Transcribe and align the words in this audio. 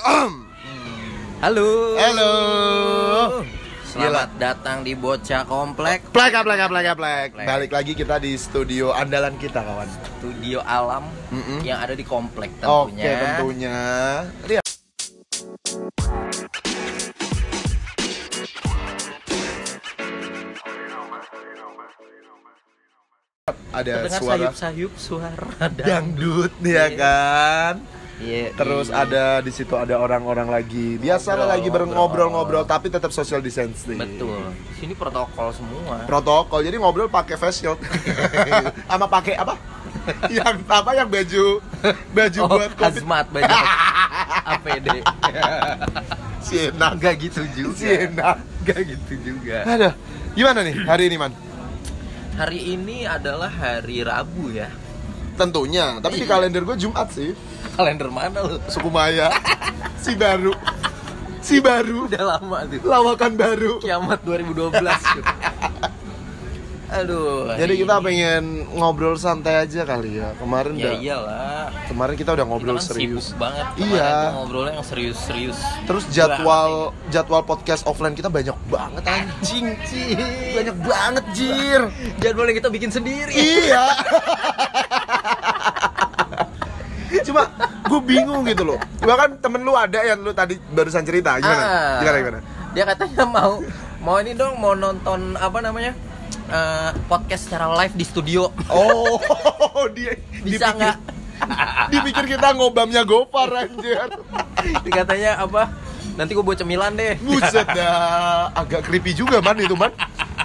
Halo. 0.00 1.92
Halo. 2.00 2.32
Selamat 3.84 4.32
datang 4.40 4.80
di 4.80 4.96
Bocah 4.96 5.44
Komplek 5.44 6.08
Plek, 6.08 6.32
plek, 6.32 6.56
plek, 6.64 6.86
plek. 6.96 7.28
Balik 7.36 7.68
lagi 7.68 7.92
kita 7.92 8.16
di 8.16 8.32
studio 8.34 8.96
andalan 8.96 9.36
kita, 9.36 9.60
kawan. 9.60 9.84
Studio 10.16 10.64
Alam 10.64 11.04
Mm-mm. 11.28 11.60
yang 11.60 11.84
ada 11.84 11.92
di 11.92 12.00
komplek 12.02 12.48
Oke, 12.62 12.96
tentunya. 12.96 13.12
tentunya. 13.20 13.76
Lihat. 14.48 14.64
Ada 23.70 24.06
Terdengar 24.06 24.20
suara 24.20 24.36
sayup-sayup 24.50 24.92
suara 24.98 25.66
dangdut 25.72 26.52
ya 26.62 26.86
Iya. 26.86 26.86
kan. 26.94 27.74
Iya, 28.20 28.52
Terus 28.52 28.88
iya. 28.88 29.00
ada 29.00 29.24
di 29.40 29.48
situ 29.48 29.72
ada 29.72 29.96
orang-orang 29.96 30.46
lagi 30.46 30.94
biasa 30.96 31.32
Ngobrol, 31.32 31.48
lagi 31.48 31.68
ngobrol. 31.68 31.88
ngobrol-ngobrol 31.90 32.64
tapi 32.64 32.86
tetap 32.86 33.10
social 33.10 33.40
distancing. 33.40 33.96
Betul. 33.96 34.44
Di 34.68 34.74
sini 34.76 34.92
protokol 34.92 35.50
semua. 35.50 36.04
Protokol. 36.04 36.60
Jadi 36.60 36.76
ngobrol 36.76 37.08
pakai 37.08 37.34
face 37.34 37.64
shield. 37.64 37.80
Sama 38.88 39.08
pakai 39.08 39.34
apa? 39.34 39.56
yang 40.28 40.64
apa 40.64 40.90
yang 40.92 41.06
baju 41.06 41.60
baju 42.10 42.40
Oh, 42.40 42.48
buat 42.50 42.72
covid 42.72 42.88
hazmat 42.88 43.26
banyak. 43.30 43.52
APD. 44.48 44.88
Siena. 46.46 46.86
Enggak 46.92 47.14
gitu 47.20 47.42
juga. 47.52 47.76
Siena. 47.76 48.30
Enggak 48.60 48.80
gitu 48.86 49.12
juga. 49.20 49.58
Ada. 49.64 49.90
Gimana 50.32 50.60
nih 50.62 50.76
hari 50.84 51.08
ini, 51.08 51.16
Man? 51.16 51.32
Hari 52.36 52.60
ini 52.74 53.04
adalah 53.04 53.50
hari 53.50 54.00
Rabu 54.00 54.48
ya. 54.50 54.72
Tentunya, 55.36 56.00
tapi 56.00 56.20
di 56.20 56.24
Iya. 56.24 56.32
kalender 56.32 56.62
gue 56.64 56.76
Jumat 56.76 57.08
sih. 57.12 57.32
Kalender 57.80 58.12
mana 58.12 58.38
lu? 58.44 58.60
Suku 58.68 58.92
Maya. 58.92 59.32
si 59.96 60.12
baru. 60.12 60.52
Si 61.40 61.56
baru. 61.58 62.04
Udah 62.04 62.36
lama 62.36 62.68
tuh. 62.68 62.84
Lawakan 62.84 63.32
baru. 63.34 63.80
Kiamat 63.80 64.20
2012. 64.20 64.76
Aduh. 66.90 67.54
Jadi 67.54 67.74
kita 67.78 67.96
ini- 67.96 68.04
pengen 68.04 68.44
ngobrol 68.74 69.14
santai 69.14 69.62
aja 69.62 69.86
kali 69.86 70.18
ya. 70.18 70.34
Kemarin 70.36 70.74
Ya 70.74 70.90
udah 70.90 70.94
iyalah. 70.98 71.66
kemarin 71.86 72.14
kita 72.14 72.34
udah 72.34 72.44
ngobrol 72.44 72.76
kita 72.76 72.82
kan 72.82 72.90
serius. 72.92 73.30
sibuk 73.30 73.38
banget. 73.40 73.66
Iya. 73.78 73.86
Kemarin 73.86 74.10
tuh 74.10 74.34
ngobrolnya 74.36 74.72
yang 74.74 74.84
serius-serius. 74.84 75.58
Terus 75.86 76.04
jadwal 76.10 76.72
jadwal 77.08 77.42
podcast 77.42 77.86
offline 77.86 78.12
kita 78.12 78.26
banyak 78.26 78.58
banget 78.66 79.04
anjing. 79.06 79.70
Banyak 80.52 80.76
banget, 80.82 81.24
Jir. 81.32 81.82
Jadwal 82.18 82.50
yang 82.50 82.58
kita 82.58 82.68
bikin 82.68 82.90
sendiri. 82.90 83.32
iya. 83.32 83.86
Cuma 87.22 87.46
gue 87.90 88.00
bingung 88.06 88.46
gitu 88.46 88.62
loh. 88.62 88.78
Bahkan 89.02 89.42
temen 89.42 89.66
lu 89.66 89.74
ada 89.74 89.98
yang 90.06 90.22
lu 90.22 90.30
tadi 90.30 90.54
barusan 90.70 91.02
cerita 91.02 91.34
gimana? 91.42 91.64
Ah. 91.66 91.98
Gimana 91.98 92.16
gimana? 92.22 92.40
Dia 92.70 92.84
katanya 92.86 93.26
mau 93.26 93.58
mau 93.98 94.16
ini 94.22 94.38
dong 94.38 94.54
mau 94.62 94.78
nonton 94.78 95.34
apa 95.34 95.58
namanya? 95.58 95.92
Eh, 96.50 96.90
podcast 97.10 97.50
secara 97.50 97.66
live 97.74 97.94
di 97.98 98.06
studio. 98.06 98.50
Oh, 98.70 99.18
dia 99.96 100.18
Bisa 100.42 100.70
nggak? 100.74 100.96
Dipikir 101.90 102.38
kita 102.38 102.54
ngobamnya 102.54 103.02
Gopar 103.02 103.50
anjir. 103.66 103.98
Dia 104.86 104.92
katanya 105.02 105.42
apa? 105.42 105.70
Nanti 106.18 106.34
gue 106.34 106.44
bawa 106.44 106.58
cemilan 106.58 106.94
deh. 106.94 107.16
Buset 107.22 107.64
dah, 107.64 108.50
agak 108.54 108.86
creepy 108.86 109.14
juga 109.14 109.38
man 109.42 109.58
itu 109.58 109.74
man. 109.78 109.90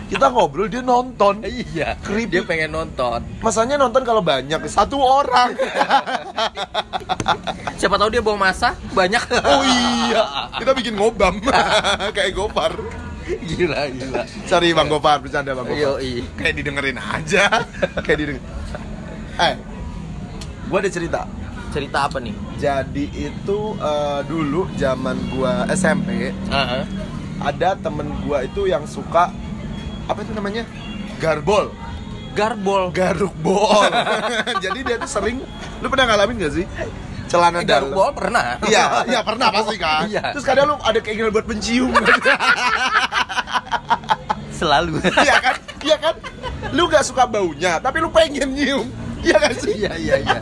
Kita 0.06 0.30
ngobrol 0.30 0.70
dia 0.70 0.80
nonton. 0.80 1.42
iya. 1.42 1.98
Creepy. 2.00 2.38
Dia 2.38 2.44
pengen 2.46 2.72
nonton. 2.72 3.26
Masanya 3.42 3.76
nonton 3.76 4.06
kalau 4.06 4.22
banyak 4.22 4.62
satu 4.70 5.02
orang. 5.02 5.58
Siapa 7.80 7.96
tahu 7.98 8.10
dia 8.10 8.22
bawa 8.22 8.50
masa 8.50 8.78
banyak. 8.94 9.22
Oh 9.44 9.64
iya, 9.66 10.24
kita 10.58 10.72
bikin 10.72 10.94
ngobam 10.96 11.42
kayak 12.16 12.32
Gopar. 12.34 12.74
gila 13.26 13.90
gila. 13.90 14.22
Sorry 14.46 14.70
Bang 14.72 14.86
Gopar, 14.86 15.18
bercanda 15.18 15.52
Bang 15.52 15.66
Gopar. 15.66 15.98
Yoi. 15.98 16.22
Kayak 16.38 16.54
didengerin 16.62 16.98
aja. 17.02 17.66
kayak 18.06 18.18
didengerin. 18.22 18.46
Eh, 19.36 19.54
gua 20.70 20.80
ada 20.80 20.90
cerita. 20.90 21.22
Cerita 21.74 22.08
apa 22.08 22.22
nih? 22.22 22.36
Jadi 22.56 23.06
itu 23.12 23.60
eh, 23.76 24.20
dulu 24.24 24.70
zaman 24.78 25.18
gua 25.34 25.66
SMP 25.68 26.32
Heeh. 26.32 26.84
ada 27.42 27.70
temen 27.76 28.14
gua 28.24 28.46
itu 28.46 28.70
yang 28.70 28.86
suka 28.86 29.34
apa 30.06 30.20
itu 30.20 30.32
namanya 30.32 30.64
garbol 31.18 31.72
Garbol. 32.32 32.92
garuk 32.92 33.32
bol 33.38 33.88
jadi 34.64 34.80
dia 34.82 34.98
tuh 34.98 35.08
sering 35.08 35.40
lu 35.80 35.88
pernah 35.88 36.12
ngalamin 36.12 36.36
gak 36.38 36.54
sih 36.54 36.66
celana 37.26 37.60
Eh, 37.60 37.66
garuk 37.66 37.90
bol 37.90 38.12
pernah. 38.12 38.60
iya 38.66 39.02
iya 39.06 39.20
pernah 39.22 39.48
pasti 39.50 39.76
kan 39.76 40.04
Iya. 40.06 40.36
terus 40.36 40.44
kadang 40.44 40.68
lu 40.68 40.76
ada 40.78 41.00
keinginan 41.00 41.32
buat 41.32 41.46
mencium 41.46 41.96
Selalu. 44.52 45.00
iya 45.20 45.36
kan 45.38 45.56
iya 45.82 45.98
kan 45.98 46.16
lu 46.72 46.88
gak 46.88 47.04
suka 47.04 47.24
baunya 47.24 47.78
tapi 47.78 48.00
lu 48.00 48.08
pengen 48.10 48.52
nyium 48.52 48.88
iya 49.20 49.36
kan 49.38 49.52
sih 49.54 49.74
Iya 49.78 49.94
iya 49.96 50.16
iya. 50.22 50.38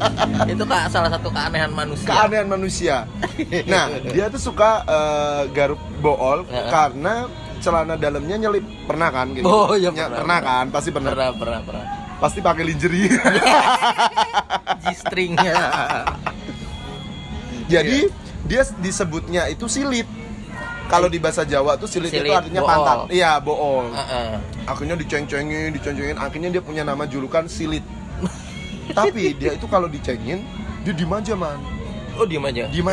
Itu 0.46 0.66
kak 0.66 0.90
salah 0.90 1.10
satu 1.10 1.30
keanehan 1.30 1.72
manusia. 1.72 2.10
keanehan 2.10 2.48
manusia 2.48 2.96
nah 3.66 3.86
dia 4.04 4.30
tuh 4.30 4.42
suka 4.44 4.82
eh, 4.84 5.42
garuk 5.52 5.82
bool 6.00 6.42
Heeh. 6.44 6.70
karena 6.70 7.26
celana 7.64 7.96
dalamnya 7.96 8.36
nyelip 8.38 8.62
pernah 8.84 9.08
kan 9.08 9.32
gitu 9.32 9.48
Oh, 9.48 9.72
iya, 9.74 9.88
Ya, 9.88 10.06
pernah, 10.06 10.20
pernah 10.20 10.38
pernah. 10.38 10.40
kan 10.44 10.66
pasti 10.70 10.90
pernah 10.92 11.10
Pernah 11.10 11.30
pernah 11.34 11.60
pernah. 11.64 11.86
pasti 12.20 12.40
pakai 12.40 12.64
lingerie 12.66 13.08
G-stringnya. 14.84 15.56
Jadi 17.66 18.00
dia 18.44 18.62
disebutnya 18.78 19.48
itu 19.48 19.66
silit. 19.66 20.08
Kalau 20.84 21.08
di 21.08 21.18
bahasa 21.18 21.42
Jawa 21.42 21.74
tuh 21.74 21.88
silit, 21.88 22.12
itu 22.12 22.20
Silit, 22.22 22.36
artinya 22.36 22.62
bool. 22.62 22.70
pantat. 22.70 22.98
Iya, 23.10 23.32
bool. 23.40 23.88
Heeh. 23.90 24.30
Akhirnya 24.64 24.96
diceng-cengin, 24.96 25.72
diceng-cengin. 25.72 26.18
Akhirnya 26.18 26.50
dia 26.52 26.62
punya 26.62 26.84
nama 26.84 27.04
julukan 27.04 27.48
silit. 27.48 27.82
Tapi 28.90 29.34
dia 29.34 29.56
itu 29.56 29.66
kalau 29.66 29.88
dicengin, 29.88 30.44
dia 30.84 30.94
diem 30.94 31.10
aja 31.10 31.34
man. 31.34 31.58
Oh 32.14 32.28
diem 32.28 32.44
aja. 32.44 32.68
Diem 32.68 32.88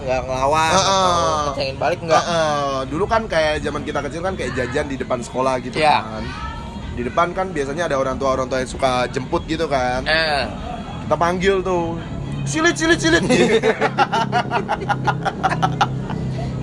nggak 0.00 0.20
ngelawan. 0.24 0.70
Heeh. 0.72 0.82
atau 0.82 1.52
Kecengin 1.52 1.76
balik 1.76 1.98
nggak. 2.00 2.24
Heeh. 2.24 2.76
dulu 2.88 3.04
kan 3.04 3.22
kayak 3.24 3.54
zaman 3.60 3.82
kita 3.82 4.00
kecil 4.02 4.20
kan 4.20 4.34
kayak 4.34 4.52
jajan 4.54 4.86
di 4.86 4.96
depan 4.96 5.18
sekolah 5.20 5.54
gitu 5.60 5.76
Iya. 5.76 5.98
kan. 6.00 6.24
Di 6.90 7.02
depan 7.06 7.28
kan 7.32 7.46
biasanya 7.50 7.86
ada 7.86 7.96
orang 7.96 8.16
tua 8.16 8.34
orang 8.34 8.48
tua 8.48 8.60
yang 8.60 8.70
suka 8.70 9.06
jemput 9.08 9.44
gitu 9.46 9.68
kan. 9.68 10.04
Eh. 10.04 10.44
Kita 11.06 11.16
panggil 11.16 11.60
tuh 11.60 11.96
silit 12.44 12.74
silit 12.74 12.98
silit. 12.98 13.22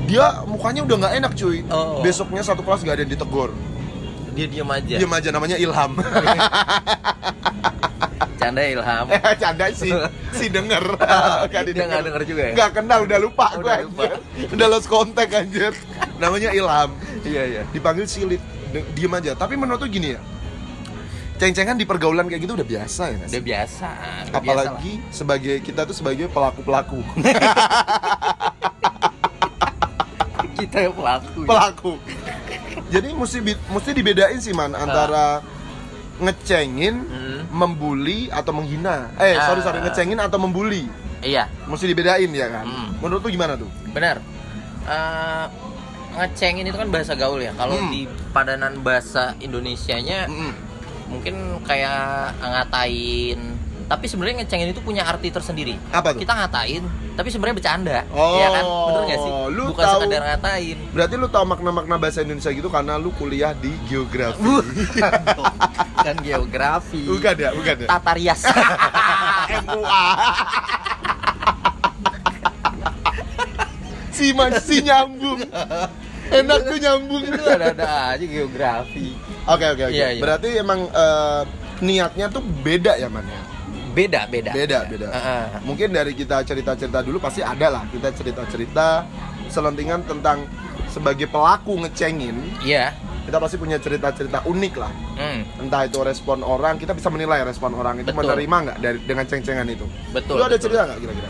dia 0.07 0.25
mukanya 0.47 0.81
udah 0.87 0.95
nggak 1.03 1.13
enak 1.19 1.31
cuy. 1.35 1.59
Oh. 1.67 1.99
Besoknya 1.99 2.39
satu 2.39 2.63
kelas 2.63 2.81
gak 2.81 2.95
ada 2.95 3.03
yang 3.03 3.11
ditegur. 3.11 3.51
Dia 4.37 4.45
diem 4.45 4.69
aja. 4.69 4.95
Diam 5.01 5.11
aja 5.11 5.29
namanya 5.33 5.57
Ilham. 5.57 5.97
Canda 8.37 8.61
Ilham. 8.63 9.05
eh 9.15 9.35
canda 9.35 9.65
sih, 9.71 9.91
si 10.31 10.45
denger. 10.47 10.83
Gak 11.51 11.61
Dia 11.67 11.85
nggak 11.85 12.03
denger 12.05 12.21
juga 12.23 12.41
ya? 12.43 12.53
Gak 12.55 12.69
kenal, 12.75 12.99
udah 13.03 13.19
lupa 13.19 13.45
Oh, 13.49 13.59
gue 13.59 13.65
udah 13.65 13.77
lupa. 13.83 14.03
anjir. 14.05 14.47
Udah 14.53 14.67
lost 14.67 14.87
kontak 14.87 15.29
anjir. 15.31 15.73
Namanya 16.21 16.49
Ilham. 16.51 16.89
Iya 17.21 17.43
iya. 17.43 17.61
Dipanggil 17.69 18.05
silit. 18.05 18.39
Diem 18.93 19.11
aja. 19.11 19.33
Tapi 19.33 19.55
menurut 19.55 19.79
tuh 19.79 19.89
gini 19.89 20.13
ya. 20.13 20.21
Ceng-cengan 21.37 21.77
di 21.77 21.85
pergaulan 21.85 22.25
kayak 22.25 22.41
gitu 22.41 22.53
udah 22.53 22.65
biasa 22.65 23.03
ya? 23.09 23.25
Udah 23.27 23.43
biasa. 23.43 23.87
Udah 24.25 24.37
Apalagi 24.37 24.93
sebagai 25.09 25.55
kita 25.59 25.85
tuh 25.85 25.93
sebagai 25.93 26.25
pelaku-pelaku. 26.27 27.01
biasa. 27.15 27.53
kita 30.57 30.77
yang 30.81 30.93
pelaku. 30.93 31.39
ya. 31.39 31.47
pelaku. 31.47 31.91
Jadi 32.87 33.09
mesti 33.13 33.37
mesti 33.45 33.89
dibedain 33.91 34.39
sih 34.39 34.53
man 34.53 34.73
antara 34.73 35.41
ngecengin, 36.17 36.95
Hmm. 36.97 37.26
Membuli 37.49 38.27
atau 38.27 38.51
menghina. 38.51 39.11
Eh, 39.15 39.35
sorry 39.37 39.61
sorry 39.61 39.79
Ah. 39.79 39.83
ngecengin 39.87 40.17
atau 40.17 40.37
membuli. 40.37 40.85
Iya. 41.19 41.49
Mesti 41.65 41.85
dibedain 41.85 42.29
ya 42.29 42.47
kan. 42.47 42.65
Hmm. 42.65 42.89
Menurut 42.99 43.21
tuh 43.21 43.31
gimana 43.31 43.55
tuh? 43.55 43.69
Benar. 43.89 44.21
Eh, 44.83 45.45
ngecengin 46.13 46.65
itu 46.65 46.77
kan 46.77 46.87
bahasa 46.87 47.13
gaul 47.13 47.39
ya. 47.39 47.51
Kalau 47.53 47.75
Hmm. 47.75 47.89
di 47.89 48.05
padanan 48.29 48.81
bahasa 48.81 49.33
Indonesianya 49.37 50.25
Mm-mm. 50.25 50.53
mungkin 51.09 51.35
kayak 51.63 52.37
ngatain. 52.37 53.56
Tapi 53.87 54.05
sebenarnya 54.05 54.43
ngecengin 54.43 54.69
itu 54.69 54.83
punya 54.83 55.07
arti 55.07 55.31
tersendiri. 55.31 55.79
Apa 55.89 56.11
tuh? 56.11 56.19
Kita 56.19 56.35
ngatain, 56.35 56.83
tapi 57.15 57.31
sebenarnya 57.31 57.55
bercanda. 57.55 57.99
Oh, 58.11 58.35
ya 58.35 58.47
kan? 58.51 58.63
Bener 58.67 59.01
gak 59.07 59.17
sih? 59.17 59.31
lu 59.47 59.63
Bukan 59.71 59.79
tahu- 59.81 60.01
sekedar 60.03 60.21
ngatain. 60.27 60.77
Berarti 60.91 61.15
lu 61.15 61.27
tahu 61.27 61.45
makna-makna 61.47 61.95
bahasa 61.95 62.19
Indonesia 62.19 62.51
gitu 62.51 62.67
karena 62.67 62.99
lu 62.99 63.15
kuliah 63.15 63.55
di 63.55 63.71
geografi. 63.87 64.43
kan 65.97 66.15
geografi. 66.27 67.07
bukan 67.07 67.35
ya, 67.37 67.49
bukan 67.51 67.75
ya. 67.79 67.87
Tata 67.87 68.11
rias. 68.13 68.41
MUA. 69.63 70.03
si 74.11 74.27
man, 74.33 74.51
si 74.59 74.75
nyambung. 74.81 75.39
Enak 76.27 76.59
tuh 76.65 76.77
nyambung. 76.77 77.23
itu 77.23 77.43
ada-ada 77.45 77.87
aja 78.11 78.25
geografi. 78.25 79.15
Oke 79.47 79.65
oke 79.65 79.83
oke. 79.87 79.95
Iya, 79.95 80.07
iya. 80.11 80.19
Berarti 80.19 80.47
emang 80.59 80.91
eh, 80.91 81.41
niatnya 81.79 82.27
tuh 82.27 82.43
beda 82.43 82.99
ya 82.99 83.07
man 83.07 83.23
ya. 83.23 83.41
Beda 83.97 84.21
beda 84.29 84.51
Beda, 84.53 84.79
beda. 84.85 85.07
Heeh. 85.09 85.45
Mungkin 85.65 85.89
dari 85.89 86.13
kita 86.13 86.45
cerita-cerita 86.45 87.01
dulu 87.01 87.17
pasti 87.17 87.41
ada 87.41 87.67
lah 87.73 87.83
kita 87.89 88.13
cerita-cerita 88.13 89.09
selentingan 89.49 90.05
tentang 90.05 90.45
sebagai 90.87 91.25
pelaku 91.25 91.81
ngecengin, 91.81 92.37
iya 92.61 92.93
kita 93.25 93.43
pasti 93.43 93.57
punya 93.59 93.75
cerita-cerita 93.75 94.45
unik 94.47 94.73
lah. 94.79 94.91
Hmm, 95.19 95.41
Entah 95.59 95.83
itu 95.83 95.99
respon 95.99 96.39
orang, 96.47 96.79
kita 96.79 96.95
bisa 96.95 97.11
menilai 97.11 97.43
respon 97.43 97.75
orang 97.75 97.99
itu 97.99 98.07
Betul. 98.07 98.23
menerima 98.23 98.55
nggak 98.63 98.77
dari 98.79 98.97
dengan 99.03 99.25
ceng-cengan 99.27 99.67
itu. 99.67 99.83
betul 100.15 100.39
Lu 100.39 100.47
ada 100.47 100.55
betul. 100.55 100.63
cerita 100.71 100.81
nggak 100.87 100.99
kira-kira? 101.01 101.29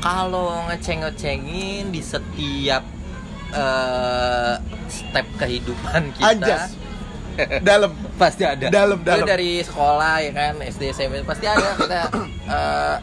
kalau 0.00 0.64
ngeceng-ngecengin 0.68 1.92
di 1.92 2.00
setiap 2.00 2.82
eh, 3.52 4.54
step 4.88 5.26
kehidupan 5.36 6.02
kita 6.16 6.24
Anjas. 6.36 6.72
Dalam. 7.62 7.90
pasti 8.16 8.42
ada 8.44 8.66
Dalam, 8.68 9.00
dalam. 9.00 9.24
dari 9.24 9.60
sekolah 9.60 10.20
ya 10.20 10.30
kan 10.30 10.54
SD 10.58 10.82
SMP 10.90 11.22
pasti 11.22 11.44
ada 11.44 11.74
kita 11.74 12.00
eh, 12.46 12.96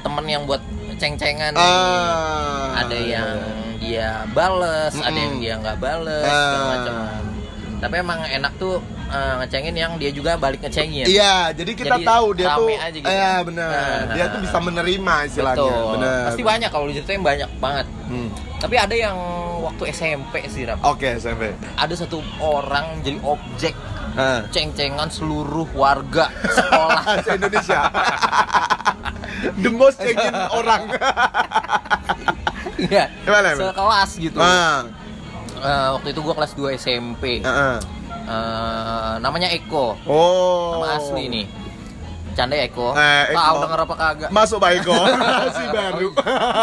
temen 0.00 0.24
yang 0.24 0.42
buat 0.44 0.62
ceng-cengan. 0.96 1.56
Ah. 1.56 2.76
ada 2.76 2.92
yang 2.94 3.28
dia 3.80 4.28
bales 4.30 4.92
ada 4.92 5.08
Mm-mm. 5.08 5.16
yang 5.16 5.34
dia 5.38 5.54
nggak 5.56 5.78
bales 5.78 6.24
segala 6.24 6.64
macam 6.68 6.94
tapi 7.80 7.94
emang 7.96 8.20
enak 8.20 8.52
tuh 8.54 8.78
eh, 9.08 9.34
ngecengin 9.38 9.74
yang 9.74 9.92
dia 9.96 10.10
juga 10.10 10.36
balik 10.36 10.60
ngecengin 10.60 11.04
Iya, 11.04 11.50
jadi 11.50 11.72
kita 11.72 11.96
Jadi 11.96 12.04
tahu 12.04 12.26
dia 12.32 12.46
tuh 12.52 12.68
aja 12.68 12.88
gitu. 12.92 13.06
Iya, 13.06 13.32
benar. 13.42 13.68
Nah. 13.70 14.14
Dia 14.14 14.24
tuh 14.28 14.40
bisa 14.40 14.58
menerima 14.60 15.14
istilahnya. 15.24 15.58
betul 15.58 15.84
Benar. 15.96 16.20
pasti 16.26 16.42
banyak 16.44 16.70
kalau 16.70 16.86
diceritain 16.86 17.20
banyak 17.20 17.50
banget 17.56 17.86
Hmm. 18.04 18.26
tapi 18.58 18.74
ada 18.74 18.90
yang 18.90 19.14
waktu 19.62 19.86
SMP 19.88 20.42
sih 20.46 20.66
Ram 20.66 20.82
Oke, 20.82 21.14
SMP. 21.14 21.54
ada 21.74 21.94
satu 21.94 22.18
orang 22.36 22.98
jadi 23.00 23.22
objek 23.22 23.70
Hah. 24.12 24.42
ceng-cengan 24.50 25.06
seluruh 25.06 25.70
warga 25.72 26.26
sekolah 26.44 27.02
Se-Indonesia. 27.24 27.80
The 29.56 29.70
most 29.70 29.96
cengin 29.96 30.34
orang. 30.50 30.90
Iya, 32.76 33.08
sekelas 33.54 34.10
gitu. 34.18 34.36
Ah, 34.36 34.84
Eh, 35.60 35.88
waktu 35.92 36.08
itu 36.10 36.20
gua 36.20 36.34
kelas 36.34 36.52
2 36.54 36.72
SMP. 36.74 37.40
ah, 37.42 37.48
ah. 37.48 37.76
Eh, 38.20 39.14
namanya 39.18 39.48
Eko. 39.48 39.98
Oh. 40.04 40.78
Nama 40.78 40.96
asli 40.96 41.26
nih. 41.26 41.46
Canda 42.30 42.54
ya 42.54 42.64
Eko. 42.64 42.94
Eh, 42.94 43.24
Eko. 43.26 43.36
Tahu 43.36 43.56
denger 43.60 43.80
apa 43.82 43.94
kagak? 43.96 44.28
Masuk 44.30 44.56
Pak 44.56 44.70
Eko. 44.72 44.94
si 45.50 45.64
baru. 45.66 46.08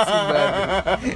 Si 0.02 0.18
baru. 0.24 0.54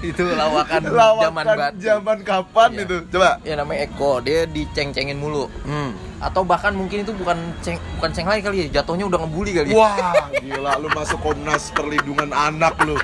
Itu 0.03 0.23
lawakan, 0.27 0.81
Lawakan 0.85 1.23
zaman 1.23 1.45
batu. 1.47 1.77
zaman 1.79 2.17
kapan 2.21 2.69
Iya. 2.73 2.83
itu? 2.83 2.97
Coba. 3.09 3.29
Ya 3.41 3.53
namanya 3.55 3.79
Eko, 3.81 4.11
dia 4.19 4.43
diceng-cengin 4.45 5.15
mulu. 5.15 5.47
Hmm. 5.63 5.95
Atau 6.19 6.43
bahkan 6.43 6.75
mungkin 6.75 7.01
itu 7.01 7.15
bukan 7.15 7.33
ceng 7.61 7.79
bukan 7.97 8.11
ceng 8.11 8.27
lagi 8.27 8.43
kali 8.43 8.57
ya, 8.61 8.83
jatuhnya 8.83 9.07
udah 9.07 9.19
ngebully 9.23 9.51
kali. 9.55 9.71
ya. 9.71 9.77
Wah, 9.79 10.13
gila 10.35 10.71
lu 10.77 10.89
masuk 10.91 11.17
Komnas 11.17 11.71
Perlindungan 11.71 12.29
Anak 12.29 12.75
lu. 12.83 12.99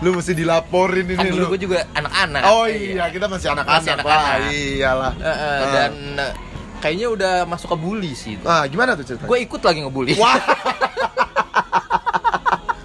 Lu 0.00 0.10
mesti 0.10 0.32
dilaporin 0.32 1.04
ini 1.04 1.14
Kan 1.14 1.24
lu. 1.28 1.32
dulu 1.36 1.44
gue 1.52 1.58
juga 1.62 1.78
anak-anak. 1.92 2.40
Oh 2.46 2.64
iya, 2.64 3.04
kita 3.08 3.26
masih 3.26 3.50
anak-anak. 3.50 3.78
Masih 3.78 3.90
anak-anak. 3.92 4.38
Iyalah. 4.48 5.12
Eh, 5.14 5.28
Ah. 5.28 5.70
dan 5.70 5.92
eh, 6.16 6.32
kayaknya 6.78 7.06
udah 7.10 7.32
masuk 7.44 7.68
ke 7.68 7.76
bully 7.76 8.12
sih. 8.12 8.34
Ah, 8.42 8.64
gimana 8.64 8.94
tuh 8.94 9.04
ceritanya? 9.04 9.28
Gue 9.28 9.38
ikut 9.42 9.60
lagi 9.60 9.78
ngebully. 9.80 10.12
Wah. 10.16 10.38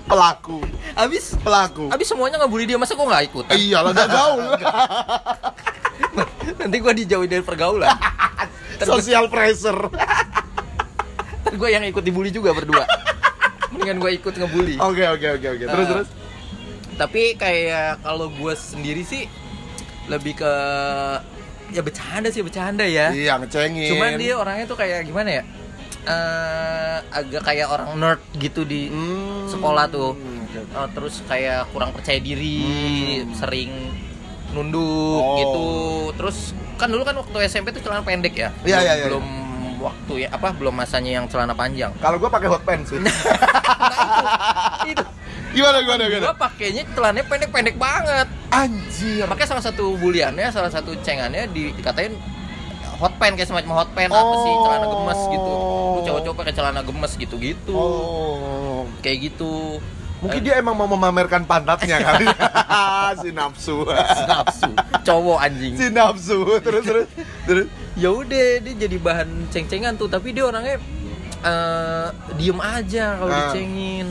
pelaku, 0.06 0.62
Abis 0.94 1.34
pelaku. 1.38 1.90
abis 1.90 2.08
semuanya 2.08 2.38
ngebully 2.38 2.66
dia 2.66 2.78
masa 2.78 2.94
gue 2.94 3.04
nggak 3.04 3.24
ikut? 3.26 3.46
Iyalah 3.50 3.90
gak 3.92 4.08
gaul. 4.08 4.42
Nanti 6.62 6.76
gue 6.78 6.92
dijauhin 6.96 7.28
dari 7.28 7.42
pergaulan. 7.42 7.90
Social 8.86 9.28
pressure. 9.28 9.90
Gue 11.50 11.70
yang 11.70 11.84
ikut 11.84 12.00
dibully 12.00 12.30
juga 12.30 12.52
berdua. 12.52 12.84
Mendingan 13.72 13.98
gue 13.98 14.12
ikut 14.14 14.34
ngebully. 14.36 14.76
Oke, 14.78 15.04
oke, 15.06 15.26
oke, 15.34 15.48
oke. 15.50 15.64
Terus 15.66 15.82
Eh, 15.82 15.90
terus. 15.90 16.08
Tapi 16.96 17.36
kayak 17.36 18.00
kalau 18.02 18.32
gue 18.32 18.54
sendiri 18.54 19.04
sih 19.04 19.28
lebih 20.08 20.38
ke 20.38 20.54
ya 21.70 21.82
bercanda 21.82 22.30
sih 22.30 22.40
bercanda 22.40 22.86
ya. 22.86 23.12
Iya, 23.12 23.36
ngecengin. 23.38 23.90
Cuman 23.92 24.16
dia 24.16 24.34
orangnya 24.36 24.66
tuh 24.66 24.78
kayak 24.78 25.04
gimana 25.04 25.42
ya? 25.42 25.44
Eh 26.06 26.98
agak 27.12 27.42
kayak 27.44 27.68
orang 27.68 27.90
nerd 27.98 28.22
gitu 28.38 28.62
di 28.64 28.88
Hmm, 28.88 29.50
sekolah 29.50 29.90
tuh. 29.90 30.14
Eh, 30.56 30.88
terus 30.94 31.20
kayak 31.26 31.68
kurang 31.74 31.92
percaya 31.92 32.16
diri, 32.18 32.64
Hmm. 33.26 33.34
sering 33.36 33.72
nunduk 34.54 35.20
Oh. 35.20 35.36
gitu. 35.36 35.68
Terus 36.16 36.38
kan 36.78 36.88
dulu 36.88 37.04
kan 37.04 37.18
waktu 37.18 37.38
SMP 37.44 37.74
tuh 37.74 37.84
celana 37.84 38.06
pendek 38.06 38.38
ya. 38.38 38.50
Iya, 38.64 38.78
iya, 38.80 38.94
iya. 38.96 39.06
Belum 39.10 39.26
waktu 39.76 40.14
ya 40.24 40.30
apa 40.32 40.56
belum 40.56 40.72
masanya 40.72 41.20
yang 41.20 41.26
celana 41.28 41.52
panjang. 41.52 41.92
Kalau 42.00 42.16
gua 42.16 42.32
pakai 42.32 42.48
hot 42.48 42.64
pants 42.64 42.94
sih. 42.94 43.02
itu 44.92 45.04
gimana 45.56 45.78
gimana 45.80 46.02
gimana? 46.06 46.24
gua 46.28 46.38
pakainya 46.38 46.84
celananya 46.92 47.26
pendek-pendek 47.26 47.76
banget. 47.76 48.28
Anjir. 48.52 49.24
Makanya 49.26 49.50
salah 49.50 49.64
satu 49.64 49.96
buliannya, 49.96 50.48
salah 50.52 50.70
satu 50.70 50.92
cengannya 51.00 51.48
di, 51.50 51.72
dikatain 51.72 52.14
hot 52.96 53.16
pen 53.16 53.36
kayak 53.36 53.48
semacam 53.48 53.72
hot 53.76 53.90
pen 53.92 54.08
apa 54.08 54.34
sih 54.38 54.54
celana 54.62 54.86
gemes 54.88 55.22
gitu. 55.28 55.52
Lu 55.96 56.00
cowok-cowok 56.04 56.36
pakai 56.38 56.54
celana 56.54 56.82
gemes 56.82 57.14
gitu-gitu. 57.16 57.74
Oh. 57.76 58.84
Kayak 59.00 59.32
gitu. 59.32 59.80
Mungkin 60.16 60.42
dia 60.42 60.58
emang 60.58 60.74
mau 60.74 60.88
memamerkan 60.88 61.44
pantatnya 61.44 62.00
kali. 62.02 62.26
si 63.22 63.30
nafsu. 63.32 63.84
nafsu. 64.26 64.70
Cowok 65.04 65.38
anjing. 65.40 65.74
si 65.76 65.88
nafsu. 65.92 66.40
Terus 66.64 66.84
terus 66.84 67.08
terus. 67.46 67.66
ya 67.96 68.10
udah 68.12 68.48
dia 68.60 68.74
jadi 68.76 68.98
bahan 68.98 69.48
ceng-cengan 69.52 69.96
tuh 69.96 70.08
tapi 70.08 70.32
dia 70.32 70.48
orangnya 70.48 70.80
eh, 71.44 72.08
diem 72.36 72.60
aja 72.60 73.16
kalau 73.16 73.30
Ah. 73.30 73.52
dicengin 73.52 74.08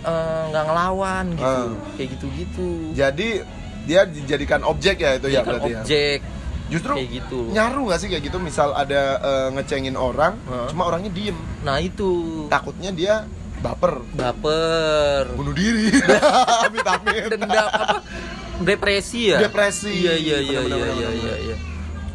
Eh, 0.00 0.42
nggak 0.48 0.64
ngelawan 0.64 1.24
gitu 1.30 1.44
Ah. 1.44 1.68
kayak 1.94 2.08
gitu-gitu 2.14 2.68
Jadi 2.92 3.28
dia 3.82 4.00
dijadikan 4.02 4.60
objek 4.62 4.96
ya 4.96 5.10
itu 5.14 5.26
ya 5.26 5.30
Dia 5.30 5.40
kan 5.40 5.48
berarti 5.54 5.70
ya. 5.70 5.80
objek 5.80 6.18
Justru 6.66 6.92
kayak 6.94 7.10
gitu 7.12 7.38
nyaru 7.50 7.82
gak 7.86 7.98
sih 7.98 8.08
kayak 8.08 8.24
gitu 8.24 8.38
misal 8.38 8.70
ada 8.72 9.02
eh, 9.18 9.48
ngecengin 9.52 9.92
orang, 9.92 10.38
Heeh. 10.42 10.66
cuma 10.68 10.86
orangnya 10.86 11.10
diem. 11.10 11.36
nah 11.60 11.76
itu 11.76 12.46
Takutnya 12.46 12.90
dia 12.90 13.14
baper, 13.58 14.00
baper 14.10 15.34
bunuh 15.34 15.52
diri. 15.52 15.92
Amit 16.64 16.80
amit. 16.82 17.28
dendam 17.28 17.52
apa 17.66 18.00
depresi 18.58 19.32
ya 19.32 19.38
Depresi. 19.40 19.90
iya 19.90 20.14
iya 20.14 20.38
iya 20.38 20.60
iya 20.60 20.76
iya 20.76 20.76
bener, 20.78 20.96
iya 20.96 21.34
iya 21.36 21.56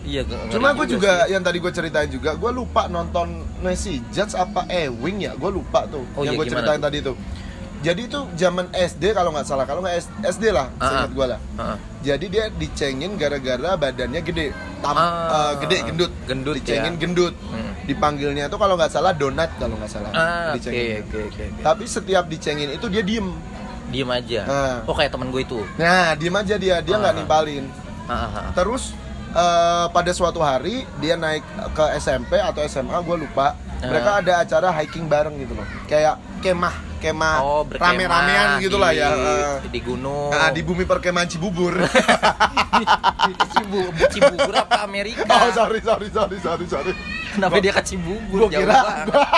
iya 0.03 0.21
ngeri 0.23 0.51
Cuma 0.51 0.71
gue 0.71 0.85
juga 0.87 1.11
sih. 1.19 1.33
yang 1.33 1.41
tadi 1.41 1.57
gue 1.57 1.71
ceritain 1.71 2.05
juga, 2.07 2.33
gue 2.33 2.51
lupa 2.51 2.85
nonton 2.85 3.27
Messi 3.59 3.97
Judge 4.09 4.33
apa 4.33 4.65
Ewing 4.65 5.17
ya, 5.21 5.33
gue 5.33 5.51
lupa 5.51 5.85
tuh 5.85 6.05
Oh 6.13 6.21
yang 6.21 6.33
iya, 6.33 6.39
gue 6.39 6.47
ceritain 6.47 6.77
tuh? 6.77 6.85
tadi 6.85 6.97
tuh. 7.01 7.15
Jadi 7.85 8.01
itu 8.03 8.19
zaman 8.33 8.65
SD 8.73 9.13
kalau 9.13 9.29
nggak 9.29 9.45
salah, 9.45 9.63
kalau 9.63 9.79
nggak 9.79 10.01
SD 10.25 10.49
lah, 10.49 10.73
Ah, 10.75 10.89
seingat 11.05 11.11
gue 11.13 11.25
lah. 11.27 11.39
Heeh. 11.55 11.77
Jadi 12.03 12.25
dia 12.27 12.45
dicengin 12.51 13.13
gara-gara 13.13 13.71
badannya 13.75 14.21
gede, 14.21 14.49
tam, 14.81 14.97
Ah, 14.97 15.53
eh, 15.53 15.61
gede 15.61 15.77
gendut, 15.85 16.11
gendut 16.25 16.55
dicengin 16.55 16.93
ya. 16.93 16.99
gendut. 16.99 17.33
Hmm. 17.45 17.71
Dipanggilnya 17.85 18.45
tuh 18.47 18.57
kalau 18.57 18.73
nggak 18.73 18.89
salah 18.89 19.13
donat 19.13 19.53
kalau 19.55 19.77
nggak 19.77 19.91
salah. 19.91 20.09
ah 20.11 20.25
oke 20.49 20.57
dicenginnya. 20.57 20.97
oke 20.99 21.19
oke 21.23 21.41
oke. 21.45 21.61
Tapi 21.61 21.83
setiap 21.85 22.25
dicengin 22.25 22.69
itu 22.71 22.85
dia 22.87 23.03
diem. 23.03 23.29
diem 23.85 24.09
aja 24.09 24.41
Ah. 24.43 24.75
oh 24.81 24.97
kayak 24.97 25.13
temen 25.13 25.29
gue 25.29 25.45
itu 25.45 25.61
Nah, 25.77 26.17
diem 26.17 26.33
aja 26.33 26.57
dia, 26.57 26.81
dia 26.81 26.95
nggak 26.97 27.13
Ah. 27.13 27.19
nimpalin. 27.21 27.65
Ah, 28.03 28.13
ah, 28.17 28.29
ah. 28.39 28.45
Terus 28.51 28.97
eh, 29.29 29.85
pada 29.87 30.09
suatu 30.09 30.41
hari 30.41 30.89
dia 30.97 31.13
naik 31.13 31.45
ke 31.69 31.85
SMP 31.95 32.33
atau 32.35 32.63
SMA 32.63 32.97
gue 32.97 33.17
lupa. 33.19 33.53
Ah. 33.77 33.85
Mereka 33.85 34.11
ada 34.23 34.33
acara 34.41 34.73
hiking 34.73 35.05
bareng 35.05 35.37
gitu 35.37 35.53
loh. 35.53 35.67
Kayak 35.85 36.17
kemah, 36.41 36.73
kemah 37.05 37.37
oh 37.39 37.61
rame-ramean 37.67 38.57
gitu 38.57 38.75
lah 38.75 38.89
ya. 38.89 39.09
di 39.61 39.79
gunung 39.79 40.27
Nah, 40.27 40.49
di 40.49 40.61
bumi 40.61 40.83
perkemahan 40.83 41.25
Cibubur. 41.25 41.77
Cibu, 43.55 43.81
Cibubur 44.11 44.53
apa 44.53 44.83
Amerika? 44.83 45.23
oh, 45.25 45.49
sorry, 45.51 45.79
sorry, 45.79 46.07
sorry, 46.09 46.37
sorry, 46.39 46.65
sorry. 46.65 46.93
Kenapa 47.31 47.57
dia 47.59 47.71
ke 47.71 47.81
Cibubur? 47.83 48.47
Jauh 48.47 48.51
kira, 48.51 48.79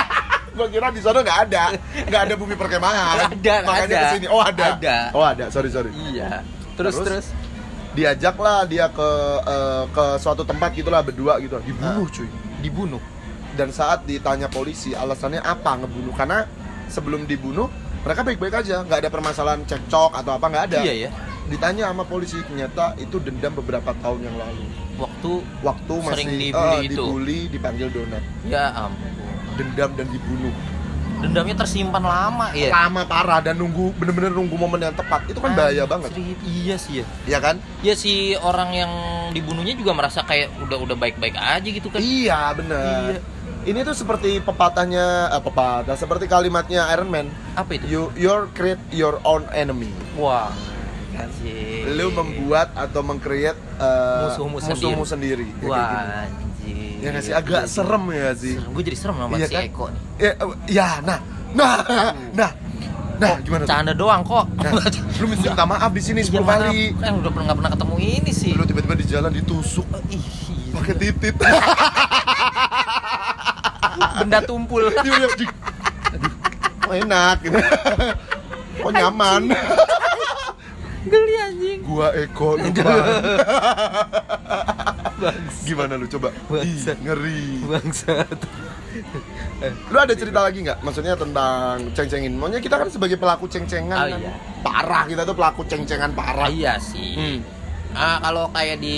gue 0.58 0.68
kira 0.70 0.88
di 0.90 1.02
sana 1.02 1.20
nggak 1.22 1.40
ada, 1.46 1.64
nggak 2.04 2.22
ada 2.24 2.34
bumi 2.34 2.56
perkemahan. 2.56 3.30
Ada, 3.32 3.56
Makanya 3.64 3.86
ada. 3.86 4.00
ke 4.02 4.08
sini. 4.16 4.26
Oh 4.28 4.42
ada. 4.42 4.66
Ada. 4.74 4.98
Oh 5.14 5.22
ada. 5.22 5.46
Sorry, 5.50 5.70
sorry. 5.70 5.92
Iya. 6.10 6.42
Terus 6.74 6.98
Terus? 6.98 7.06
terus. 7.06 7.28
Diajaklah 7.94 8.66
dia 8.66 8.86
ke 8.90 9.10
eh, 9.42 9.84
ke 9.90 10.06
suatu 10.18 10.42
tempat 10.42 10.70
gitulah 10.74 11.02
berdua 11.02 11.38
gitu. 11.38 11.58
Dibunuh 11.62 12.08
cuy. 12.08 12.30
Dibunuh. 12.60 13.04
dan 13.54 13.74
saat 13.74 14.06
ditanya 14.06 14.46
polisi 14.46 14.94
alasannya 14.94 15.42
apa 15.42 15.82
ngebunuh 15.82 16.14
karena 16.14 16.46
sebelum 16.88 17.24
dibunuh 17.24 17.67
mereka 18.00 18.22
baik-baik 18.22 18.56
aja 18.58 18.82
nggak 18.82 19.00
ada 19.01 19.10
permasalahan 19.10 19.62
cekcok 19.63 20.12
atau 20.15 20.32
apa 20.34 20.46
nggak 20.48 20.63
ada 20.67 20.79
Iya 20.82 20.94
ya. 20.98 21.10
ditanya 21.48 21.89
sama 21.89 22.03
polisi 22.03 22.39
ternyata 22.41 22.96
itu 22.98 23.20
dendam 23.20 23.51
beberapa 23.53 23.91
tahun 23.98 24.24
yang 24.24 24.36
lalu 24.36 24.63
Waktu 24.98 25.32
waktu 25.62 25.94
Sering 25.94 26.08
masih 26.25 26.25
dibully 26.41 26.74
eh, 26.74 26.82
itu. 26.84 26.96
dibully 26.98 27.39
dipanggil 27.48 27.88
donat 27.88 28.24
ya 28.44 28.74
ampun. 28.74 29.12
dendam 29.56 29.89
dan 29.94 30.08
dibunuh 30.08 30.53
Dendamnya 31.17 31.58
tersimpan 31.58 31.98
lama 32.00 32.53
ya. 32.53 32.70
lama 32.70 33.01
parah 33.03 33.41
dan 33.41 33.58
nunggu 33.58 33.89
bener-bener 33.94 34.29
nunggu 34.29 34.53
momen 34.53 34.77
yang 34.79 34.94
tepat 34.94 35.25
itu 35.25 35.38
kan 35.38 35.50
bahaya 35.51 35.82
banget 35.84 36.13
Iya 36.46 36.77
sih 36.77 37.01
ya. 37.01 37.06
ya 37.27 37.39
kan 37.39 37.58
Ya 37.82 37.94
si 37.94 38.38
orang 38.38 38.70
yang 38.72 38.91
dibunuhnya 39.34 39.74
juga 39.74 39.91
merasa 39.91 40.22
kayak 40.22 40.53
udah 40.62 40.77
udah 40.79 40.94
baik-baik 40.96 41.34
aja 41.34 41.65
gitu 41.65 41.89
kan. 41.89 41.98
iya 41.98 42.53
bener 42.53 43.17
Iya. 43.17 43.22
Ini 43.68 43.84
tuh 43.84 43.92
seperti 43.92 44.40
pepatahnya, 44.40 45.28
eh, 45.28 45.42
pepatah 45.44 46.00
seperti 46.00 46.24
kalimatnya 46.24 46.88
Iron 46.96 47.12
Man. 47.12 47.28
Apa 47.52 47.76
itu? 47.76 47.84
You 47.92 48.02
your 48.16 48.48
create 48.56 48.80
your 48.96 49.20
own 49.28 49.44
enemy. 49.52 49.92
Wah. 50.16 50.56
Kasih. 51.12 51.84
Lu 52.00 52.16
membuat 52.16 52.72
atau 52.80 53.04
meng-create 53.04 53.60
eh, 53.60 54.24
Musuhmu 54.32 54.64
musuhmu 54.64 55.04
sendiri. 55.04 55.44
Ya, 55.44 55.60
kayak 55.60 55.68
Wah, 55.68 55.84
gitu. 55.84 56.16
anjing. 56.16 56.96
Ya 57.04 57.10
sih 57.20 57.34
agak 57.36 57.68
serem 57.68 58.04
ya 58.16 58.32
sih. 58.40 58.56
Gue 58.56 58.84
jadi 58.88 58.96
serem 58.96 59.20
sama 59.20 59.36
Iya 59.36 59.48
si 59.52 59.56
kan? 59.60 59.64
Eko 59.68 59.86
nih. 59.92 60.02
Ya, 60.16 60.32
eh, 60.32 60.48
ya, 60.72 60.88
nah, 61.04 61.20
nah, 61.52 61.76
nah, 62.40 62.52
nah, 63.20 63.34
gimana? 63.44 63.68
tuh? 63.68 63.70
Canda 63.76 63.92
doang 63.92 64.24
kok. 64.24 64.48
Nah, 64.64 64.72
lu 65.20 65.26
minta 65.28 65.64
maaf 65.68 65.92
di 65.92 66.00
sini 66.00 66.24
10 66.24 66.32
Iya, 66.32 66.40
mana? 66.40 66.72
kali. 66.72 66.96
Kan 67.04 67.14
udah 67.20 67.32
pernah 67.36 67.52
pernah 67.52 67.72
ketemu 67.76 67.96
ini 68.00 68.32
sih. 68.32 68.52
Lu 68.56 68.64
tiba-tiba 68.64 68.96
di 68.96 69.06
jalan 69.12 69.32
ditusuk 69.36 69.84
Ih, 70.08 70.24
pakai 70.72 70.96
titit. 70.96 71.36
benda 74.18 74.40
tumpul. 74.42 74.82
Dia 74.96 75.02
bilang, 75.04 75.34
"Dik, 75.34 75.52
aduh, 76.12 76.34
kok 76.80 76.94
enak 76.96 77.38
gitu. 77.42 77.58
Kok 78.78 78.92
nyaman. 78.92 79.42
Geli 81.04 81.34
anjing. 81.40 81.80
Gua 81.82 82.12
Eko. 82.14 82.60
Gimana 85.64 85.94
lu 85.96 86.06
coba? 86.08 86.30
Ih, 86.32 86.76
Bangsat. 86.76 86.98
ngeri. 87.00 87.44
Bangsat. 87.64 88.40
Lu 89.88 89.98
ada 89.98 90.14
cerita 90.14 90.40
lagi 90.42 90.62
nggak? 90.62 90.80
Maksudnya 90.82 91.16
tentang 91.16 91.90
ceng-cengin. 91.92 92.34
Maunya 92.34 92.60
kita 92.60 92.78
kan 92.78 92.88
sebagai 92.88 93.16
pelaku 93.16 93.48
ceng-cengan 93.48 93.98
Oh, 93.98 94.06
kan. 94.06 94.20
iya. 94.20 94.34
Parah 94.62 95.04
kita 95.06 95.24
tuh 95.24 95.34
pelaku 95.34 95.62
ceng-cengan 95.66 96.12
parah. 96.12 96.48
Iya 96.48 96.78
sih. 96.78 97.14
Hmm. 97.16 97.40
Ah, 97.96 98.20
kalau 98.20 98.52
kayak 98.52 98.78
di 98.78 98.98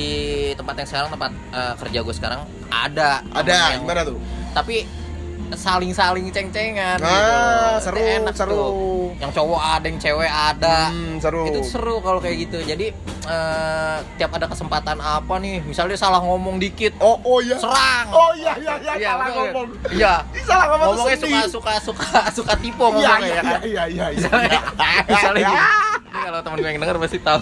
tempat 0.56 0.76
yang 0.76 0.88
sekarang 0.88 1.10
tempat 1.10 1.32
eh, 1.54 1.74
kerja 1.78 2.00
gue 2.02 2.16
sekarang 2.16 2.42
ada 2.68 3.22
Ada, 3.32 3.78
yang- 3.78 3.86
gimana 3.86 4.02
tuh? 4.04 4.18
Tapi 4.52 4.86
saling-saling 5.50 6.30
ceng-cengan 6.30 7.02
Ah, 7.02 7.10
gitu. 7.10 7.34
seru, 7.84 7.98
Itu 7.98 8.06
enak 8.22 8.36
seru. 8.38 8.54
tuh. 8.54 8.70
Yang 9.18 9.32
cowok 9.34 9.62
ada, 9.66 9.86
yang 9.90 9.98
cewek 9.98 10.30
ada. 10.30 10.78
Hmm, 10.88 11.18
seru. 11.18 11.44
Itu 11.44 11.60
seru 11.66 11.96
kalau 12.00 12.22
kayak 12.22 12.38
gitu. 12.40 12.58
Jadi 12.62 12.94
eh, 13.26 13.98
tiap 14.16 14.30
ada 14.32 14.46
kesempatan 14.46 14.98
apa 14.98 15.38
nih, 15.38 15.62
misalnya 15.64 15.98
salah 15.98 16.22
ngomong 16.22 16.58
dikit, 16.58 16.94
Oh, 17.00 17.18
oh 17.20 17.42
ya. 17.42 17.58
serang. 17.58 18.08
Oh 18.10 18.30
iya 18.36 18.54
iya 18.58 18.74
iya 18.78 18.94
Iya, 18.96 19.10
salah 19.10 19.28
ngomong. 19.32 19.68
Iya. 19.90 20.14
Salah 20.40 20.66
ngomong 20.70 20.88
Ngomongnya 20.94 21.18
suka 21.18 21.42
suka 21.50 21.74
suka 21.82 22.08
suka 22.32 22.54
tipe 22.56 22.78
Iya 22.78 22.86
ngomongnya 22.86 23.18
iya 23.18 23.34
ya 23.34 23.42
kan. 23.42 23.60
iya 23.66 23.84
iya 23.90 24.06
iya. 24.06 24.06
Misalnya, 24.22 24.60
misalnya 25.10 25.42
gini. 25.50 25.66
Ini 26.10 26.20
kalau 26.26 26.40
temen 26.42 26.58
gue 26.60 26.70
yang 26.70 26.80
denger 26.80 26.98
pasti 27.00 27.18
tahu. 27.20 27.40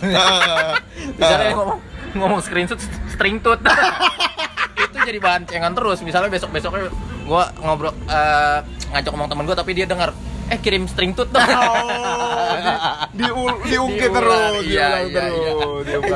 misalnya 1.19 1.43
dia 1.43 1.55
ngomong 1.55 1.79
ngomong 2.15 2.39
screenshot 2.39 2.79
string 3.09 3.37
itu 3.37 3.51
jadi 5.07 5.17
bahan 5.17 5.41
cengan 5.43 5.71
terus 5.71 5.99
misalnya 6.01 6.27
besok 6.27 6.51
besoknya 6.51 6.91
gue 7.23 7.43
ngobrol 7.59 7.95
eh, 8.05 8.59
ngajak 8.89 9.09
ngomong 9.09 9.27
temen 9.27 9.43
gue 9.43 9.55
tapi 9.55 9.71
dia 9.71 9.85
dengar 9.85 10.11
eh 10.47 10.55
kirim 10.57 10.83
string 10.85 11.11
tooth 11.11 11.27
dong 11.29 11.43
Oh, 12.47 12.55
di, 13.11 13.19
diul- 13.19 13.59
diungkit 13.69 14.09
terus, 14.09 14.63
iya, 14.63 15.03
iya, 15.03 15.19
terus, 15.27 15.35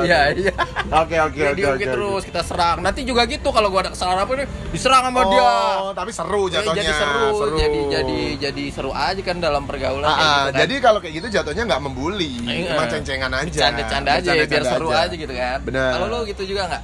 iya 0.02 0.20
iya 0.32 0.52
Oke 0.94 1.16
oke 1.18 1.36
Dia 1.36 1.46
oke 1.46 1.58
diungkit 1.58 1.86
terus 1.86 2.22
kita 2.24 2.40
serang 2.40 2.80
nanti 2.80 3.04
juga 3.04 3.24
gitu 3.24 3.48
kalau 3.48 3.68
gue 3.68 3.78
ada 3.78 3.92
kesalahan 3.92 4.24
apa 4.24 4.32
nih 4.34 4.46
diserang 4.72 5.04
sama 5.04 5.22
dia 5.28 5.44
Oh, 5.78 5.92
tapi 5.92 6.10
seru 6.10 6.42
Ya, 6.46 6.58
jatuhnya. 6.58 6.80
jadi 6.80 6.92
seru, 6.94 7.28
jadi 7.54 7.80
jadi 7.90 8.20
jadi 8.40 8.64
seru 8.70 8.90
aja 8.90 9.20
kan 9.20 9.36
dalam 9.38 9.62
pergaulan 9.62 10.02
Ah, 10.02 10.10
kayak 10.10 10.24
ah, 10.24 10.32
gitu 10.32 10.48
kan. 10.48 10.60
jadi 10.62 10.74
kalau 10.80 10.98
kayak 10.98 11.14
gitu 11.14 11.28
jatuhnya 11.30 11.62
nggak 11.66 11.82
membuli, 11.82 12.32
cuma 12.64 12.84
ceng-cengan 12.86 13.30
aja. 13.30 13.46
Bercanda-canda 13.46 14.10
aja 14.14 14.30
biar 14.42 14.64
seru 14.64 14.88
aja. 14.90 15.12
gitu 15.12 15.32
kan. 15.32 15.58
Benar. 15.62 15.90
Kalau 15.92 16.06
lu 16.08 16.18
gitu 16.24 16.42
juga 16.46 16.62
nggak? 16.66 16.82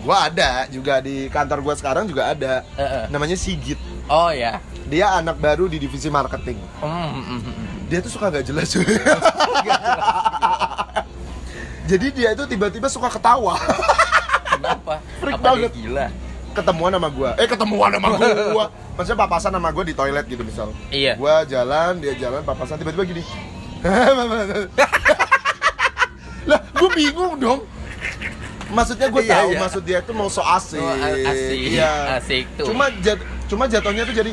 Gua 0.00 0.32
ada 0.32 0.64
juga 0.72 1.04
di 1.04 1.28
kantor 1.28 1.60
gua 1.60 1.74
sekarang 1.76 2.08
juga 2.08 2.32
ada. 2.32 2.64
Heeh. 2.76 3.04
Namanya 3.12 3.36
Sigit. 3.36 3.76
Oh 4.08 4.32
ya. 4.32 4.58
Dia 4.90 5.20
anak 5.20 5.38
baru 5.38 5.70
di 5.70 5.78
divisi 5.78 6.10
marketing. 6.10 6.58
Hmm, 6.82 7.38
hmm. 7.38 7.86
Dia 7.86 8.02
tuh 8.02 8.10
suka 8.10 8.32
gak 8.32 8.42
jelas 8.48 8.66
cuy. 8.74 8.82
Jadi 11.90 12.06
dia 12.14 12.34
itu 12.34 12.44
tiba-tiba 12.46 12.88
suka 12.90 13.10
ketawa. 13.10 13.58
Kenapa? 14.46 15.02
Freak 15.18 15.34
Apa 15.38 15.54
banget. 15.54 15.70
dia 15.74 15.78
gila? 15.78 16.06
ketemuan 16.50 16.90
sama 16.90 17.08
gua. 17.10 17.30
Eh 17.38 17.46
ketemuan 17.46 17.90
sama 17.94 18.08
gua. 18.18 18.64
Maksudnya 18.98 19.18
papasan 19.22 19.52
sama 19.54 19.70
gua 19.70 19.84
di 19.86 19.94
toilet 19.94 20.26
gitu 20.26 20.42
misal. 20.42 20.74
Iya. 20.90 21.14
Gua 21.14 21.46
jalan, 21.46 22.02
dia 22.02 22.14
jalan, 22.18 22.42
papasan 22.42 22.82
tiba-tiba 22.82 23.06
gini. 23.06 23.22
lah, 26.50 26.60
gua 26.74 26.90
bingung 26.92 27.38
dong. 27.38 27.60
Maksudnya 28.70 29.06
gue 29.08 29.22
Iya, 29.22 29.32
tahu 29.34 29.48
iya. 29.50 29.58
maksud 29.58 29.82
dia 29.82 29.98
itu 29.98 30.12
mau 30.12 30.28
so 30.28 30.40
asik. 30.40 30.78
Oh, 30.78 30.94
asik. 31.26 31.58
Iya. 31.70 31.92
Asik 32.16 32.44
tuh. 32.54 32.66
Cuma 32.70 32.86
jat- 32.98 33.20
cuma 33.46 33.64
jatuhnya 33.66 34.02
tuh 34.04 34.14
jadi 34.14 34.30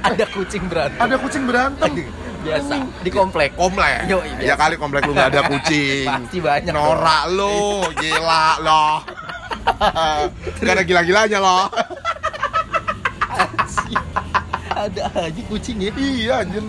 Ada 0.00 0.24
kucing 0.28 0.64
berantem. 0.64 1.00
ada 1.00 1.16
kucing 1.16 1.44
berantem. 1.44 1.90
Biasa 2.40 2.74
di 3.00 3.10
komplek. 3.10 3.56
Komplek. 3.56 4.04
Yo, 4.04 4.20
iya. 4.20 4.52
ya 4.52 4.54
kali 4.54 4.76
komplek 4.76 5.02
lu 5.04 5.12
nggak 5.12 5.32
ada 5.32 5.42
kucing. 5.48 6.04
Pasti 6.12 6.38
banyak. 6.38 6.70
Norak 6.70 7.24
lu, 7.30 7.82
gila 7.94 8.46
loh. 8.60 8.96
Gak 10.60 10.76
ada 10.76 10.84
gila-gilanya 10.84 11.38
loh. 11.40 11.64
Ada 14.68 15.02
aja 15.24 15.42
kucingnya. 15.46 15.90
Iya 15.94 16.44
anjir. 16.44 16.64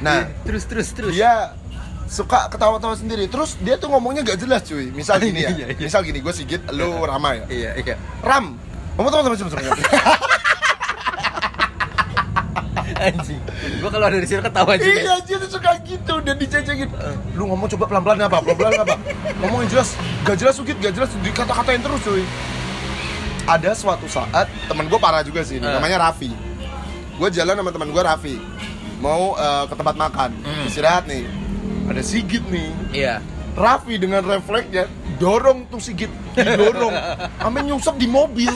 Nah, 0.00 0.26
terus 0.42 0.64
terus 0.64 0.88
terus. 0.90 1.12
dia 1.14 1.54
suka 2.08 2.48
ketawa-tawa 2.48 2.96
sendiri. 2.96 3.28
Terus 3.28 3.54
dia 3.60 3.76
tuh 3.76 3.92
ngomongnya 3.92 4.24
gak 4.24 4.40
jelas 4.40 4.64
cuy. 4.64 4.88
Misal 4.90 5.20
gini 5.24 5.44
ya. 5.44 5.52
Iya, 5.52 5.66
iya. 5.70 5.76
Misal 5.78 6.00
gini, 6.02 6.18
gue 6.18 6.32
Sigit, 6.32 6.64
lu 6.72 7.04
Rama 7.04 7.36
ya. 7.36 7.44
Iya 7.46 7.70
iya. 7.78 7.94
Ram, 8.24 8.56
ngomong 8.96 9.12
teman-teman 9.12 9.52
teman 9.52 9.78
Anjing. 12.98 13.38
Gua 13.78 13.90
kalau 13.94 14.06
ada 14.10 14.18
di 14.18 14.26
sini 14.26 14.42
ketawa 14.42 14.74
juga. 14.74 14.90
Iya, 15.22 15.36
tuh 15.38 15.50
suka 15.50 15.70
gitu 15.86 16.14
dan 16.18 16.34
diceng-cengin. 16.34 16.88
Lu 17.38 17.46
ngomong 17.46 17.70
coba 17.70 17.84
pelan-pelan 17.86 18.26
apa? 18.26 18.42
Pelan-pelan 18.42 18.74
apa? 18.82 18.94
Ngomong 19.38 19.58
yang 19.62 19.70
jelas, 19.70 19.94
gak 20.26 20.34
jelas 20.34 20.54
Sigit, 20.58 20.74
gak 20.82 20.94
jelas 20.96 21.10
dikata-katain 21.22 21.78
terus 21.78 22.00
cuy. 22.02 22.24
Ada 23.46 23.72
suatu 23.72 24.10
saat 24.10 24.50
temen 24.66 24.90
gue 24.90 24.98
parah 24.98 25.22
juga 25.22 25.40
sih, 25.40 25.56
ini, 25.56 25.64
Eh. 25.64 25.72
namanya 25.72 26.10
Raffi. 26.10 26.28
Gue 27.16 27.28
jalan 27.30 27.54
sama 27.56 27.70
teman 27.70 27.88
gue 27.88 28.02
Raffi, 28.02 28.34
mau 28.98 29.38
eh, 29.38 29.64
ke 29.70 29.74
tempat 29.78 29.94
makan, 29.94 30.30
Hmm. 30.42 30.66
istirahat 30.66 31.06
nih. 31.06 31.22
Ada 31.88 32.02
Sigit 32.02 32.44
nih, 32.46 32.68
Iya. 32.92 33.24
Raffi 33.52 33.96
dengan 33.96 34.22
refleksnya 34.22 34.86
dorong 35.16 35.66
tuh 35.66 35.80
Sigit, 35.80 36.12
didorong, 36.32 36.94
sampai 37.40 37.62
nyungsep 37.64 37.94
di 37.96 38.06
mobil. 38.06 38.52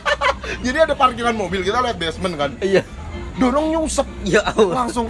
Jadi 0.64 0.78
ada 0.80 0.92
parkiran 0.92 1.32
mobil, 1.32 1.62
kita 1.62 1.80
lihat 1.80 1.96
basement 1.96 2.34
kan, 2.34 2.50
Iya. 2.58 2.82
dorong 3.34 3.70
nyungsep, 3.70 4.04
Ya 4.22 4.42
Allah. 4.44 4.84
langsung. 4.84 5.08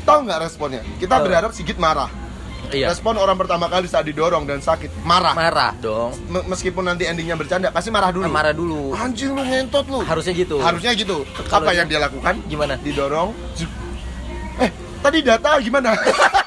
Tahu 0.00 0.18
nggak 0.24 0.38
responnya? 0.40 0.80
Kita 0.96 1.18
Tahu. 1.18 1.24
berharap 1.26 1.50
Sigit 1.52 1.76
marah. 1.76 2.08
Iya. 2.70 2.86
Respon 2.88 3.18
orang 3.18 3.34
pertama 3.34 3.66
kali 3.66 3.84
saat 3.84 4.06
didorong 4.06 4.46
dan 4.46 4.62
sakit, 4.62 5.02
marah. 5.02 5.34
Marah 5.34 5.74
dong. 5.76 6.14
Me- 6.24 6.46
Meskipun 6.46 6.86
nanti 6.86 7.02
endingnya 7.02 7.34
bercanda, 7.34 7.68
pasti 7.68 7.90
marah 7.90 8.14
dulu. 8.14 8.24
Marah 8.24 8.54
dulu. 8.54 8.94
Anjing 8.94 9.34
lu 9.34 9.42
ngentot 9.42 9.90
lu. 9.90 9.98
Harusnya 10.00 10.30
gitu. 10.32 10.62
Harusnya 10.62 10.94
gitu. 10.94 11.26
Kalau 11.50 11.66
Apa 11.66 11.74
yang 11.74 11.90
dia 11.90 11.98
lakukan? 11.98 12.38
Gimana? 12.46 12.78
Didorong. 12.78 13.34
Eh, 14.56 14.70
tadi 15.02 15.18
data 15.20 15.58
gimana? 15.58 15.98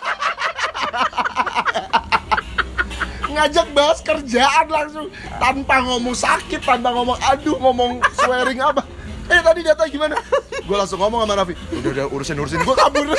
ngajak 3.33 3.67
bahas 3.71 3.99
kerjaan 3.99 4.67
langsung 4.67 5.07
tanpa 5.35 5.81
ngomong 5.81 6.13
sakit, 6.13 6.61
tanpa 6.61 6.89
ngomong 6.91 7.17
aduh, 7.19 7.57
ngomong 7.57 7.97
swearing 8.15 8.59
apa. 8.59 8.81
Eh 9.25 9.39
tadi 9.39 9.61
data 9.61 9.83
gimana? 9.87 10.15
Gue 10.61 10.75
langsung 10.75 10.99
ngomong 10.99 11.23
sama 11.23 11.33
Raffi. 11.35 11.55
Udah 11.73 11.89
udah 11.91 12.05
urusin 12.09 12.37
urusin 12.37 12.59
gue 12.59 12.75
kabur. 12.75 13.07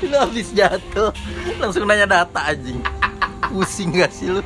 Lu 0.00 0.16
habis 0.16 0.48
jatuh 0.50 1.12
langsung 1.56 1.84
nanya 1.84 2.08
data 2.08 2.40
anjing. 2.46 2.80
Pusing 3.44 3.90
gak 3.92 4.08
sih 4.10 4.30
lu? 4.30 4.40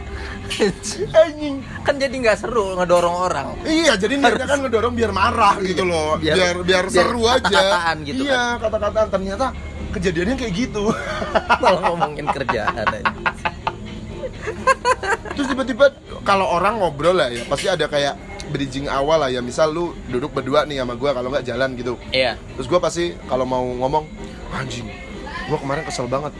Anjing. 1.15 1.61
kan 1.83 1.97
jadi 1.97 2.11
nggak 2.15 2.37
seru 2.37 2.73
ngedorong 2.75 3.17
orang. 3.23 3.47
Iya, 3.63 3.97
jadi 3.97 4.17
niatnya 4.17 4.45
kan 4.45 4.59
ngedorong 4.61 4.93
biar 4.93 5.09
marah 5.11 5.57
gitu 5.61 5.85
loh, 5.85 6.17
Biar- 6.17 6.37
biar 6.37 6.57
biar, 6.63 6.85
biar 6.89 7.05
seru 7.05 7.23
aja. 7.25 7.45
kata-kataan 7.45 7.97
gitu 8.03 8.23
iya, 8.25 8.57
kata-kataan 8.57 9.09
ternyata 9.09 9.47
kejadiannya 9.91 10.37
kayak 10.37 10.53
gitu. 10.55 10.85
Malah 11.61 11.81
ngomongin 11.87 12.27
kerjaan 12.29 12.75
aja. 12.77 13.01
Terus 15.35 15.47
tiba-tiba 15.51 15.91
kalau 16.23 16.47
orang 16.47 16.79
ngobrol 16.79 17.19
lah 17.19 17.29
ya, 17.31 17.43
pasti 17.51 17.67
ada 17.67 17.91
kayak 17.91 18.15
bridging 18.55 18.87
awal 18.87 19.19
lah 19.19 19.31
ya. 19.31 19.43
Misal 19.43 19.75
lu 19.75 19.95
duduk 20.11 20.31
berdua 20.31 20.63
nih 20.65 20.83
sama 20.83 20.95
gua 20.95 21.11
kalau 21.15 21.29
nggak 21.35 21.45
jalan 21.45 21.75
gitu. 21.75 21.99
Iya. 22.15 22.39
Terus 22.59 22.67
gua 22.71 22.79
pasti 22.79 23.19
kalau 23.27 23.43
mau 23.43 23.63
ngomong 23.63 24.07
anjing, 24.55 24.87
gua 25.51 25.59
kemarin 25.59 25.83
kesel 25.83 26.07
banget. 26.07 26.33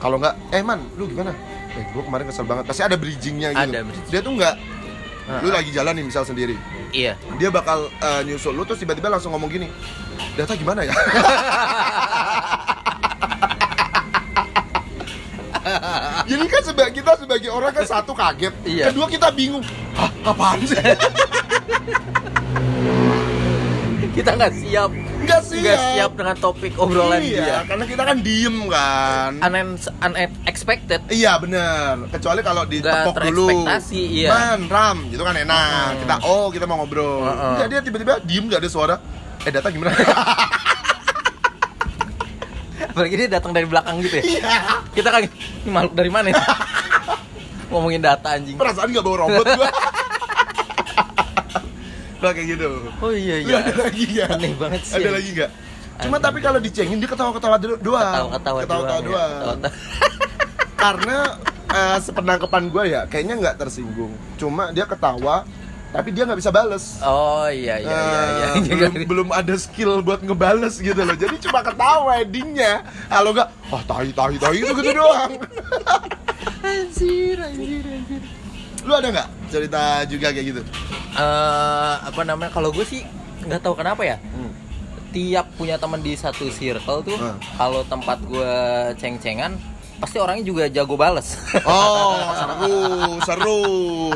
Kalau 0.00 0.16
nggak, 0.16 0.34
eh 0.54 0.62
man, 0.64 0.80
lu 0.96 1.10
gimana? 1.10 1.34
Eh, 1.76 1.84
gua 1.92 2.02
kemarin 2.06 2.24
kesel 2.30 2.46
banget. 2.46 2.64
Pasti 2.70 2.82
ada 2.86 2.96
bridgingnya 2.96 3.52
gitu. 3.52 3.70
Ada 3.74 3.80
bridging. 3.82 4.06
Dia 4.08 4.20
tuh 4.22 4.32
nggak, 4.38 4.54
lu 5.42 5.48
lagi 5.50 5.70
jalan 5.74 5.92
nih 5.98 6.04
misal 6.06 6.22
sendiri. 6.22 6.56
Iya. 6.90 7.14
dia 7.38 7.50
bakal 7.54 7.86
eh, 7.86 8.22
nyusul 8.26 8.50
lu 8.50 8.66
terus 8.66 8.82
tiba-tiba 8.82 9.06
langsung 9.06 9.30
ngomong 9.30 9.46
gini 9.46 9.70
data 10.34 10.58
gimana 10.58 10.82
ya 10.82 10.90
jadi 16.30 16.44
kan 16.46 16.62
sebagai 16.62 16.92
kita 16.94 17.12
sebagai 17.18 17.50
orang 17.50 17.72
kan 17.72 17.82
satu 17.84 18.14
kaget 18.14 18.54
Iya. 18.62 18.84
kedua 18.88 19.10
kita 19.10 19.28
bingung 19.30 19.66
hah 19.92 20.10
apaan 20.24 20.62
sih 20.62 20.78
kita 24.10 24.30
nggak 24.32 24.52
siap 24.52 24.90
Nggak 25.20 25.40
siap. 25.44 25.60
nggak 25.60 25.78
siap 25.88 26.10
dengan 26.14 26.36
topik 26.36 26.72
obrolan 26.74 27.20
iya, 27.20 27.38
dia 27.38 27.58
karena 27.62 27.84
kita 27.84 28.02
kan 28.02 28.16
diem 28.18 28.56
kan. 28.66 29.32
Unen 29.38 29.68
unexpected 30.00 31.00
Iya 31.06 31.38
bener, 31.38 32.10
kecuali 32.10 32.40
kalau 32.40 32.64
ditepok 32.64 33.14
Nggak 33.14 33.26
dulu 33.28 33.48
iya. 33.92 34.28
Man, 34.28 34.60
Ram, 34.66 34.98
gitu 35.08 35.22
kan 35.22 35.36
enak 35.36 35.68
Hmm. 35.70 35.98
Kita, 36.00 36.14
oh 36.24 36.48
kita 36.48 36.64
mau 36.64 36.78
ngobrol 36.78 37.22
Heeh. 37.22 37.50
Enggak, 37.54 37.68
dia 37.68 37.80
tiba-tiba 37.80 38.14
diem 38.20 38.44
gak 38.46 38.60
ada 38.60 38.70
suara 38.70 38.96
Eh 39.40 39.50
data 39.50 39.68
gimana? 39.68 39.94
apalagi 42.82 43.14
dia 43.16 43.28
datang 43.30 43.50
dari 43.50 43.64
belakang 43.64 44.00
gitu 44.00 44.16
ya 44.16 44.24
Iya 44.24 44.60
kita 44.92 45.08
kan 45.08 45.20
ini 45.22 45.32
makhluk 45.66 45.94
dari 45.94 46.08
mana 46.08 46.26
ya? 46.28 46.40
ngomongin 47.68 48.00
data 48.00 48.28
anjing 48.32 48.56
Perasaan 48.56 48.88
gak 48.88 49.00
bawa 49.00 49.16
robot 49.24 49.46
gua 49.52 49.68
Nah 52.20 52.30
kayak 52.30 52.46
gitu 52.50 52.66
oh 52.98 53.10
iya 53.10 53.36
Lu 53.40 53.48
iya 53.48 53.56
ada 53.62 53.74
lagi 53.80 54.04
gak? 54.10 54.28
Aneh 54.30 54.52
banget 54.54 54.80
sih. 54.82 54.96
Ada 54.96 55.10
lagi 55.10 55.30
gak? 55.32 55.50
Cuma 56.00 56.16
Aneh. 56.16 56.24
tapi 56.24 56.38
kalau 56.40 56.58
dicengin 56.58 56.96
dia 56.96 57.08
ketawa-ketawa 57.08 57.56
do- 57.56 57.80
doang 57.80 58.28
ketawa-ketawa 58.34 58.82
doang, 58.82 58.88
ya. 58.90 59.00
doang 59.00 59.30
Ketawa-ketawa. 59.30 59.70
Karena 60.74 61.18
eh, 61.70 61.98
sepenangkapan 61.98 62.62
gue 62.66 62.84
ya 62.86 63.00
Kayaknya 63.04 63.34
nggak 63.38 63.56
tersinggung 63.56 64.12
Cuma 64.34 64.68
dia 64.70 64.84
ketawa 64.84 65.44
Tapi 65.90 66.08
dia 66.14 66.22
nggak 66.22 66.38
bisa 66.38 66.50
bales. 66.50 67.02
Oh 67.02 67.50
iya 67.50 67.74
iya 67.76 67.98
iya 67.98 68.22
iya. 68.30 68.46
Eh, 68.54 68.62
belum 68.70 68.94
belum 69.10 69.28
ada 69.34 69.54
skill 69.54 69.98
buat 70.00 70.22
ngebales 70.22 70.78
gitu 70.78 70.94
loh. 70.96 71.16
Jadi 71.18 71.36
cuma 71.42 71.60
ketawa 71.60 72.22
endingnya. 72.22 72.86
Kalau 73.10 73.34
enggak 73.34 73.48
wah 73.68 73.82
tai 73.82 74.10
tai 74.10 74.38
tai 74.38 74.56
itu 74.56 74.70
gitu 74.70 74.90
doang. 74.94 75.32
Anjir 76.62 77.36
anjir 77.40 77.82
anjir. 77.82 78.22
Lu 78.86 78.92
ada 78.94 79.08
nggak 79.10 79.28
cerita 79.50 79.82
juga 80.06 80.30
kayak 80.30 80.46
gitu? 80.46 80.62
Eh, 81.12 81.94
apa 82.06 82.22
namanya? 82.22 82.54
Kalau 82.54 82.70
gue 82.70 82.86
sih 82.86 83.02
nggak 83.42 83.60
tahu 83.60 83.74
kenapa 83.74 84.06
ya. 84.06 84.16
Hmm. 84.30 84.52
tiap 85.10 85.50
punya 85.58 85.74
teman 85.74 85.98
di 85.98 86.14
satu 86.14 86.46
circle 86.54 87.02
tuh 87.02 87.18
Hmm. 87.18 87.34
kalau 87.58 87.82
tempat 87.82 88.22
gue 88.22 88.54
ceng-cengan 88.94 89.58
pasti 90.00 90.16
orangnya 90.16 90.42
juga 90.42 90.64
jago 90.66 90.96
bales. 90.96 91.36
Oh 91.62 92.16
seru 92.34 92.74
seru 93.20 93.60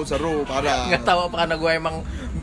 seru 0.05 0.35
parah. 0.43 0.88
Nggak 0.88 1.05
tahu 1.05 1.21
apa 1.25 1.37
karena 1.38 1.57
gue 1.57 1.71
emang 1.75 1.97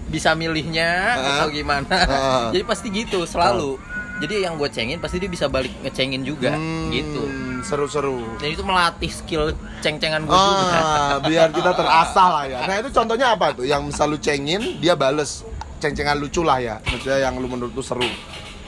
bisa 0.08 0.32
milihnya 0.32 0.90
Ah. 1.12 1.28
atau 1.40 1.48
gimana. 1.50 1.90
Ah. 1.90 2.48
jadi 2.50 2.64
pasti 2.64 2.88
gitu 2.88 3.26
selalu. 3.26 3.76
Jadi 4.22 4.46
yang 4.46 4.54
gue 4.54 4.70
cengin 4.70 5.02
pasti 5.02 5.18
dia 5.18 5.26
bisa 5.26 5.50
balik 5.50 5.74
ngecengin 5.82 6.22
juga 6.22 6.54
Hmm, 6.54 6.94
gitu. 6.94 7.26
seru 7.62 7.86
seru 7.86 8.22
dan 8.38 8.50
itu 8.50 8.62
melatih 8.62 9.10
skill 9.10 9.50
ceng-cengan 9.82 10.22
gue 10.22 10.30
juga. 10.30 10.78
Ah 10.78 11.14
biar 11.20 11.50
kita 11.50 11.74
terasah 11.74 12.28
lah 12.32 12.46
ya. 12.46 12.60
Nah 12.64 12.76
itu 12.78 12.90
contohnya 12.92 13.34
apa 13.34 13.50
tuh? 13.52 13.66
Yang 13.66 13.82
misal 13.90 14.08
lu 14.08 14.18
cengin 14.18 14.78
dia 14.78 14.94
bales. 14.94 15.42
Ceng-cengan 15.78 16.14
lucu 16.16 16.46
lah 16.46 16.58
ya. 16.58 16.78
Maksudnya 16.84 17.18
yang 17.20 17.34
lu 17.38 17.50
menurut 17.50 17.74
lu 17.74 17.82
seru 17.82 18.06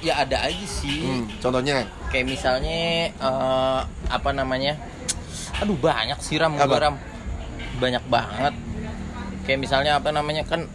ya 0.04 0.20
ada 0.20 0.38
aja 0.44 0.66
sih 0.68 1.00
hmm, 1.02 1.40
contohnya 1.40 1.88
kayak 2.08 2.28
misalnya 2.28 2.78
eh, 3.10 3.80
apa 4.10 4.30
namanya 4.30 4.76
aduh 5.58 5.76
banyak 5.76 6.20
sih 6.20 6.36
ram 6.36 6.54
Apa? 6.54 6.68
gua, 6.68 6.80
ram 6.82 6.96
banyak 7.80 8.04
banget 8.06 8.54
kayak 9.44 9.60
misalnya 9.60 9.98
apa 9.98 10.12
namanya 10.12 10.44
kan 10.44 10.68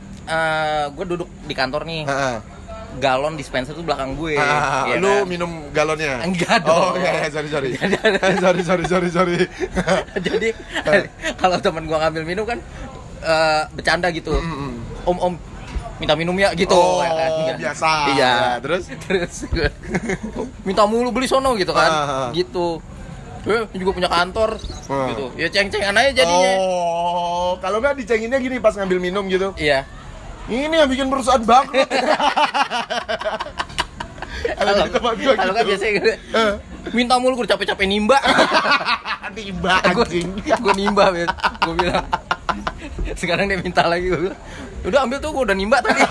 gue 0.92 1.04
duduk 1.06 1.28
di 1.44 1.52
kantor 1.52 1.84
nih 1.84 2.04
Ah, 2.04 2.12
ah. 2.12 2.38
galon 2.96 3.32
dispenser 3.32 3.72
tuh 3.72 3.80
belakang 3.80 4.12
gue 4.12 4.36
Ah, 4.36 4.84
ya 4.86 4.96
lu 4.96 5.08
kan? 5.08 5.24
minum 5.24 5.50
galonnya? 5.72 6.20
Enggak 6.20 6.64
Oh 6.64 6.92
dong. 6.92 7.00
iya, 7.00 7.12
iya 7.18 7.28
sorry 7.36 7.48
sorry. 7.48 7.70
sorry 8.36 8.60
sorry 8.62 8.84
sorry 8.84 9.08
sorry. 9.08 9.36
jadi 10.26 10.52
kalau 11.36 11.56
temen 11.58 11.84
gua 11.84 12.00
ngambil 12.02 12.24
minum 12.24 12.44
kan 12.44 12.60
eh, 13.20 13.62
bercanda 13.72 14.08
gitu 14.08 14.36
Mm-mm. 14.36 14.72
om 15.04 15.16
om 15.18 15.34
minta 15.98 16.14
minum 16.14 16.32
ya 16.32 16.50
gitu 16.52 16.72
Oh, 16.72 16.98
ya 16.98 17.10
kan? 17.10 17.30
Enggak. 17.36 17.56
biasa. 17.58 17.88
iya 18.08 18.30
Ya, 18.30 18.58
terus? 18.58 18.82
terus 19.04 19.34
minta 20.62 20.82
mulu 20.84 21.10
beli 21.10 21.26
sono 21.26 21.54
gitu 21.54 21.70
kan 21.70 21.90
ah. 21.90 22.28
gitu 22.30 22.78
eh 23.44 23.64
juga 23.72 23.90
punya 23.92 24.06
kantor 24.06 24.58
Ah. 24.86 25.08
gitu 25.08 25.30
ya 25.34 25.48
ceng-cengan 25.48 25.94
aja 25.94 26.10
jadinya 26.14 26.52
Oh, 26.56 27.56
kalau 27.58 27.78
nggak 27.78 27.96
dicenginnya 27.96 28.36
gini 28.36 28.56
pas 28.56 28.72
ngambil 28.72 28.98
minum 29.00 29.24
gitu. 29.26 29.52
iya 29.54 29.82
Ini 30.46 30.64
yang 30.66 30.86
bikin 30.86 31.06
perusahaan 31.06 31.38
bangkrut. 31.38 31.84
Kalau 34.48 34.72
gua 34.88 35.12
kalau 35.34 35.52
kan 35.52 35.60
gitu. 35.60 35.68
biasanya 35.68 35.92
gitu, 35.92 36.08
Eh, 36.32 36.52
minta 36.90 37.14
mulu 37.16 37.36
gue 37.36 37.46
capek-capek 37.46 37.84
nimba 37.84 38.16
Tiba 39.36 39.76
gue 39.84 40.04
anjing. 40.04 40.28
gue 40.40 40.72
nimba 40.74 41.04
gue 41.12 41.74
bilang 41.74 42.06
sekarang 43.14 43.44
dia 43.44 43.58
minta 43.58 43.84
lagi 43.84 44.08
gue 44.08 44.32
udah 44.80 45.00
ambil 45.02 45.18
tuh 45.18 45.30
gue 45.30 45.42
udah 45.44 45.56
nimba 45.56 45.78
tadi 45.78 46.02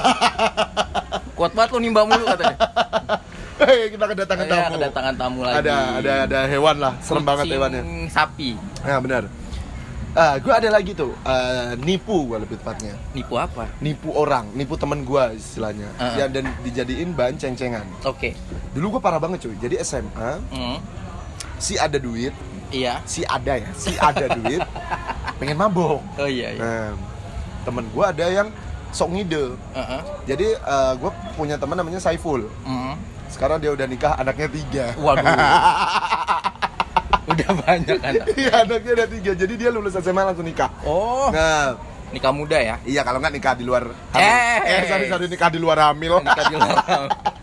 kuat 1.34 1.51
banget 1.51 1.69
lu 1.71 1.80
nimba 1.80 2.01
mulu 2.03 2.25
katanya 2.27 2.58
Hei, 3.58 3.89
kita 3.89 4.06
kedatangan 4.06 4.45
Ya, 4.45 4.53
tamu. 4.53 4.73
kedatangan 4.77 5.13
tamu 5.17 5.39
lagi 5.41 5.56
Ada 5.60 5.75
ada 5.97 6.13
ada 6.23 6.39
hewan 6.45 6.77
lah, 6.77 6.93
serem 6.99 7.25
banget 7.25 7.43
Kucing 7.43 7.58
hewannya. 7.58 7.82
sapi 8.08 8.49
Nah, 8.80 8.99
benar. 8.99 9.23
Ah, 10.13 10.34
gue 10.36 10.49
ada 10.49 10.69
lagi 10.71 10.93
tuh, 10.93 11.10
eh, 11.19 11.73
nipu 11.75 12.25
gue 12.25 12.38
lebih 12.39 12.58
tepatnya. 12.58 12.93
nipu 13.12 13.34
apa 13.36 13.65
nipu 13.80 14.10
orang, 14.12 14.49
nipu 14.51 14.73
temen 14.73 15.01
gua 15.01 15.30
istilahnya, 15.32 15.89
Uh-uh. 15.91 16.15
ya 16.15 16.25
dan 16.27 16.45
dijadiin 16.62 17.13
bahan 17.13 17.34
ceng-cengan. 17.36 17.86
oke 18.03 18.30
Dulu 18.73 18.93
gua 18.93 19.01
parah 19.03 19.17
banget 19.17 19.41
cuy. 19.43 19.58
Jadi 19.60 19.77
SMA, 19.80 20.38
Hmm, 20.47 20.77
si 21.58 21.77
ada 21.77 21.97
duit, 21.97 22.34
iya 22.69 23.01
si 23.03 23.21
ada 23.23 23.58
ya, 23.58 23.69
si 23.73 23.93
ada 23.95 24.25
duit, 24.32 24.62
pengen 25.38 25.53
mabok. 25.56 25.97
oh 26.13 26.25
iya 26.25 26.49
iya 26.51 26.62
Nah, 26.62 26.88
temen 27.67 27.84
gua 27.91 28.15
ada 28.15 28.23
yang 28.25 28.47
sok 28.89 29.12
ngide. 29.12 29.51
Heeh. 29.75 30.01
Jadi 30.25 30.47
eh, 30.56 30.93
gua 30.95 31.12
punya 31.36 31.60
teman 31.60 31.75
namanya 31.75 31.99
Saiful. 31.99 32.47
Hmm. 32.63 32.95
Sekarang 33.27 33.60
dia 33.60 33.75
udah 33.75 33.84
nikah, 33.84 34.15
anaknya 34.15 34.47
tiga. 34.47 34.86
waduh 34.95 35.27
udah 37.27 37.49
banyak 37.60 37.97
kan 37.99 38.13
Iya, 38.34 38.63
anaknya 38.63 38.91
ada 38.95 39.06
tiga. 39.06 39.32
Jadi 39.36 39.53
dia 39.60 39.69
lulus 39.69 39.93
SMA 39.93 40.23
langsung 40.23 40.47
nikah. 40.47 40.71
oh 40.88 41.27
Nah, 41.30 41.75
nikah 42.08 42.32
muda 42.32 42.56
ya 42.56 42.80
iya 42.88 43.03
kalau 43.03 43.19
nggak 43.19 43.36
nikah 43.36 43.51
di 43.51 43.67
luar 43.67 43.91
hamil. 44.15 44.23
Eh. 44.23 44.60
eh 44.63 44.82
sorry 44.88 45.06
sorry 45.12 45.27
nikah 45.27 45.51
di 45.51 45.60
luar 45.60 45.91
hamil. 45.91 46.23
nikah 46.23 46.45
di 46.47 46.56
luar 46.56 46.75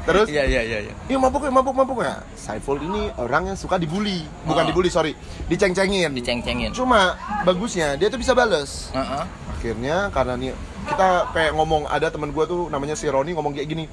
Terus 0.00 0.26
iya 0.32 0.44
iya 0.48 0.62
iya 0.64 0.78
iya 0.88 0.94
Iya 1.06 1.18
mabuk 1.20 1.44
ya 1.44 1.52
mabuk 1.52 1.74
mabuk 1.76 1.98
ya. 2.00 2.24
Saiful 2.32 2.80
ini 2.80 3.12
orang 3.20 3.52
yang 3.52 3.58
suka 3.58 3.76
dibully, 3.76 4.24
bukan 4.48 4.64
Oh. 4.64 4.68
dibully 4.72 4.88
sorry, 4.88 5.12
diceng-cengin. 5.46 6.10
diceng-cengin 6.16 6.72
Cuma 6.72 7.14
bagusnya 7.44 8.00
dia 8.00 8.08
tuh 8.08 8.16
bisa 8.16 8.32
bales. 8.32 8.88
Heeh. 8.96 9.24
Akhirnya 9.52 10.08
karena 10.08 10.34
nih 10.40 10.52
kita 10.88 11.08
kayak 11.36 11.52
ngomong 11.52 11.84
ada 11.84 12.08
teman 12.08 12.32
gua 12.32 12.48
tuh 12.48 12.72
namanya 12.72 12.96
si 12.96 13.06
Roni 13.12 13.36
ngomong 13.36 13.52
kayak 13.52 13.68
gini. 13.68 13.84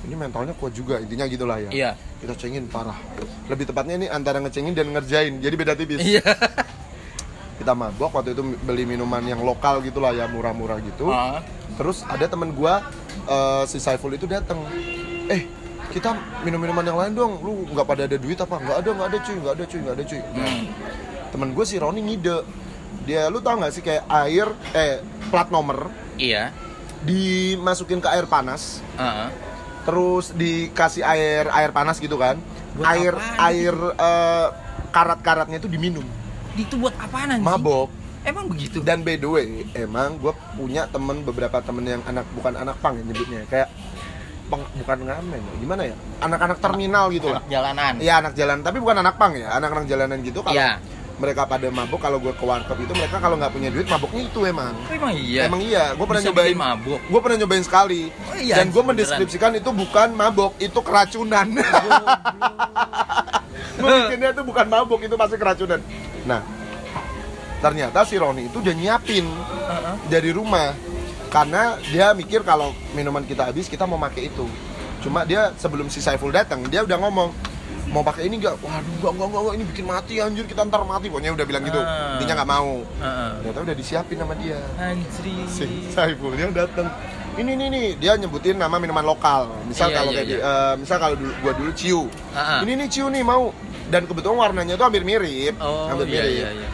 Ini 0.00 0.16
mentalnya 0.16 0.56
kuat 0.56 0.72
juga 0.72 0.96
intinya 0.96 1.28
gitulah 1.28 1.60
ya. 1.60 1.68
Iya. 1.68 1.90
Kita 2.24 2.32
cengin 2.32 2.64
parah. 2.72 2.96
Lebih 3.52 3.68
tepatnya 3.68 4.00
ini 4.00 4.06
antara 4.08 4.40
ngecengin 4.40 4.72
dan 4.72 4.88
ngerjain. 4.96 5.44
Jadi 5.44 5.54
beda 5.60 5.76
tipis. 5.76 6.00
iya 6.00 6.24
Kita 7.60 7.76
mabok 7.76 8.16
waktu 8.16 8.32
itu 8.32 8.40
beli 8.64 8.88
minuman 8.88 9.20
yang 9.20 9.44
lokal 9.44 9.84
gitulah 9.84 10.16
ya 10.16 10.24
murah-murah 10.24 10.80
gitu. 10.80 11.12
Ah. 11.12 11.44
Terus 11.76 12.00
ada 12.08 12.24
temen 12.24 12.56
gua 12.56 12.80
eh, 13.28 13.62
si 13.68 13.76
Saiful 13.76 14.16
itu 14.16 14.24
datang. 14.24 14.64
Eh, 15.30 15.46
kita 15.90 16.10
minum 16.42 16.58
minuman 16.58 16.82
yang 16.82 16.98
lain 16.98 17.12
dong. 17.14 17.32
Lu 17.38 17.64
nggak 17.64 17.86
pada 17.86 18.02
ada 18.04 18.16
duit 18.18 18.34
apa? 18.34 18.58
Nggak 18.58 18.76
ada, 18.76 18.90
nggak 18.90 19.08
ada 19.08 19.18
cuy, 19.20 19.36
nggak 19.38 19.54
ada 19.54 19.64
cuy, 19.64 19.78
nggak 19.80 19.94
ada 19.94 20.04
cuy. 20.04 20.20
Nah, 20.20 20.42
Hmm. 20.42 20.64
temen 21.30 21.48
gue 21.54 21.64
si 21.64 21.76
Roni 21.78 22.00
ngide. 22.02 22.38
Dia, 23.00 23.30
lu 23.30 23.38
tau 23.38 23.56
nggak 23.56 23.72
sih 23.72 23.80
kayak 23.80 24.04
air, 24.06 24.46
eh 24.72 25.00
plat 25.30 25.48
nomor 25.48 25.88
iya 26.18 26.50
dimasukin 27.00 27.96
ke 27.96 28.08
air 28.10 28.28
panas, 28.28 28.84
Heeh. 28.94 29.28
terus 29.82 30.36
dikasih 30.36 31.00
air 31.00 31.48
air 31.48 31.72
panas 31.72 31.96
gitu 31.96 32.20
kan? 32.20 32.36
Buat 32.76 32.86
air 32.92 33.14
apaan? 33.16 33.46
air 33.48 33.74
eh, 33.96 34.46
karat-karatnya 34.90 35.56
itu 35.56 35.70
diminum, 35.70 36.04
itu 36.54 36.76
buat 36.76 36.92
apaan 36.92 37.32
anjing 37.32 37.46
mabok. 37.46 37.88
emang 38.20 38.52
begitu 38.52 38.84
Dan 38.84 39.00
by 39.00 39.16
the 39.16 39.30
way, 39.32 39.48
emang 39.72 40.20
gue 40.20 40.28
punya 40.52 40.84
temen 40.84 41.24
beberapa 41.24 41.64
temen 41.64 41.88
yang 41.88 42.02
anak 42.04 42.28
bukan 42.36 42.52
anak 42.52 42.76
pang 42.84 42.92
ya 42.92 43.02
nyebutnya 43.02 43.48
kayak 43.48 43.72
peng, 44.50 44.62
bukan 44.74 44.98
ngamen 45.06 45.38
ya, 45.38 45.52
gimana 45.56 45.82
ya? 45.86 45.94
Anak-anak 46.20 46.58
terminal 46.58 47.04
gitu 47.08 47.30
lah. 47.30 47.40
Jalanan 47.46 47.94
Iya 47.96 48.18
anak 48.18 48.32
jalan, 48.34 48.60
tapi 48.60 48.76
bukan 48.78 48.98
anak 48.98 49.14
pang 49.14 49.32
ya, 49.32 49.48
anak-anak 49.54 49.86
jalanan 49.86 50.18
gitu. 50.20 50.42
Kalau 50.42 50.58
Iya. 50.58 50.76
mereka 51.16 51.44
pada 51.44 51.68
mabuk, 51.68 51.96
kalau 51.96 52.16
gue 52.16 52.32
ke 52.32 52.42
warkop 52.42 52.76
itu 52.76 52.90
mereka 52.90 53.16
kalau 53.16 53.36
nggak 53.36 53.50
punya 53.50 53.68
duit 53.68 53.86
mabuknya 53.86 54.20
itu 54.24 54.38
emang. 54.42 54.72
Oh, 54.74 54.90
emang 54.90 55.12
iya 55.14 55.40
Emang 55.46 55.60
iya, 55.60 55.92
gue 55.92 56.02
pernah 56.02 56.20
Bisa 56.20 56.32
nyobain. 56.32 56.56
mabuk 56.56 56.98
Gue 57.06 57.20
pernah 57.20 57.36
nyobain 57.38 57.62
sekali. 57.62 58.00
Oh 58.08 58.34
iya, 58.34 58.54
Dan 58.56 58.66
gue 58.68 58.82
mendeskripsikan 58.82 59.50
itu 59.54 59.68
bukan 59.70 60.08
mabuk, 60.12 60.52
itu 60.56 60.78
keracunan. 60.80 61.44
gue 63.80 63.88
bikinnya 63.88 64.28
itu 64.32 64.42
bukan 64.42 64.66
mabuk, 64.66 65.00
itu 65.00 65.14
pasti 65.14 65.36
keracunan. 65.36 65.78
Nah, 66.24 66.40
ternyata 67.60 68.04
si 68.04 68.16
Roni 68.16 68.48
itu 68.48 68.58
udah 68.58 68.72
nyiapin 68.72 69.24
Heeh. 69.28 69.94
dari 70.08 70.30
rumah 70.32 70.72
karena 71.30 71.62
dia 71.80 72.10
mikir 72.10 72.42
kalau 72.42 72.74
minuman 72.92 73.22
kita 73.22 73.46
habis 73.46 73.70
kita 73.70 73.86
mau 73.86 73.96
pakai 73.96 74.26
itu. 74.26 74.46
Cuma 75.00 75.22
dia 75.22 75.54
sebelum 75.56 75.86
si 75.86 76.02
Saiful 76.02 76.28
datang 76.28 76.66
dia 76.66 76.82
udah 76.82 76.98
ngomong 76.98 77.30
mau 77.90 78.02
pakai 78.02 78.26
ini 78.26 78.36
nggak? 78.36 78.58
Waduh 78.58 78.82
enggak, 78.92 79.12
enggak, 79.14 79.28
enggak, 79.32 79.54
ini 79.54 79.64
bikin 79.66 79.86
mati 79.86 80.14
anjir 80.18 80.44
kita 80.44 80.66
ntar 80.66 80.82
mati. 80.82 81.06
Pokoknya 81.06 81.32
udah 81.32 81.46
bilang 81.46 81.62
gitu. 81.64 81.78
Ah. 81.78 82.18
intinya 82.18 82.34
nggak 82.36 82.50
mau. 82.50 82.82
Heeh. 82.82 83.30
ternyata 83.40 83.58
udah 83.62 83.76
disiapin 83.78 84.18
sama 84.18 84.34
dia. 84.36 84.58
Anjri 84.76 85.34
si 85.46 85.66
Saifulnya 85.88 86.50
datang. 86.50 86.90
Ini 87.30 87.46
nih 87.56 87.68
nih 87.70 87.86
dia 87.96 88.18
nyebutin 88.18 88.58
nama 88.58 88.76
minuman 88.76 89.06
lokal. 89.06 89.54
Misal 89.64 89.88
Iya, 89.88 89.96
kalau 89.96 90.10
iya, 90.10 90.18
kayak 90.18 90.28
di- 90.28 90.40
iya. 90.42 90.50
eh, 90.50 90.74
misal 90.76 90.96
kalau 90.98 91.14
dulu, 91.14 91.32
gua 91.40 91.52
dulu 91.54 91.70
ciu. 91.72 92.00
Ah. 92.34 92.60
ini 92.60 92.74
nih 92.74 92.88
ciu 92.90 93.06
nih 93.06 93.22
mau. 93.22 93.54
Dan 93.86 94.06
kebetulan 94.06 94.38
warnanya 94.38 94.74
tuh 94.74 94.86
hampir 94.86 95.02
mirip. 95.02 95.54
Oh, 95.58 95.86
hampir 95.90 96.10
iya, 96.10 96.22
mirip. 96.22 96.34
iya, 96.36 96.48
iya. 96.52 96.68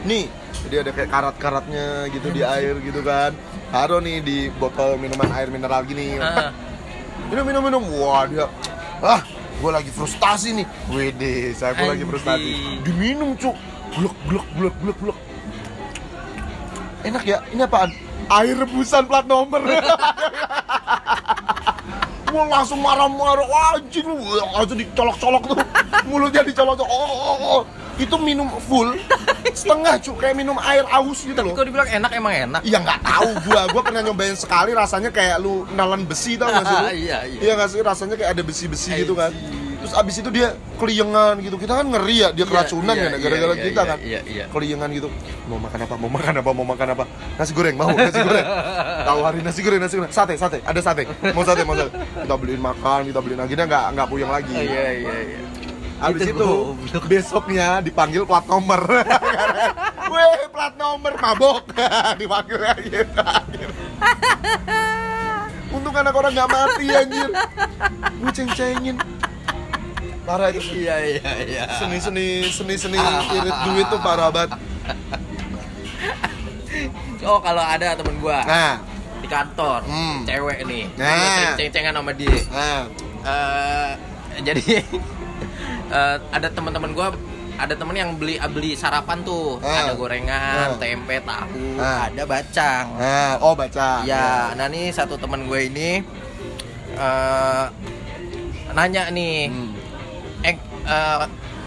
nih 0.00 0.24
jadi 0.60 0.76
ada 0.80 0.90
kayak 0.92 1.08
karat-karatnya 1.08 1.86
gitu 2.08 2.32
di 2.32 2.40
air 2.40 2.72
gitu 2.80 3.00
kan 3.00 3.32
taruh 3.70 4.02
nih 4.02 4.18
di 4.20 4.36
botol 4.58 4.98
minuman 4.98 5.30
air 5.34 5.48
mineral 5.48 5.82
gini. 5.86 6.18
Ah, 6.18 6.50
minum 7.30 7.44
minum 7.46 7.62
minum. 7.62 7.82
Wah 8.02 8.26
dia 8.26 8.46
ah 9.00 9.22
gue 9.62 9.70
lagi 9.70 9.90
frustasi 9.94 10.58
nih. 10.62 10.66
Wede 10.90 11.54
saya 11.54 11.74
pun 11.78 11.90
lagi 11.90 12.04
frustasi. 12.04 12.82
Diminum 12.84 13.38
cuk. 13.38 13.56
Blok 13.90 14.16
blok 14.28 14.46
blok 14.54 14.76
blok 14.82 14.98
blok 15.02 15.18
enak 17.04 17.24
ya? 17.24 17.38
Ini 17.52 17.64
apaan? 17.64 17.90
Air 18.30 18.56
rebusan 18.62 19.06
plat 19.08 19.26
nomor. 19.26 19.60
Wah 22.30 22.46
langsung 22.46 22.78
marah-marah, 22.78 23.42
wah 23.42 23.74
anjing. 23.74 24.06
Lu, 24.06 24.14
langsung 24.54 24.78
dicolok-colok 24.78 25.50
tuh, 25.50 25.58
mulutnya 26.06 26.46
dicolok-colok, 26.46 26.86
oh, 26.86 27.10
oh, 27.10 27.38
oh. 27.42 27.60
Itu 28.00 28.16
minum 28.16 28.48
full, 28.64 28.96
setengah 29.60 30.00
cuk, 30.00 30.16
kayak 30.16 30.34
minum 30.36 30.56
air 30.64 30.84
aus 30.88 31.20
gitu 31.20 31.36
loh. 31.36 31.52
Kok 31.52 31.64
dibilang 31.68 31.88
enak 31.88 32.10
emang 32.16 32.32
enak? 32.32 32.60
Iya 32.64 32.78
nggak 32.80 33.00
tahu 33.04 33.30
gua, 33.44 33.60
gua 33.68 33.82
pernah 33.84 34.00
nyobain 34.00 34.36
sekali 34.36 34.72
rasanya 34.72 35.12
kayak 35.12 35.36
lu 35.38 35.68
nalan 35.76 36.08
besi 36.08 36.40
tau 36.40 36.48
gak 36.48 36.64
sih 36.64 36.76
lu? 36.76 36.88
Iya, 37.00 37.18
iya. 37.28 37.40
Iya 37.40 37.52
nggak 37.56 37.70
sih 37.70 37.80
rasanya 37.80 38.14
kayak 38.16 38.30
ada 38.36 38.42
besi-besi 38.42 38.90
gitu 39.04 39.14
kan. 39.14 39.30
Anjing. 39.32 39.70
Terus 39.80 39.96
abis 39.96 40.20
itu 40.20 40.28
dia 40.28 40.52
keliengan 40.76 41.40
gitu. 41.40 41.56
Kita 41.56 41.80
kan 41.80 41.88
ngeri 41.88 42.16
ya 42.20 42.28
dia 42.36 42.44
Iya, 42.44 42.52
keracunan 42.52 42.92
iya, 42.92 43.08
ya 43.08 43.16
gara-gara 43.16 43.54
iya, 43.56 43.64
kita 43.64 43.80
iya, 43.80 43.88
kan. 43.88 43.98
iya, 44.04 44.20
iya. 44.28 44.44
Keliengan 44.52 44.88
gitu. 44.92 45.08
Mau 45.48 45.56
makan 45.56 45.78
apa? 45.88 45.94
Mau 45.96 46.10
makan 46.12 46.34
apa? 46.36 46.50
Mau 46.52 46.66
makan 46.68 46.88
apa? 46.92 47.04
Nasi 47.40 47.52
goreng 47.56 47.76
mau 47.80 47.88
nasi 47.88 48.20
goreng. 48.20 48.46
Tahu 49.08 49.18
hari 49.24 49.40
nasi 49.40 49.60
goreng 49.64 49.80
nasi 49.80 49.94
goreng. 49.96 50.12
Sate 50.12 50.36
sate 50.36 50.60
ada 50.60 50.80
sate. 50.84 51.08
Mau 51.32 51.40
sate 51.48 51.64
mau 51.64 51.72
sate. 51.72 51.96
Kita 51.96 52.34
beliin 52.36 52.60
makan, 52.60 53.08
kita 53.08 53.18
beliin 53.24 53.40
akhirnya 53.40 53.64
nggak 53.64 53.84
nggak 53.96 54.06
puyeng 54.12 54.28
lagi. 54.28 54.52
Iya, 54.52 54.84
iya, 55.00 55.16
iya. 55.24 55.38
Abis 56.00 56.32
Itu 56.32 56.80
itu 56.80 56.98
besoknya 57.04 57.84
dipanggil 57.84 58.24
plat 58.24 58.44
nomor. 58.48 58.80
Weh 60.12 60.48
plat 60.48 60.72
nomor 60.74 61.12
mabok 61.20 61.68
dipanggil 62.20 62.60
gitu. 62.82 63.20
Untung 65.70 65.94
anak 65.94 66.10
orang 66.10 66.32
nggak 66.32 66.48
mati 66.48 66.86
anjir. 66.88 67.28
Gue 68.16 68.30
ceng-cengin. 68.32 68.96
Parah 70.24 70.48
itu. 70.50 70.60
Iya, 70.74 70.96
iya, 71.00 71.32
iya. 71.44 71.62
Seni-seni 71.76 72.48
seni-seni 72.48 72.98
irit 73.30 73.56
duit 73.64 73.86
tuh 73.86 74.00
parah 74.00 74.32
banget. 74.32 74.56
Oh, 77.20 77.38
kalau 77.38 77.60
ada 77.60 77.92
temen 77.92 78.16
gua 78.16 78.40
Nah, 78.48 78.80
di 79.20 79.28
kantor, 79.28 79.84
Hmm. 79.84 80.24
cewek 80.24 80.64
nih, 80.64 80.88
Nah. 80.96 81.52
ceng-cengan 81.52 81.92
sama 81.92 82.16
dia. 82.16 82.40
nah. 82.48 82.88
Eh, 83.20 83.90
jadi 84.40 84.80
eh, 85.90 86.16
ada 86.30 86.48
teman-teman 86.48 86.90
gua 86.90 87.08
ada 87.56 87.74
temen 87.74 87.92
yang 87.92 88.16
beli 88.16 88.40
beli 88.48 88.72
sarapan 88.72 89.20
tuh 89.20 89.60
Ah. 89.60 89.84
ada 89.84 89.92
gorengan 89.92 90.66
Ah. 90.66 90.78
tempe 90.78 91.20
tahu 91.20 91.76
Ah. 91.76 92.08
ada 92.08 92.22
bacang 92.24 92.86
Nah, 92.96 93.36
oh 93.38 93.52
baca. 93.52 94.00
ya 94.02 94.54
nah 94.54 94.66
nih 94.66 94.88
satu 94.88 95.14
temen 95.14 95.44
gue 95.44 95.60
ini 95.66 95.90
eh 96.96 97.64
nanya 98.70 99.10
nih 99.10 99.46
Hmm. 99.46 99.70
eh 100.40 100.54
eh, 100.86 101.18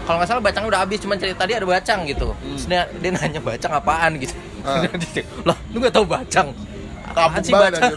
kalau 0.02 0.16
nggak 0.18 0.28
salah 0.28 0.42
bacangnya 0.42 0.68
udah 0.68 0.82
habis 0.82 0.98
cuman 0.98 1.16
cerita 1.16 1.44
dia 1.44 1.56
ada 1.56 1.68
bacang 1.68 2.04
gitu 2.04 2.34
Terus 2.34 2.64
dia, 2.66 2.82
dia 2.92 3.10
nanya 3.10 3.40
bacang 3.40 3.72
apaan 3.72 4.12
gitu 4.16 4.34
Ah. 4.62 4.82
lah 5.48 5.56
lu 5.70 5.78
nggak 5.78 5.92
tahu 5.92 6.04
bacang 6.04 6.48
apaan 7.06 7.38
Kampung 7.38 7.44
sih 7.44 7.52
bacang. 7.54 7.92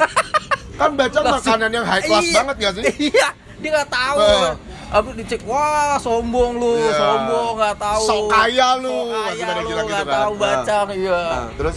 Kan 0.77 0.91
baca 0.93 1.17
Langsung- 1.17 1.33
makanan 1.49 1.69
yang 1.71 1.81
high 1.83 2.03
class 2.03 2.21
Iya, 2.21 2.35
banget 2.37 2.55
gak 2.59 2.73
sih? 2.75 2.83
Iya, 3.09 3.27
dia 3.57 3.69
nggak 3.73 3.89
tahu. 3.89 4.17
Eh. 4.21 4.51
Abis 4.87 5.13
dicek, 5.19 5.41
wah 5.43 5.99
sombong 5.99 6.55
lu, 6.55 6.79
Iya. 6.79 6.95
sombong 6.95 7.59
nggak 7.59 7.75
tahu. 7.75 8.03
Sok 8.03 8.23
kaya 8.31 8.69
lu. 8.79 8.87
Sok 8.87 9.35
kaya 9.35 9.47
lu 9.53 9.67
nggak 9.67 9.83
gitu 9.83 9.93
kan. 9.99 10.15
tahu 10.15 10.31
Nah. 10.31 10.39
bacang, 10.39 10.87
iya. 10.95 11.21
Nah, 11.27 11.47
terus 11.53 11.75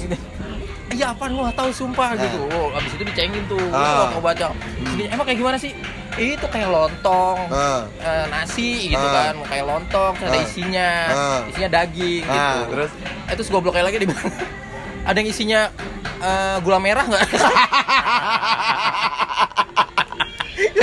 Iya 0.91 1.15
apaan 1.15 1.31
lu 1.31 1.41
nggak 1.43 1.55
tahu 1.55 1.71
sumpah 1.71 2.09
Nah. 2.13 2.19
gitu. 2.19 2.39
Oh, 2.51 2.75
abis 2.75 2.91
itu 2.95 3.05
dicengin 3.07 3.43
tuh, 3.47 3.63
Ah. 3.71 4.11
kau 4.11 4.19
bacang. 4.19 4.51
Ini 4.95 5.07
emang 5.09 5.23
kayak 5.23 5.39
gimana 5.39 5.55
sih? 5.55 5.71
Itu 6.13 6.47
kayak 6.47 6.67
lontong, 6.67 7.39
Nah. 7.47 7.87
eh, 7.97 8.25
nasi 8.27 8.91
gitu 8.91 8.99
Ah. 9.01 9.31
kan, 9.31 9.35
kayak 9.47 9.65
lontong, 9.65 10.13
terus 10.15 10.29
ada 10.29 10.39
Ah. 10.39 10.47
isinya, 10.47 10.89
Ah. 11.07 11.41
isinya 11.47 11.69
daging 11.73 12.23
Ah, 12.27 12.35
gitu. 12.35 12.61
terus? 12.75 12.91
Eh, 13.27 13.35
terus 13.35 13.49
gobloknya 13.49 13.87
lagi 13.87 13.99
dibilang, 13.99 14.19
ada 15.09 15.17
yang 15.17 15.29
isinya 15.29 15.61
eh, 16.21 16.57
gula 16.61 16.77
merah 16.77 17.07
nggak? 17.07 17.23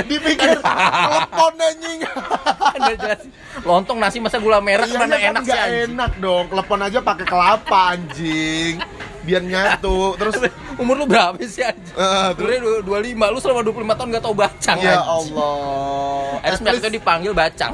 dipikir 0.02 0.58
telepon 1.06 1.54
anjing. 1.56 1.98
Jelas. 2.88 3.20
Lontong 3.60 3.98
nasi 3.98 4.18
masa 4.18 4.38
gula 4.38 4.58
merah 4.58 4.84
Iya, 4.84 4.96
mana 4.96 5.14
iya, 5.14 5.18
kan 5.20 5.32
enak 5.32 5.42
sih 5.44 5.52
anjing. 5.52 5.90
enak 5.92 6.12
dong. 6.18 6.44
Telepon 6.48 6.78
aja 6.80 6.98
pakai 7.00 7.24
kelapa 7.24 7.80
anjing. 7.92 8.74
Biar 9.20 9.42
nyatu. 9.42 10.14
Terus 10.14 10.36
Umur 10.80 10.94
lu 10.94 11.04
berapa 11.04 11.34
sih 11.40 11.60
anjing? 11.60 11.90
Eh, 11.90 12.28
terus 12.32 12.54
dua- 12.80 13.02
25, 13.02 13.18
lu 13.28 13.38
selama 13.38 13.60
25 13.62 13.98
tahun 13.98 14.08
gak 14.10 14.22
tau 14.22 14.32
bacang 14.32 14.78
ya 14.78 14.94
anjing. 14.94 15.34
Allah. 15.34 16.22
Akhirnya 16.38 16.56
semenjak 16.56 16.78
itu 16.78 16.90
dipanggil 16.94 17.32
bacang 17.34 17.72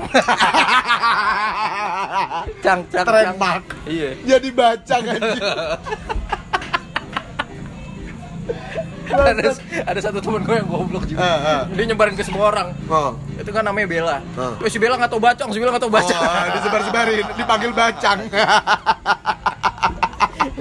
Cang, 2.58 2.80
cang, 2.88 3.04
cang. 3.04 3.60
Iya 3.84 4.10
Jadi 4.24 4.48
bacang 4.50 5.02
anjing. 5.04 5.42
Ada, 9.06 9.50
ada 9.84 10.00
satu 10.00 10.18
temen 10.18 10.40
gue 10.42 10.56
yang 10.56 10.66
goblok 10.66 11.04
juga 11.04 11.20
Eh, 11.20 11.38
eh. 11.44 11.60
Dia 11.74 11.84
nyebarin 11.86 12.14
ke 12.14 12.22
semua 12.22 12.48
orang 12.48 12.72
Oh. 12.86 13.12
Itu 13.34 13.50
kan 13.50 13.62
namanya 13.62 13.86
Bella. 13.86 14.16
Terus 14.58 14.70
si 14.70 14.78
Bella 14.78 14.96
gak 14.96 15.08
tau 15.08 15.18
bacang, 15.18 15.48
si 15.48 15.58
Bella 15.58 15.72
gak 15.72 15.82
tau 15.82 15.92
bacang 15.92 16.16
Oh, 16.16 16.46
disebar-sebarin, 16.52 17.24
dipanggil 17.34 17.70
bacang. 17.70 18.18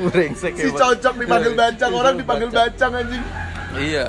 Brengsek 0.03 0.53
si 0.53 0.67
emang. 0.67 0.79
cocok 0.79 1.13
dipanggil 1.15 1.51
Iya, 1.51 1.59
bacang, 1.61 1.89
iya, 1.89 1.97
orang 1.97 2.13
dipanggil 2.17 2.49
bacang 2.49 2.91
anjing. 2.93 3.23
Iya 3.73 4.05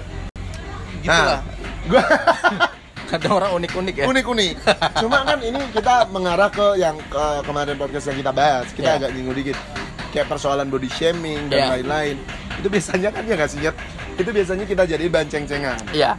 Gitu 0.99 1.13
Nah, 1.13 1.39
gua 1.87 2.03
Ada 3.15 3.29
orang 3.31 3.51
unik-unik 3.55 3.95
ya 3.95 4.05
unik-unik. 4.05 4.53
Cuma 4.99 5.23
kan 5.23 5.39
ini 5.39 5.61
kita 5.71 6.11
mengarah 6.11 6.51
ke 6.51 6.67
yang 6.75 6.99
ke 7.05 7.25
kemarin 7.43 7.77
podcast 7.77 8.11
yang 8.11 8.19
kita 8.19 8.33
bahas. 8.33 8.67
Kita 8.69 8.89
Ya. 8.89 8.99
agak 8.99 9.11
nyinggung 9.15 9.37
dikit. 9.37 9.55
Kayak 10.11 10.27
persoalan 10.27 10.67
body 10.67 10.91
shaming 10.91 11.47
Ya. 11.47 11.71
dan 11.71 11.79
lain-lain. 11.79 12.17
Itu 12.59 12.67
biasanya 12.67 13.15
kan 13.15 13.23
ya 13.23 13.39
nggak 13.39 13.47
sih? 13.47 13.61
Itu 14.15 14.31
biasanya 14.31 14.65
kita 14.65 14.83
jadi 14.87 15.05
bahan 15.07 15.27
ceng-cengan. 15.27 15.79
Iya 15.91 16.15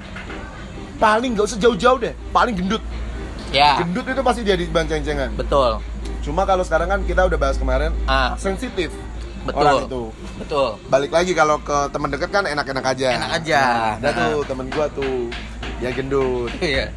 Paling 0.95 1.35
nggak 1.35 1.45
usah 1.47 1.59
jauh-jauh 1.59 1.99
deh. 1.99 2.13
Paling 2.31 2.55
gendut. 2.55 2.83
Ya 3.51 3.79
Gendut 3.79 4.03
itu 4.07 4.21
pasti 4.23 4.41
jadi 4.43 4.63
bahan 4.67 4.87
ceng-cengan. 4.87 5.29
Betul 5.35 5.79
Cuma 6.23 6.43
kalau 6.43 6.65
sekarang 6.65 6.89
kan 6.89 6.99
kita 7.05 7.23
udah 7.23 7.37
bahas 7.37 7.55
kemarin 7.55 7.93
Ah 8.05 8.33
sensitif 8.35 8.91
Betul. 9.45 9.61
orang 9.61 9.75
itu. 9.85 10.03
Betul 10.41 10.69
Balik 10.89 11.11
lagi 11.13 11.31
kalau 11.31 11.61
ke 11.61 11.77
teman 11.93 12.09
dekat 12.09 12.29
kan 12.33 12.43
enak-enak 12.43 12.85
aja. 12.85 13.07
Enak 13.15 13.31
aja. 13.31 13.61
Nah, 13.61 13.93
ada 14.01 14.09
Nah. 14.09 14.15
tuh 14.33 14.41
temen 14.43 14.67
gua 14.73 14.85
tuh 14.91 15.29
dia 15.77 15.91
gendut. 15.91 16.49
Iya. 16.59 16.87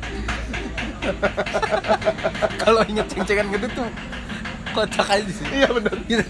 Kalau 2.62 2.80
inget 2.84 3.06
ceng-cengan 3.08 3.46
gitu 3.48 3.66
tuh 3.72 3.88
kocak 4.78 5.08
aja 5.10 5.30
sih. 5.30 5.46
iya 5.50 5.68
bener. 5.68 5.94
Gitu. 6.06 6.22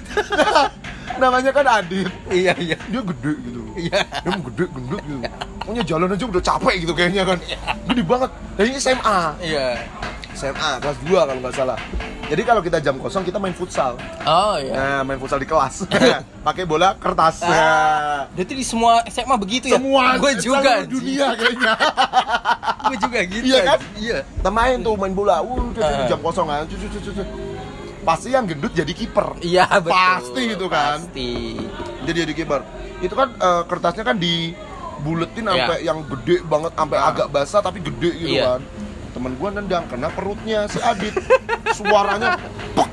Namanya 1.18 1.50
kan 1.50 1.66
Adit. 1.66 2.08
iya 2.30 2.52
iya. 2.56 2.76
Dia 2.88 3.02
gede 3.02 3.32
gitu. 3.44 3.60
Iya. 3.76 4.00
Dia 4.06 4.32
gede 4.32 4.64
gendut 4.70 5.02
gitu. 5.04 5.18
Pokoknya 5.60 5.82
jalan 5.84 6.08
aja 6.14 6.24
udah 6.24 6.42
capek 6.42 6.74
gitu 6.86 6.92
kayaknya 6.96 7.22
kan. 7.26 7.38
Gede 7.92 8.02
banget. 8.06 8.30
Dan 8.56 8.64
ini 8.70 8.78
SMA. 8.80 9.20
Iya. 9.42 9.68
SMA 10.32 10.70
kelas 10.78 10.98
2 11.02 11.18
kalau 11.18 11.40
nggak 11.42 11.54
salah. 11.54 11.78
Jadi 12.28 12.42
kalau 12.44 12.60
kita 12.60 12.78
jam 12.78 13.00
kosong 13.00 13.24
kita 13.24 13.40
main 13.40 13.56
futsal. 13.56 13.96
Oh 14.22 14.54
iya. 14.60 14.76
Nah, 14.76 15.00
main 15.02 15.16
futsal 15.16 15.40
di 15.40 15.48
kelas. 15.48 15.88
Pakai 16.46 16.68
bola 16.68 16.92
kertas. 16.94 17.40
Ah. 17.42 17.48
Nah. 17.48 18.20
Berarti 18.36 18.54
di 18.54 18.62
semua 18.62 19.00
SMA 19.08 19.34
begitu 19.34 19.72
ya? 19.72 19.80
Semua 19.80 20.14
Gue 20.22 20.36
juga. 20.38 20.84
dunia 20.84 21.32
kayaknya. 21.34 21.72
Gue 22.92 22.96
juga 23.00 23.18
gitu. 23.26 23.44
Iya 23.48 23.60
kan? 23.64 23.78
Iya. 23.96 24.18
Kita 24.28 24.50
main 24.52 24.76
tuh 24.84 24.94
main 24.94 25.10
bola. 25.16 25.40
Uh, 25.42 25.72
jam 26.06 26.20
kosong 26.20 26.46
kan. 26.46 26.68
Cucu 26.68 26.86
cucu 26.86 27.10
cucu. 27.10 27.24
Pasti 28.00 28.28
yang 28.30 28.44
gendut 28.44 28.72
jadi 28.72 28.88
kiper. 28.88 29.36
Iya 29.40 29.66
betul. 29.78 29.92
Pasti 29.92 30.42
itu 30.48 30.66
kan. 30.66 30.98
Pasti. 31.02 31.30
Jadi 32.02 32.18
jadi 32.22 32.34
kiper. 32.34 32.60
Itu 32.98 33.14
kan 33.14 33.28
eh, 33.32 33.62
kertasnya 33.64 34.02
kan 34.02 34.16
dibuletin 34.16 35.44
Iya. 35.44 35.52
sampai 35.52 35.78
yang 35.82 35.98
gede 36.06 36.36
banget 36.42 36.72
sampai 36.74 36.96
Ah. 36.96 37.08
agak 37.08 37.28
basah 37.28 37.60
tapi 37.60 37.78
gede 37.78 38.10
gitu 38.16 38.34
Iya. 38.34 38.56
kan. 38.56 38.60
Temen 39.08 39.32
gua 39.34 39.48
nendang 39.50 39.84
kena 39.86 40.08
perutnya 40.08 40.64
si 40.66 40.78
Adit. 40.78 41.12
Suaranya 41.76 42.38
pek. 42.72 42.90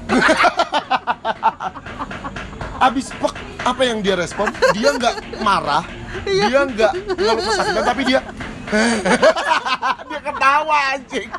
Abis 2.78 3.08
pek 3.14 3.36
apa 3.62 3.82
yang 3.82 4.00
dia 4.00 4.14
respon? 4.14 4.46
Dia 4.72 4.94
nggak 4.94 5.16
marah, 5.40 5.82
Iya. 6.24 6.44
dia 6.46 6.60
nggak 6.68 6.92
ngeluh 7.16 7.36
kesakitan, 7.42 7.84
tapi 7.84 8.02
dia 8.04 8.20
dia 10.10 10.20
ketawa 10.22 10.78
anjing. 10.92 11.30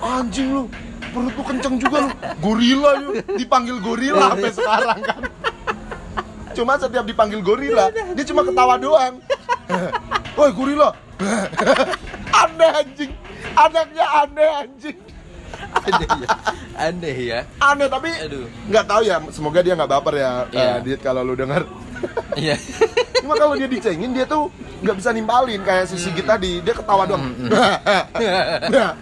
Anjing 0.00 0.48
lu, 0.50 0.64
perut 1.10 1.34
lu 1.34 1.42
kenceng 1.42 1.74
juga 1.76 1.98
lu. 2.06 2.10
Gorila 2.40 2.90
lu, 2.98 3.08
dipanggil 3.36 3.76
gorila 3.78 4.32
sampai 4.34 4.52
sekarang 4.54 4.98
kan. 5.02 5.20
Cuma 6.50 6.72
setiap 6.76 7.04
dipanggil 7.06 7.40
gorila, 7.40 7.90
dia 7.90 8.24
cuma 8.26 8.42
ketawa 8.42 8.74
doang. 8.76 9.18
Woi 10.34 10.50
gorila. 10.54 10.90
aneh 12.32 12.70
anjing. 12.74 13.12
Anaknya 13.54 14.06
aneh 14.24 14.48
anjing. 14.64 14.98
aneh 15.70 16.06
ya 16.16 16.28
aneh 16.80 17.16
ya 17.20 17.40
Aneh 17.60 17.86
tapi 17.86 18.08
nggak 18.70 18.84
tahu 18.88 19.02
ya. 19.04 19.16
Semoga 19.28 19.60
dia 19.60 19.76
nggak 19.76 19.90
baper 19.90 20.14
ya. 20.16 20.30
Iya. 20.50 20.64
eh, 20.64 20.76
Dit 20.82 21.00
kalau 21.04 21.20
lu 21.22 21.36
dengar. 21.36 21.68
iya 22.38 22.56
Cuma 23.20 23.34
kalau 23.34 23.54
dia 23.54 23.66
dicengin 23.66 24.10
dia 24.10 24.24
tuh 24.24 24.48
nggak 24.80 24.96
bisa 24.96 25.10
nimpalin 25.10 25.60
kayak 25.60 25.84
si 25.84 25.96
Sigit 25.96 26.24
tadi. 26.24 26.58
Dia 26.58 26.72
ketawa 26.72 27.04
doang. 27.04 27.24
Nah, 28.70 28.92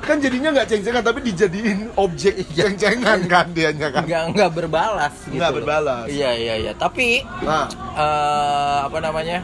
kan 0.00 0.16
jadinya 0.16 0.48
nggak 0.52 0.66
ceng-cengan 0.66 1.02
tapi 1.02 1.18
dijadiin 1.20 1.90
objek 1.94 2.38
ceng-cengan 2.56 3.26
kan 3.26 3.50
dianya 3.50 3.90
kan. 3.90 4.02
nggak 4.02 4.22
nggak 4.32 4.50
berbalas 4.52 5.14
gitu 5.24 5.34
Nggak 5.34 5.52
berbalas. 5.52 6.06
iya 6.06 6.30
iya 6.32 6.54
iya 6.56 6.72
tapi 6.72 7.26
Nah, 7.42 7.66
eh 7.92 8.78
apa 8.86 8.98
namanya 9.00 9.42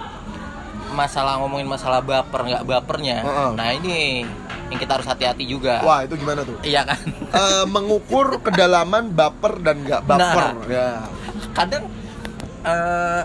masalah 0.93 1.41
ngomongin 1.41 1.67
masalah 1.67 1.99
baper 1.99 2.47
nggak 2.47 2.63
bapernya 2.63 3.17
Heeh. 3.21 3.51
nah 3.57 3.69
ini 3.73 4.23
yang 4.69 4.79
kita 4.79 4.93
harus 4.95 5.09
hati-hati 5.09 5.45
juga 5.45 5.81
wah 5.81 6.01
itu 6.01 6.15
gimana 6.15 6.45
tuh? 6.45 6.55
iya 6.63 6.85
kan 6.85 7.01
Eh, 7.35 7.65
mengukur 7.67 8.39
kedalaman 8.39 9.11
baper 9.11 9.59
dan 9.59 9.83
nggak 9.83 10.05
baper. 10.05 10.47
Nah. 10.47 10.69
Ya. 10.69 10.89
kadang 11.51 11.91
eh 12.63 13.23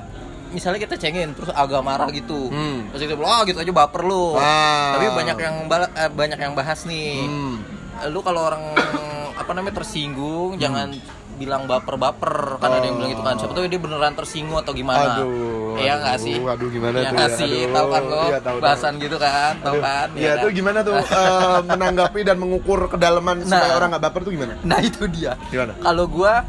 misalnya 0.58 0.82
kita 0.82 0.98
cengin 0.98 1.32
terus 1.32 1.54
agak 1.54 1.80
marah 1.80 2.10
gitu 2.10 2.50
Hmm. 2.50 2.90
terus 2.90 3.06
kita 3.06 3.14
bilang 3.14 3.30
oh 3.32 3.42
gitu 3.46 3.62
aja 3.62 3.70
baper 3.72 4.02
lu 4.02 4.34
Ah. 4.36 4.98
tapi 4.98 5.06
banyak 5.12 5.38
yang 5.38 5.56
eh, 5.70 6.10
banyak 6.10 6.40
yang 6.40 6.54
bahas 6.54 6.82
nih 6.84 7.22
Hmm. 7.22 7.62
lu 8.10 8.20
kalau 8.20 8.42
orang 8.44 8.74
apa 9.42 9.52
namanya 9.54 9.78
tersinggung 9.78 10.58
jangan 10.58 10.98
bilang 11.38 11.70
baper-baper 11.70 12.58
kan 12.58 12.70
ada 12.72 12.82
yang 12.82 12.98
bilang 12.98 13.14
gitu 13.14 13.22
kan 13.22 13.38
siapa 13.38 13.54
tahu 13.54 13.70
dia 13.70 13.78
beneran 13.78 14.10
tersinggung 14.12 14.58
atau 14.58 14.74
gimana 14.74 15.22
Aduh, 15.22 15.78
iya 15.78 15.94
nggak 15.96 16.18
sih 16.18 16.34
aduh, 16.36 16.66
gimana 16.68 16.98
Iya 16.98 17.06
tuh 17.06 17.14
nggak 17.14 17.30
ya? 17.30 17.38
sih 17.38 17.54
tahu 17.70 17.88
kan 17.88 18.04
lo 18.04 18.18
iya, 18.24 18.40
tahu, 18.40 18.58
tahu. 18.58 18.66
bahasan 18.66 18.94
gitu 18.98 19.18
kan 19.20 19.54
tahu 19.62 19.76
kan 19.78 20.08
Iya 20.18 20.32
kan? 20.32 20.42
tuh 20.42 20.50
gimana 20.52 20.80
tuh 20.82 20.98
eh, 21.22 21.60
menanggapi 21.64 22.20
dan 22.24 22.38
mengukur 22.38 22.90
kedalaman 22.90 23.46
supaya 23.46 23.62
Nah. 23.64 23.78
orang 23.78 23.90
nggak 23.94 24.04
baper 24.04 24.22
tuh 24.24 24.34
gimana? 24.34 24.54
nah 24.64 24.80
itu 24.82 25.06
dia 25.08 25.38
Gimana? 25.48 25.78
kalau 25.78 26.06
gua 26.10 26.42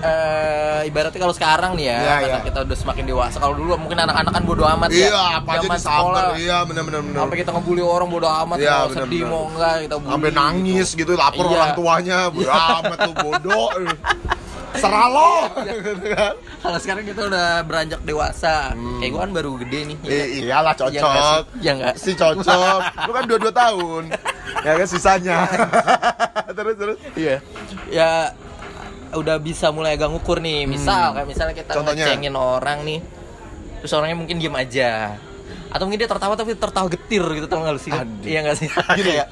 eh 0.00 0.80
ibaratnya 0.82 1.20
kalau 1.20 1.32
sekarang 1.32 1.72
nih 1.74 1.86
ya, 1.86 1.98
Iya, 1.98 2.14
karena 2.18 2.38
iya. 2.38 2.46
kita 2.46 2.58
udah 2.62 2.76
semakin 2.76 3.04
dewasa 3.04 3.36
kalau 3.36 3.52
dulu 3.52 3.76
mungkin 3.76 3.98
anak-anak 4.00 4.32
kan 4.32 4.42
bodo 4.42 4.64
amat 4.66 4.88
ya 4.88 5.06
Iya, 5.06 5.22
apa 5.36 5.50
aja 5.50 5.60
Zaman 5.62 5.76
disamper. 5.76 6.24
Iya, 6.34 6.56
benar 6.64 6.82
benar 6.82 7.00
benar. 7.02 7.20
sampai 7.20 7.36
kita 7.38 7.50
ngebully 7.52 7.82
orang 7.82 8.08
bodo 8.08 8.28
amat 8.28 8.56
Iya, 8.56 8.72
mau 8.72 8.86
bener, 8.86 8.96
sedih 8.98 9.20
bener. 9.20 9.30
mau 9.30 9.42
enggak 9.46 9.74
kita 9.82 9.94
bully 9.96 10.10
Sampai 10.10 10.30
nangis 10.32 10.88
gitu, 10.94 11.12
lapor 11.14 11.44
Iya. 11.44 11.52
orang 11.54 11.70
tuanya, 11.74 12.18
bodo 12.28 12.48
amat 12.50 12.98
tuh 12.98 13.14
bodoh. 13.14 13.68
Serah 14.72 15.06
lo. 15.06 15.32
Iya. 15.60 15.72
Gitu 15.76 16.06
kan? 16.10 16.34
kalau 16.60 16.78
sekarang 16.78 17.04
kita 17.04 17.20
udah 17.26 17.48
beranjak 17.62 18.00
dewasa 18.00 18.70
kayak 19.00 19.10
gua 19.10 19.20
kan 19.22 19.32
baru 19.32 19.50
gede 19.58 19.80
nih 19.82 19.96
ya 19.98 20.10
Eh, 20.10 20.26
iyalah 20.40 20.72
Iya 20.72 20.86
nggak 20.86 20.94
cocok. 20.94 21.12
sih? 21.26 21.42
Iya 21.58 21.72
nggak? 21.74 21.94
Si 21.94 22.10
cocok. 22.14 22.80
Lu 23.02 23.10
kan 23.10 23.24
dua-dua 23.26 23.52
tahun. 23.52 24.02
ya 24.60 24.72
kan 24.74 24.86
sisanya. 24.86 25.36
terus 26.50 26.74
terus. 26.74 26.96
Iya. 27.14 27.36
Ya 27.90 28.10
udah 29.12 29.36
bisa 29.36 29.68
mulai 29.68 29.94
agak 29.94 30.08
ngukur 30.08 30.38
nih. 30.38 30.64
Misal 30.64 31.12
kayak 31.12 31.26
misalnya 31.26 31.54
kita 31.54 31.70
Hmm. 31.70 31.78
Contohnya? 31.82 32.06
ngecengin 32.06 32.34
orang 32.34 32.78
nih. 32.82 33.00
Terus 33.80 33.92
orangnya 33.92 34.16
mungkin 34.16 34.36
diem 34.36 34.54
aja. 34.54 35.16
Atau 35.68 35.86
mungkin 35.86 35.98
dia 35.98 36.06
tertawa 36.06 36.34
tapi 36.34 36.52
tertawa 36.52 36.86
getir 36.86 37.22
gitu 37.24 37.46
tau 37.46 37.60
gak 37.60 37.72
lu 37.72 37.80
sih? 37.80 37.90
Iya 38.22 38.38
gak 38.42 38.56
sih? 38.56 38.68
Gini 38.98 39.12
ya. 39.16 39.24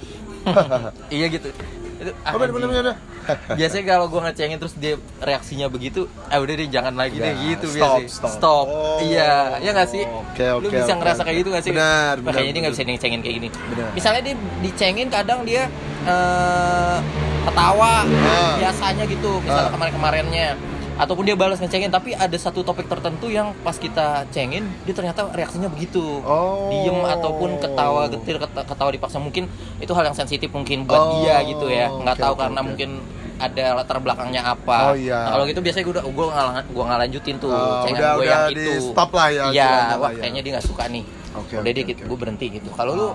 iya 1.15 1.27
gitu. 1.29 1.51
Itu 1.99 2.11
ah, 2.23 2.31
Oh, 2.31 2.39
bener 2.39 2.53
bener 2.55 2.69
bener. 2.71 2.97
Biasanya 3.29 3.85
kalau 3.87 4.09
gua 4.09 4.25
ngecengin 4.25 4.57
terus 4.57 4.73
dia 4.73 4.97
reaksinya 5.21 5.69
begitu, 5.69 6.09
ah 6.25 6.41
udah 6.41 6.55
deh 6.55 6.65
jangan 6.67 6.97
lagi 6.97 7.21
deh 7.21 7.29
gitu 7.45 7.69
stop, 7.69 8.01
biasanya. 8.01 8.33
stop. 8.33 8.67
Oh, 8.67 8.99
iya, 9.05 9.61
iya 9.61 9.71
gak 9.71 9.85
sih? 9.87 10.01
oke, 10.01 10.65
Lu 10.65 10.73
bisa 10.73 10.97
ngerasa 10.97 11.21
kayak 11.23 11.37
gitu 11.37 11.49
gak 11.51 11.61
sih? 11.61 11.73
Benar, 11.77 12.17
Makanya 12.19 12.33
benar, 12.41 12.49
dia 12.49 12.61
nggak 12.65 12.73
bisa 12.73 12.85
dicengin 12.87 13.21
kayak 13.21 13.35
gini. 13.37 13.49
Benar. 13.53 13.89
Misalnya 13.93 14.23
dia 14.25 14.35
dicengin 14.65 15.09
kadang 15.13 15.45
dia 15.45 15.69
eh, 16.07 16.97
ketawa 17.43 18.03
Ah. 18.05 18.55
biasanya 18.57 19.05
gitu, 19.05 19.39
misalnya 19.39 19.69
Ah. 19.69 19.73
kemarin-kemarinnya 19.73 20.49
ataupun 20.97 21.23
dia 21.23 21.35
balas 21.35 21.57
ngecengin 21.57 21.89
tapi 21.89 22.11
ada 22.11 22.35
satu 22.35 22.61
topik 22.61 22.85
tertentu 22.85 23.29
yang 23.29 23.55
pas 23.63 23.73
kita 23.73 24.27
cengin 24.29 24.67
dia 24.83 24.91
ternyata 24.91 25.31
reaksinya 25.31 25.71
begitu 25.71 26.03
Oh. 26.21 26.67
diem 26.69 26.99
ataupun 27.01 27.55
ketawa 27.57 28.11
getir 28.11 28.35
keta- 28.37 28.67
ketawa 28.67 28.91
dipaksa 28.91 29.17
mungkin 29.17 29.47
itu 29.79 29.93
hal 29.93 30.05
yang 30.05 30.17
sensitif 30.17 30.51
mungkin 30.51 30.83
buat 30.85 30.99
Oh, 30.99 31.23
dia 31.23 31.39
gitu 31.45 31.71
ya 31.71 31.87
nggak 31.89 32.13
oke, 32.13 32.21
tahu 32.21 32.35
oke, 32.35 32.41
karena 32.43 32.59
oke. 32.59 32.67
mungkin 32.67 32.91
ada 33.39 33.79
latar 33.79 34.03
belakangnya 34.03 34.43
apa 34.43 34.91
Oh, 34.91 34.97
iya. 34.99 35.23
Nah, 35.23 35.31
kalau 35.31 35.45
gitu 35.47 35.63
biasanya 35.63 35.85
gue 35.87 35.95
udah 35.95 36.05
gue 36.05 36.27
ngalang 36.27 36.55
nggak 36.67 36.99
lanjutin 36.99 37.35
tuh 37.39 37.47
Oh, 37.49 37.79
cengan 37.81 37.95
udah- 37.95 38.15
gue 38.19 38.27
yang 38.27 38.43
di 38.51 38.55
itu 38.59 38.73
stop 38.83 39.11
lah 39.15 39.29
ya, 39.31 39.45
iya 39.55 39.73
wah 39.95 40.11
ya. 40.11 40.19
kayaknya 40.19 40.43
dia 40.43 40.53
nggak 40.59 40.67
suka 40.67 40.85
nih 40.91 41.05
Oke, 41.39 41.55
udah 41.55 41.63
oke, 41.63 41.79
deh 41.79 41.85
oke, 41.87 42.03
gue 42.03 42.19
berhenti 42.19 42.47
gitu 42.51 42.69
kalau 42.75 42.93
lu 42.93 43.09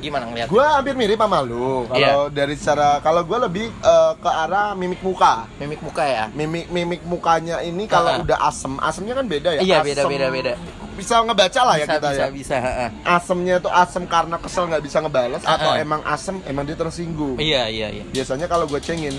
gimana 0.00 0.24
ngeliat 0.24 0.46
Gue 0.46 0.60
hampir 0.60 0.94
mirip 0.94 1.16
sama 1.16 1.38
lu. 1.40 1.84
Kalau 1.86 2.26
dari 2.28 2.54
secara 2.54 2.98
kalau 2.98 3.22
gue 3.22 3.38
lebih 3.38 3.66
eh, 3.70 4.12
ke 4.16 4.30
arah 4.30 4.72
mimik 4.72 5.00
muka. 5.00 5.44
mimik 5.54 5.80
muka 5.80 6.02
ya 6.02 6.24
Mimik 6.30 6.66
mimik 6.68 7.02
mukanya 7.02 7.60
ini 7.60 7.84
kalau 7.84 8.10
Ah. 8.10 8.18
udah 8.18 8.38
asem, 8.42 8.74
asemnya 8.78 9.14
kan 9.14 9.24
beda 9.24 9.50
ya. 9.54 9.60
Iya, 9.60 9.76
Asem- 9.76 9.86
beda, 9.86 10.02
beda, 10.06 10.26
beda. 10.30 10.52
Bisa 10.92 11.16
ngebaca 11.18 11.60
lah 11.62 11.74
ya 11.74 11.84
bisa 11.84 11.94
kita 11.94 12.08
bisa 12.10 12.20
ya. 12.20 12.28
bisa 12.30 12.54
ha-ha. 12.58 12.86
Asemnya 13.10 13.54
itu 13.56 13.68
asem 13.68 14.02
karena 14.04 14.36
kesel 14.36 14.64
nggak 14.66 14.82
bisa 14.82 14.98
ngebales 14.98 15.42
Ah, 15.42 15.54
atau 15.54 15.70
ah. 15.70 15.78
emang 15.78 16.00
asem 16.02 16.40
emang 16.44 16.64
dia 16.64 16.74
tersinggung. 16.74 17.36
iya 17.36 17.64
iya 17.66 17.88
iya 17.90 18.04
Biasanya 18.06 18.44
kalau 18.44 18.64
gue 18.64 18.76
cengin, 18.78 19.14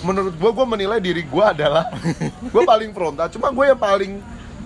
menurut 0.00 0.32
gue 0.32 0.50
gue 0.50 0.66
menilai 0.68 0.98
diri 0.98 1.22
gue 1.22 1.44
adalah 1.44 1.86
gue 2.52 2.62
paling 2.64 2.90
frontal. 2.90 3.28
Cuma 3.28 3.48
gue 3.48 3.64
yang 3.64 3.78
paling 3.78 4.12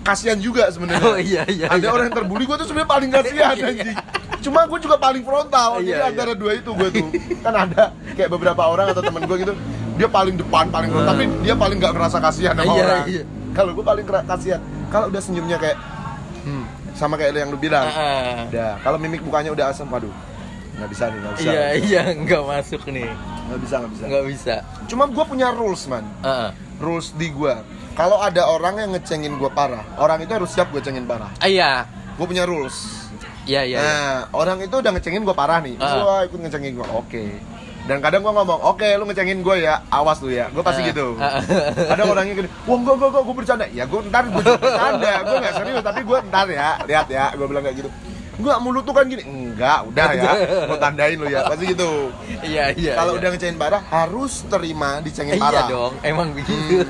kasihan 0.01 0.37
juga 0.37 0.69
sebenarnya. 0.69 1.01
Oh, 1.03 1.17
iya, 1.19 1.43
iya, 1.47 1.65
Ada 1.67 1.81
iya. 1.81 1.89
orang 1.89 2.05
yang 2.07 2.15
terbully 2.15 2.45
gue 2.45 2.55
tuh 2.55 2.67
sebenarnya 2.67 2.89
paling 2.89 3.09
kasihan 3.11 3.35
Iya. 3.35 3.65
anjing. 3.67 3.97
Cuma 4.45 4.59
gue 4.63 4.79
juga 4.79 4.95
paling 4.95 5.21
frontal. 5.21 5.81
Jadi 5.81 5.89
Iya, 5.89 5.97
iya. 5.97 6.05
antara 6.07 6.31
dua 6.33 6.51
itu 6.53 6.69
gue 6.71 6.89
tuh 6.91 7.07
kan 7.41 7.53
ada 7.57 7.83
kayak 8.13 8.29
beberapa 8.29 8.61
orang 8.63 8.87
atau 8.87 9.01
temen 9.01 9.25
gue 9.25 9.37
gitu 9.41 9.53
dia 9.95 10.05
paling 10.05 10.35
depan 10.35 10.67
paling 10.67 10.89
frontal 10.89 11.13
tapi 11.13 11.25
dia 11.41 11.55
paling 11.55 11.77
nggak 11.77 11.93
ngerasa 11.93 12.17
kasihan 12.19 12.53
sama 12.53 12.67
Iya, 12.67 12.83
orang. 12.83 13.03
iya. 13.07 13.23
Kalau 13.51 13.71
gue 13.73 13.81
paling 13.83 14.05
kasihan. 14.05 14.61
Kalau 14.87 15.05
udah 15.09 15.19
senyumnya 15.19 15.57
kayak 15.57 15.77
hmm, 16.43 16.63
sama 16.93 17.15
kayak 17.15 17.33
yang 17.33 17.49
lu 17.49 17.57
bilang. 17.57 17.83
Ha-ha. 17.83 18.45
Udah, 18.47 18.71
kalau 18.79 18.97
mimik 18.97 19.19
mukanya 19.19 19.49
udah 19.49 19.65
asem, 19.69 19.87
waduh. 19.87 20.13
Nggak 20.75 20.89
bisa 20.91 21.03
nih, 21.07 21.17
nggak 21.17 21.33
bisa. 21.33 21.47
iya 21.47 21.63
iya 21.73 22.03
nggak 22.13 22.43
masuk 22.43 22.81
nih 22.85 23.07
Nggak 23.47 23.59
bisa, 23.63 23.73
nggak 23.79 23.91
bisa. 23.91 24.03
nggak 24.05 24.25
bisa 24.27 24.55
Cuma 24.85 25.03
gue 25.07 25.23
punya 25.23 25.47
rules, 25.49 25.87
man. 25.87 26.03
Heeh. 26.19 26.49
Rules 26.77 27.15
di 27.15 27.31
gue. 27.31 27.55
Kalau 27.95 28.19
ada 28.19 28.43
orang 28.45 28.75
yang 28.77 28.91
ngecengin 28.91 29.39
gue 29.39 29.47
parah, 29.49 29.87
orang 29.95 30.19
itu 30.19 30.35
harus 30.35 30.51
siap 30.51 30.67
gue 30.69 30.83
cengin 30.83 31.07
parah. 31.07 31.31
Ah, 31.39 31.47
iya 31.47 31.87
Gue 32.15 32.27
punya 32.27 32.43
rules. 32.43 33.04
Iya 33.45 33.61
iya 33.61 33.77
iya. 33.77 33.79
Nah, 33.79 34.15
orang 34.33 34.57
itu 34.59 34.75
udah 34.75 34.91
ngecengin 34.91 35.21
gue 35.21 35.35
parah 35.35 35.61
nih. 35.61 35.75
Ah. 35.77 36.01
Wah, 36.01 36.21
ikut 36.23 36.37
ngecengin 36.37 36.75
gue. 36.75 36.87
Oke. 36.91 37.25
Dan 37.85 38.01
kadang 38.01 38.25
gue 38.25 38.33
ngomong, 38.33 38.65
oke 38.65 38.87
lu 38.97 39.05
ngecengin 39.05 39.45
gue 39.45 39.55
ya, 39.61 39.85
awas 39.87 40.17
lu 40.19 40.33
ya. 40.33 40.49
Gue 40.49 40.65
pasti 40.65 40.81
Ah. 40.81 40.89
gitu. 40.89 41.13
Ah. 41.15 41.37
Kadang 41.93 42.09
orangnya 42.09 42.33
gini, 42.35 42.49
wah 42.65 42.75
enggak, 42.75 42.95
enggak, 42.97 43.21
gue 43.21 43.35
bercanda. 43.37 43.65
Ya 43.69 43.83
gue 43.85 43.99
ntar 44.09 44.23
gue 44.25 44.41
bercanda. 44.41 45.11
gue 45.21 45.37
gak 45.37 45.53
serius, 45.53 45.83
tapi 45.85 46.01
gue 46.01 46.17
ntar 46.25 46.47
ya, 46.49 46.69
lihat 46.83 47.07
ya. 47.07 47.25
Gue 47.37 47.45
bilang 47.45 47.61
kayak 47.61 47.77
gitu. 47.79 47.89
Enggak, 48.35 48.57
mulut 48.59 48.83
tuh 48.83 48.91
kan 48.91 49.07
gini. 49.07 49.23
Enggak, 49.23 49.87
udah 49.87 50.11
ya. 50.11 50.31
Gue 50.67 50.75
tandain 50.75 51.15
lu 51.15 51.23
ya. 51.23 51.47
Pasti 51.47 51.71
gitu. 51.71 52.11
iya 52.43 52.67
iya 52.75 52.91
Kalau 52.99 53.15
iya. 53.15 53.19
udah 53.23 53.29
ngecengin 53.31 53.55
parah, 53.55 53.79
harus 53.79 54.43
terima 54.51 54.99
dicengin 54.99 55.39
iya 55.39 55.45
parah. 55.45 55.65
dong 55.71 55.93
emang 56.03 56.35
begitu 56.35 56.83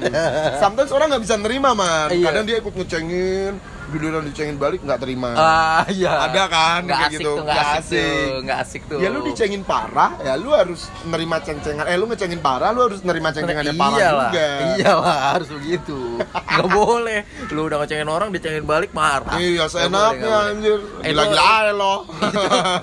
Sometimes 0.58 0.90
orang 0.90 1.14
nggak 1.14 1.22
bisa 1.22 1.36
nerima 1.38 1.78
man. 1.78 2.10
Iya. 2.10 2.34
Kadang 2.34 2.44
dia 2.50 2.58
ikut 2.58 2.74
ngecengin, 2.74 3.54
giliran 3.86 4.26
dicengin 4.26 4.58
balik 4.58 4.82
nggak 4.82 4.98
terima. 4.98 5.32
ah 5.36 5.86
iya 5.88 6.26
Ada 6.26 6.44
kan 6.48 6.80
nggak 6.84 6.98
kayak 6.98 7.10
asik 7.10 7.20
gitu. 7.20 7.30
tuh 7.30 7.36
nggak 7.44 7.68
asik, 7.78 8.02
tuh 8.02 8.42
nggak 8.42 8.58
asik 8.62 8.82
tuh 8.90 8.98
Ya 8.98 9.08
lu 9.10 9.20
dicengin 9.22 9.62
parah, 9.62 10.12
ya 10.20 10.34
lu 10.36 10.50
harus 10.52 10.90
nerima 11.06 11.38
ceng-cengan. 11.38 11.86
Eh 11.86 11.96
lu 11.96 12.06
ngecengin 12.06 12.42
parah, 12.42 12.70
lu 12.72 12.82
harus 12.86 13.00
nerima 13.02 13.30
ceng-cengannya 13.30 13.76
parah 13.76 13.98
iyalah, 14.00 14.30
juga. 14.32 14.48
Iyalah, 14.76 15.20
harus 15.38 15.50
begitu. 15.54 16.00
Nggak 16.20 16.70
boleh. 16.72 17.20
Lu 17.52 17.62
udah 17.66 17.78
ngecengin 17.82 18.10
orang, 18.10 18.30
dicengin 18.34 18.66
balik 18.66 18.92
marah. 18.92 19.38
Iya, 19.38 19.70
seenaknya 19.70 20.34
anjir. 20.50 20.80
Gila-gila 21.02 21.72
lo. 21.72 21.96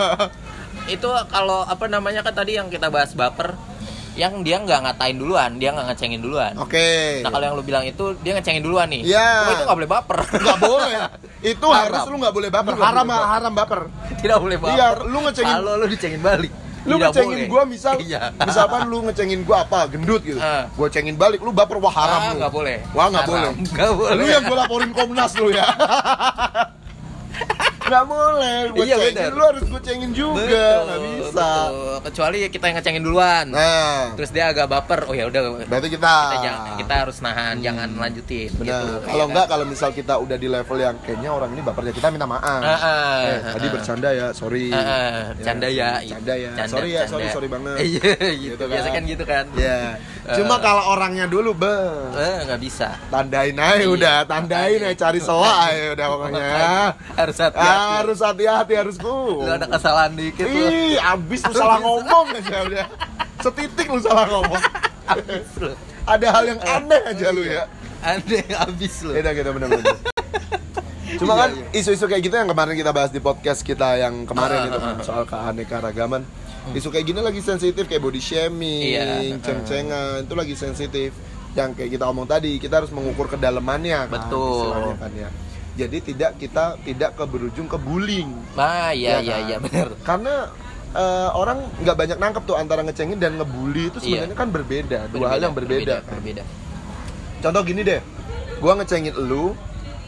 Itu 0.95 1.09
kalau 1.31 1.63
apa 1.63 1.87
namanya 1.87 2.27
kan 2.27 2.35
tadi 2.35 2.59
yang 2.59 2.67
kita 2.67 2.91
bahas 2.91 3.15
baper, 3.15 3.55
yang 4.15 4.41
dia 4.41 4.57
nggak 4.59 4.81
ngatain 4.83 5.17
duluan, 5.17 5.51
dia 5.57 5.71
nggak 5.71 5.87
ngecengin 5.89 6.21
duluan. 6.21 6.53
Oke. 6.57 7.21
Nah 7.21 7.31
kalau 7.31 7.45
yang 7.45 7.55
lu 7.55 7.63
bilang 7.63 7.83
itu 7.83 8.13
dia 8.21 8.33
ngecengin 8.33 8.61
duluan 8.61 8.87
nih. 8.87 9.03
Iya. 9.03 9.29
Cuma 9.39 9.53
itu 9.53 9.65
nggak 9.65 9.79
boleh 9.79 9.91
baper. 9.91 10.19
Nggak 10.35 10.59
boleh. 10.61 10.93
Itu 11.43 11.67
Haram. 11.67 11.81
harus 11.89 12.03
lu 12.07 12.17
nggak 12.19 12.35
boleh 12.35 12.49
baper. 12.49 12.73
Nggak 12.75 12.87
Haram 12.87 13.03
boleh 13.03 13.17
baper. 13.17 13.33
haram 13.33 13.53
baper. 13.53 13.81
Tidak 14.19 14.39
boleh 14.39 14.57
baper. 14.57 14.75
Iya, 14.75 14.87
lu 15.03 15.19
ngecengin- 15.23 15.57
Kalau 15.57 15.73
lu 15.75 15.87
dicengin 15.87 16.21
balik. 16.21 16.53
Lu 16.83 16.99
Tidak 16.99 17.09
ngecengin 17.09 17.39
boleh. 17.39 17.47
gua 17.49 17.63
misal 17.65 17.95
Iya. 17.97 18.21
misalkan 18.37 18.91
lu 18.91 19.07
ngecengin 19.07 19.41
gua 19.43 19.63
apa 19.63 19.87
gendut 19.87 20.19
gitu. 20.21 20.37
Ah. 20.37 20.67
Gua 20.75 20.91
cengin 20.91 21.15
balik 21.15 21.39
lu 21.39 21.51
baper 21.51 21.79
wah 21.79 21.89
haram 21.91 22.19
Ah, 22.19 22.29
lu. 22.29 22.43
nggak 22.43 22.53
boleh. 22.53 22.77
Wah 22.91 23.07
nggak 23.07 23.23
boleh. 23.25 23.51
Nggak 23.71 23.91
boleh. 23.95 24.13
Lu 24.13 24.25
yang 24.27 24.43
gua 24.45 24.57
laporin 24.61 24.91
Komnas 24.91 25.33
lu 25.39 25.49
ya. 25.49 25.63
nggak 27.93 28.07
boleh 28.07 28.59
gue 28.73 28.85
Iya, 28.85 28.97
cengin. 28.97 29.13
bener. 29.15 29.31
lu 29.31 29.45
harus 29.45 29.65
gue 29.65 29.81
cengin 29.83 30.11
juga 30.13 30.65
nggak 30.83 31.01
bisa. 31.05 31.51
Betul. 31.63 31.97
kecuali 32.03 32.39
kita 32.49 32.65
yang 32.65 32.77
ngecengin 32.77 33.03
duluan. 33.03 33.45
Nah. 33.49 34.13
Terus 34.15 34.31
dia 34.31 34.45
agak 34.49 34.67
baper 34.67 35.01
oh 35.05 35.15
ya 35.15 35.25
udah. 35.27 35.41
Berarti 35.63 35.89
kita 35.89 36.01
kita, 36.03 36.39
jangan- 36.43 36.77
kita 36.77 36.95
harus 36.99 37.17
nahan 37.19 37.57
jangan 37.59 37.89
lanjutin 37.93 38.49
Hmm. 38.49 38.59
benar 38.59 38.81
gitu. 38.81 38.97
kalau 39.03 39.13
Iya 39.13 39.25
enggak 39.29 39.45
kan? 39.45 39.53
kalau 39.53 39.65
misal 39.65 39.91
kita 39.91 40.15
udah 40.17 40.37
di 40.37 40.49
level 40.49 40.79
yang 40.79 40.97
kayaknya 40.99 41.31
orang 41.31 41.51
ini 41.51 41.61
bapernya 41.61 41.93
kita 41.93 42.09
minta 42.09 42.27
maaf. 42.27 42.43
Ah, 42.43 42.73
ah, 42.73 42.77
eh, 43.23 43.39
ah, 43.39 43.53
tadi 43.53 43.67
bercanda 43.69 44.09
ya 44.11 44.27
sorry. 44.33 44.67
Ah, 44.69 44.81
ah, 44.81 45.21
canda 45.39 45.69
ya. 45.69 45.91
canda 46.03 46.35
ya. 46.35 46.51
Canda, 46.55 46.71
sorry 46.71 46.91
ya 46.91 47.03
sorry 47.05 47.23
canda. 47.23 47.35
sorry 47.35 47.49
banget. 47.49 47.77
Iya 47.85 48.11
gitu 48.33 48.53
Gitu. 48.53 48.65
biasa 48.65 48.87
kan. 48.87 48.95
kan 48.95 49.03
gitu 49.05 49.25
kan. 49.25 49.45
Ya 49.55 49.79
cuma 50.33 50.55
kalau 50.59 50.83
orangnya 50.89 51.27
dulu 51.27 51.51
be. 51.53 51.77
Eh 52.15 52.37
nggak 52.45 52.61
bisa. 52.61 52.95
Tandain 53.09 53.55
aja 53.55 53.77
Iya. 53.77 53.87
udah. 53.89 54.17
Tandain 54.25 54.81
aja 54.81 54.97
cari 55.03 55.19
soa 55.19 55.53
aja 55.69 55.93
udah 55.93 56.07
pokoknya. 56.09 56.47
Harus 57.19 57.37
hati-hati 57.37 57.82
harus 58.01 58.19
hati-hati 58.23 58.75
harus 58.79 58.97
ku 58.97 59.43
lu 59.43 59.51
ada 59.51 59.67
kesalahan 59.67 60.13
dikit 60.15 60.47
lu 60.47 60.61
ih 60.71 60.97
abis 60.99 61.41
lu 61.47 61.53
salah 61.55 61.79
ngomong 61.83 62.27
aja 62.39 62.59
udah 62.67 62.87
setitik 63.43 63.87
lu 63.91 64.01
salah 64.01 64.27
ngomong 64.31 64.63
lu 65.61 65.71
ada 66.03 66.27
hal 66.35 66.45
yang 66.47 66.61
aneh 66.63 67.01
aja 67.11 67.27
lu 67.31 67.43
ya 67.43 67.65
aneh 68.03 68.43
habis 68.55 68.95
lu 69.07 69.15
Beda 69.15 69.31
gitu 69.35 69.51
bener-bener 69.55 69.97
Cuma 71.21 71.37
Iya, 71.37 71.41
kan 71.45 71.51
iya. 71.53 71.77
isu-isu 71.77 72.05
kayak 72.09 72.23
gitu 72.25 72.35
yang 72.41 72.49
kemarin 72.49 72.73
kita 72.73 72.89
bahas 72.89 73.13
di 73.13 73.21
podcast 73.21 73.61
kita 73.61 74.01
yang 74.01 74.25
kemarin 74.25 74.65
Ah, 74.65 74.69
itu 74.73 74.79
ah, 74.79 74.83
kan 74.83 74.95
ah. 74.97 75.05
soal 75.05 75.25
keanekaragaman. 75.29 76.23
Isu 76.73 76.89
kayak 76.89 77.05
gini 77.05 77.21
lagi 77.21 77.45
sensitif 77.45 77.85
kayak 77.85 78.01
body 78.01 78.23
shaming, 78.23 78.97
Iya, 78.97 79.21
ah. 79.21 79.39
ceng-cengan 79.45 80.25
itu 80.25 80.35
lagi 80.35 80.55
sensitif. 80.57 81.11
Yang 81.53 81.71
kayak 81.77 81.91
kita 82.01 82.05
omong 82.09 82.25
tadi, 82.25 82.57
kita 82.57 82.81
harus 82.81 82.89
mengukur 82.97 83.29
kedalamannya 83.29 84.09
kan, 84.09 84.25
Betul. 84.25 84.97
kan 84.97 85.13
ya. 85.13 85.29
Jadi 85.73 85.97
tidak 86.05 86.37
kita 86.37 86.77
tidak 86.81 87.17
ke 87.17 87.25
berujung 87.25 87.65
ke 87.65 87.77
bullying. 87.77 88.29
ah 88.55 88.91
iya 88.91 89.19
Ya 89.19 89.19
iya 89.19 89.33
kan? 89.33 89.43
iya 89.43 89.57
benar 89.59 89.89
Karena 90.03 90.35
eh, 90.93 91.29
orang 91.33 91.59
nggak 91.79 91.97
banyak 91.97 92.19
nangkep 92.19 92.43
tuh 92.45 92.57
antara 92.57 92.81
ngecengin 92.83 93.17
dan 93.17 93.37
ngebully 93.37 93.89
itu 93.89 93.99
Iya. 93.99 94.29
sebenarnya 94.29 94.37
kan 94.37 94.49
berbeda, 94.51 94.99
dua 95.09 95.27
hal 95.29 95.41
yang 95.41 95.55
berbeda. 95.55 96.05
kan. 96.05 96.21
berbeda 96.21 96.45
Contoh 97.41 97.63
gini 97.63 97.83
deh, 97.83 97.99
gua 98.59 98.77
ngecengin 98.77 99.17
lu, 99.19 99.57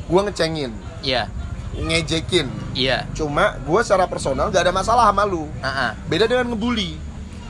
gua 0.06 0.20
ngecengin, 0.22 0.70
iya 1.00 1.26
ngejekin. 1.74 2.46
iya 2.72 3.02
Cuma 3.10 3.58
gue 3.58 3.80
secara 3.82 4.06
personal 4.06 4.46
gak 4.46 4.62
ada 4.62 4.70
masalah 4.70 5.10
sama 5.10 5.26
lu. 5.26 5.50
ah 5.58 5.66
ah. 5.66 5.90
Beda 6.06 6.24
dengan 6.24 6.54
ngebully. 6.54 6.94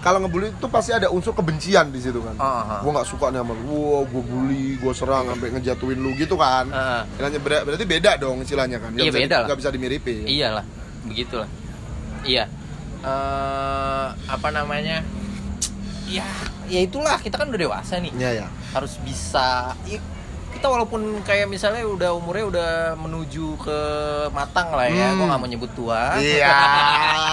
Kalau 0.04 0.20
ngebully 0.20 0.52
itu 0.52 0.68
pasti 0.68 0.92
ada 0.92 1.08
unsur 1.08 1.32
kebencian 1.32 1.88
di 1.88 1.96
situ 1.96 2.20
kan. 2.20 2.36
Ah, 2.36 2.44
ah. 2.44 2.80
Gue 2.84 2.92
nggak 2.92 3.08
suka 3.08 3.32
nih 3.32 3.40
sama 3.40 3.56
lu. 3.56 3.64
Wow, 3.64 4.04
gue 4.04 4.22
bully, 4.22 4.76
gue 4.76 4.92
serang 4.92 5.24
sampai 5.26 5.48
ngejatuhin 5.50 5.96
lu 5.96 6.12
gitu 6.14 6.36
kan. 6.36 6.68
Ah, 6.68 7.00
ah. 7.00 7.02
Istilahnya 7.08 7.40
ber- 7.40 7.64
berarti 7.64 7.86
beda 7.88 8.10
dong 8.14 8.36
istilahnya 8.38 8.76
kan. 8.78 8.92
Iya, 8.92 9.08
beda 9.08 9.34
lah. 9.34 9.46
nggak 9.48 9.58
bisa 9.58 9.70
dimiripin. 9.70 10.28
iyalah 10.28 10.64
begitulah 11.04 11.48
iya 12.22 12.44
eh 13.00 14.06
apa 14.26 14.48
namanya 14.50 15.04
ya 16.06 16.24
ya 16.64 16.80
itulah 16.80 17.16
kita 17.18 17.36
kan 17.36 17.48
udah 17.48 17.60
dewasa 17.60 18.00
nih 18.00 18.12
Iya 18.14 18.30
ya. 18.40 18.46
harus 18.72 18.96
bisa 19.00 19.72
i- 19.84 20.00
kita 20.54 20.66
walaupun 20.66 21.00
kayak 21.20 21.46
misalnya 21.46 21.82
udah 21.84 22.10
umurnya 22.12 22.44
udah 22.46 22.70
menuju 22.96 23.58
ke 23.58 23.78
matang 24.30 24.70
lah 24.70 24.86
ya 24.86 25.06
Hmm. 25.06 25.16
gua 25.16 25.26
nggak 25.26 25.40
mau 25.40 25.48
nyebut 25.48 25.70
tua 25.72 26.16
Iya, 26.16 26.58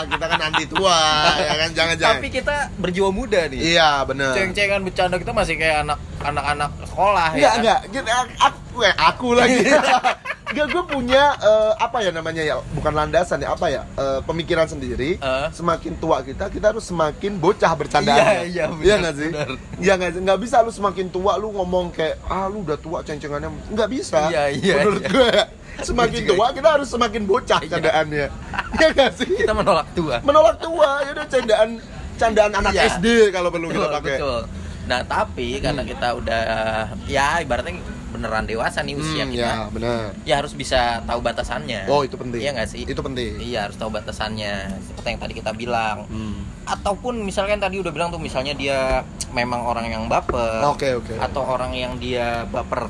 kita 0.07 0.25
kan 0.25 0.39
anti 0.43 0.65
tua, 0.65 0.99
ya 1.37 1.53
kan 1.55 1.69
jangan-jangan. 1.71 2.15
tapi 2.15 2.27
kita 2.29 2.55
berjiwa 2.75 3.09
muda 3.09 3.41
nih 3.47 3.59
Iya 3.71 4.03
benar. 4.03 4.33
ceng-cengan 4.33 4.81
bercanda 4.81 5.15
kita 5.15 5.31
masih 5.31 5.55
kayak 5.55 5.77
anak 5.81 5.99
anak-anak 6.19 6.69
sekolah 6.83 7.29
Enggak, 7.31 7.53
ya 7.57 7.75
kan? 7.77 7.85
enggak. 7.87 8.15
Aku, 8.41 8.77
aku 8.97 9.27
lagi. 9.33 9.61
Enggak, 10.51 10.67
gue 10.69 10.83
punya 10.85 11.23
eh, 11.37 11.73
apa 11.77 11.97
ya 11.99 12.11
namanya 12.11 12.43
ya? 12.43 12.55
Bukan 12.71 12.91
landasan 12.91 13.39
ya, 13.39 13.51
apa 13.51 13.67
ya? 13.67 13.87
Eh, 13.93 14.19
pemikiran 14.21 14.67
sendiri. 14.67 15.15
Eh. 15.15 15.47
Semakin 15.49 15.95
tua 15.95 16.19
kita, 16.21 16.47
kita 16.47 16.69
harus 16.69 16.83
semakin 16.83 17.35
bocah 17.35 17.71
bercandaan. 17.73 18.43
Iya, 18.43 18.43
iya, 18.43 18.65
benar, 18.67 18.83
Iya 18.83 18.95
nggak 18.97 19.15
sih? 19.15 19.29
Iya 19.79 19.93
nggak 19.95 20.11
sih? 20.11 20.21
Nggak 20.21 20.39
bisa 20.39 20.55
lu 20.59 20.71
semakin 20.71 21.07
tua 21.07 21.33
lu 21.35 21.51
ngomong 21.51 21.89
kayak 21.89 22.19
ah 22.25 22.45
lu 22.45 22.61
udah 22.61 22.75
tua 22.75 22.99
ceng-cengannya. 23.01 23.47
Nggak 23.69 23.89
bisa. 23.89 24.27
Iya, 24.27 24.43
iya, 24.51 24.75
Menurut 24.79 25.01
iya. 25.01 25.09
gue 25.09 25.31
semakin 25.81 26.21
tua 26.27 26.45
kita 26.51 26.69
harus 26.69 26.87
semakin 26.87 27.21
bocah 27.23 27.59
Iya. 27.63 27.71
candaannya. 27.71 28.25
Iya 28.71 28.87
nggak 28.91 29.11
sih? 29.15 29.27
kita 29.39 29.53
menolak 29.53 29.87
tua 29.91 30.15
Menolak 30.21 30.57
tua, 30.59 30.89
ya 31.01 31.11
udah 31.11 31.27
candaan 31.27 31.69
candaan 32.15 32.51
anak 32.53 32.71
Iya. 32.75 32.83
SD 32.93 33.05
kalau 33.31 33.49
perlu 33.49 33.67
kita 33.67 33.87
pakai. 33.89 34.17
betul. 34.19 34.41
Nah 34.81 34.99
tapi 35.01 35.47
karena 35.57 35.81
kita 35.81 36.07
udah 36.13 36.41
ya 37.07 37.39
ibaratnya 37.39 37.79
beneran 38.21 38.45
dewasa 38.45 38.79
nih 38.79 38.93
usia 38.93 39.25
Hmm, 39.25 39.33
kita, 39.33 39.41
ya 39.41 39.53
benar. 39.67 40.13
ya 40.21 40.35
harus 40.37 40.53
bisa 40.53 41.01
tahu 41.01 41.19
batasannya. 41.19 41.89
Oh 41.89 42.05
itu 42.05 42.13
penting. 42.13 42.37
Iya 42.37 42.53
nggak 42.53 42.69
sih? 42.69 42.85
Itu 42.85 43.01
penting. 43.01 43.41
Iya 43.41 43.65
harus 43.65 43.75
tahu 43.75 43.89
batasannya. 43.89 44.77
Seperti 44.79 45.07
yang 45.09 45.19
tadi 45.19 45.33
kita 45.33 45.51
bilang. 45.51 46.05
Hmm. 46.05 46.45
Ataupun 46.63 47.17
misalkan 47.19 47.57
tadi 47.57 47.81
udah 47.81 47.89
bilang 47.89 48.13
tuh 48.13 48.21
misalnya 48.21 48.53
dia 48.53 49.01
memang 49.29 49.65
orang 49.65 49.89
yang 49.89 50.05
baper. 50.05 50.61
Oke 50.63 50.93
oke. 50.93 51.17
Atau 51.17 51.41
orang 51.41 51.73
yang 51.73 51.97
dia 51.97 52.45
baper 52.45 52.85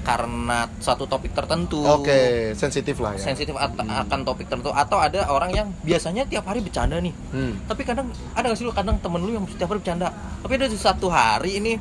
karena 0.00 0.64
satu 0.78 1.04
topik 1.04 1.30
tertentu. 1.30 1.84
Oke, 1.84 2.50
sensitif 2.54 2.96
lah 2.98 3.12
ya. 3.12 3.20
Sensitif 3.20 3.52
at- 3.52 3.76
akan 3.76 4.24
topik 4.24 4.48
tertentu 4.48 4.72
atau 4.72 4.96
ada 4.96 5.28
orang 5.28 5.52
yang 5.52 5.68
biasanya 5.82 6.24
tiap 6.24 6.46
hari 6.46 6.64
bercanda 6.64 6.96
nih. 6.96 7.12
Hmm. 7.30 7.60
Tapi 7.66 7.84
kadang 7.84 8.08
ada 8.32 8.48
gak 8.48 8.56
sih 8.56 8.64
lu 8.64 8.72
kadang 8.72 8.96
temen 8.96 9.20
lu 9.20 9.34
yang 9.34 9.44
setiap 9.44 9.68
hari 9.68 9.84
bercanda. 9.84 10.08
Tapi 10.40 10.52
ada 10.56 10.66
satu 10.70 11.12
hari 11.12 11.60
ini 11.60 11.76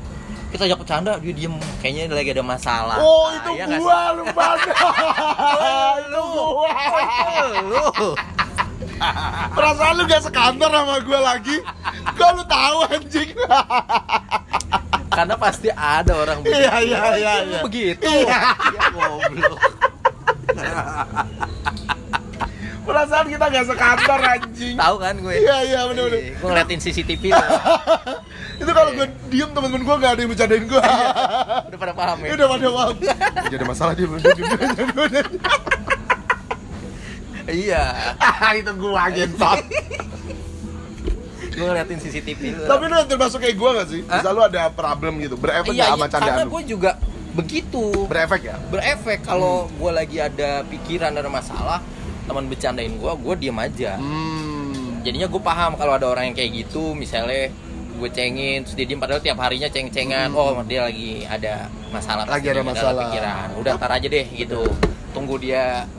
kita 0.49 0.65
ajak 0.65 0.77
bercanda 0.77 1.12
dia 1.17 1.29
diem 1.31 1.53
kayaknya 1.77 2.09
lagi 2.09 2.29
ada 2.33 2.41
masalah. 2.41 2.97
Oh, 2.97 3.29
Nah, 3.29 3.38
itu 3.38 3.49
ya 3.53 3.65
gua 3.77 3.99
lu 4.12 4.23
itu 4.29 4.33
gua. 4.33 4.49
lu. 7.69 8.09
Perasaan 9.55 9.93
lu 9.95 10.03
gak 10.05 10.21
sekantor 10.21 10.69
sama 10.69 10.95
gua 11.01 11.19
lagi. 11.23 11.55
Kok 12.13 12.29
lu 12.33 12.43
tahu 12.43 12.77
anjing? 12.89 13.29
Karena 15.15 15.35
pasti 15.35 15.67
ada 15.69 16.13
orang 16.15 16.39
begitu. 16.41 16.59
Iya, 16.59 16.73
iya, 16.79 16.97
Oh, 16.97 17.13
iya, 17.13 17.33
itu 17.35 17.49
iya. 17.49 17.59
Begitu. 17.62 18.07
Iya. 18.07 18.39
Ya 18.55 18.83
goblok. 18.89 19.59
Perasaan 22.89 23.25
kita 23.30 23.45
gak 23.54 23.65
sekantor 23.69 24.19
anjing. 24.34 24.73
Tahu 24.73 24.95
kan 24.97 25.13
gue? 25.13 25.34
Iya, 25.38 25.58
iya, 25.62 25.80
bener-bener. 25.86 26.34
Gue 26.41 26.47
ngeliatin 26.49 26.80
CCTV. 26.82 27.23
Itu 28.62 28.71
kalau 28.75 28.91
gua 28.91 29.08
diem 29.30 29.49
temen-temen 29.54 29.84
gua 29.86 29.95
gak 30.02 30.12
ada 30.17 30.21
yang 30.25 30.32
bercandain 30.34 30.65
gua. 30.65 30.82
Udah 31.69 31.80
pada 31.80 31.93
paham 31.93 32.17
ya? 32.25 32.30
udah 32.36 32.47
pada 32.49 32.67
paham. 32.67 32.95
Jadi 33.47 33.56
ada 33.56 33.67
masalah 33.69 33.93
dia 33.93 34.08
bener 34.10 34.34
bener. 34.91 35.25
Iya. 37.45 37.84
Itu 38.58 38.71
gua 38.75 39.08
gentot. 39.13 39.60
Gue 41.49 41.65
ngeliatin 41.65 41.97
CCTV 41.99 42.41
lu. 42.56 42.63
Tapi 42.65 42.84
lu 42.88 42.97
termasuk 43.06 43.39
kayak 43.39 43.56
gua 43.56 43.69
gak 43.80 43.88
sih? 43.93 44.02
Hah? 44.08 44.19
Misal 44.19 44.32
lu 44.34 44.41
ada 44.43 44.62
problem 44.73 45.13
gitu, 45.21 45.36
berefek 45.38 45.71
Iya, 45.71 45.86
gak 45.86 45.91
sama 45.93 46.06
iya, 46.06 46.10
karena 46.10 46.25
candaan 46.28 46.47
lu? 46.47 46.52
gue 46.58 46.63
juga 46.67 46.91
begitu. 47.30 47.84
Berefek 48.10 48.41
ya? 48.43 48.56
berefek 48.67 49.19
kalau 49.23 49.69
gue 49.69 49.91
lagi 49.93 50.17
ada 50.17 50.65
pikiran 50.67 51.13
ada 51.13 51.30
masalah 51.30 51.80
teman 52.30 52.46
bercandain 52.46 52.94
gue 52.94 53.12
gue 53.18 53.36
diem 53.39 53.58
aja 53.58 53.98
Hmm. 53.98 55.02
jadinya 55.02 55.26
gue 55.26 55.42
paham 55.42 55.74
kalau 55.74 55.98
ada 55.98 56.06
orang 56.06 56.30
yang 56.30 56.38
kayak 56.38 56.52
gitu 56.60 56.94
misalnya 56.94 57.50
gue 57.92 58.10
cengin 58.10 58.62
terus 58.62 58.76
dia 58.76 58.86
diem 58.86 58.96
padahal 58.96 59.20
tiap 59.20 59.36
harinya 59.39 59.68
ceng-cengan 59.68 60.32
oh 60.32 60.54
dia 60.63 60.86
lagi 60.86 61.26
ada 61.26 61.68
masalah 61.89 62.24
Hmm. 62.24 62.32
Lagi 62.32 62.48
ada 62.48 62.62
masalah. 62.62 63.02
pikiran 63.04 63.48
udah 63.58 63.74
tar 63.76 63.92
aja 63.92 64.08
deh 64.08 64.28
gitu 64.30 64.62
tunggu 65.10 65.36
dia 65.36 65.89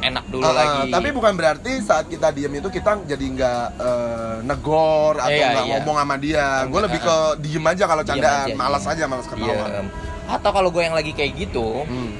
enak 0.00 0.24
dulu 0.26 0.42
ah, 0.42 0.50
lagi 0.52 0.90
tapi 0.90 1.08
bukan 1.10 1.32
berarti 1.32 1.78
saat 1.78 2.06
kita 2.06 2.30
diem 2.30 2.50
itu 2.52 2.68
kita 2.68 3.02
jadi 3.04 3.22
nggak 3.24 3.64
eh, 3.78 4.36
negor 4.42 5.14
atau 5.14 5.30
Iya, 5.30 5.46
nggak 5.48 5.62
iya. 5.62 5.72
ngomong 5.76 5.96
sama 5.96 6.16
dia. 6.16 6.46
Gue 6.66 6.80
lebih 6.80 6.98
ke 6.98 7.16
diem 7.38 7.62
aja 7.64 7.84
kalau 7.86 8.02
candaan, 8.02 8.46
aja, 8.46 8.54
malas 8.56 8.82
iya. 8.82 8.92
aja, 8.92 9.04
malas 9.06 9.26
ketawa. 9.26 9.50
Iya. 9.52 9.82
atau 10.22 10.50
kalau 10.50 10.70
gue 10.70 10.80
yang 10.80 10.94
lagi 10.94 11.12
kayak 11.12 11.32
gitu 11.36 11.82
Hmm. 11.84 12.10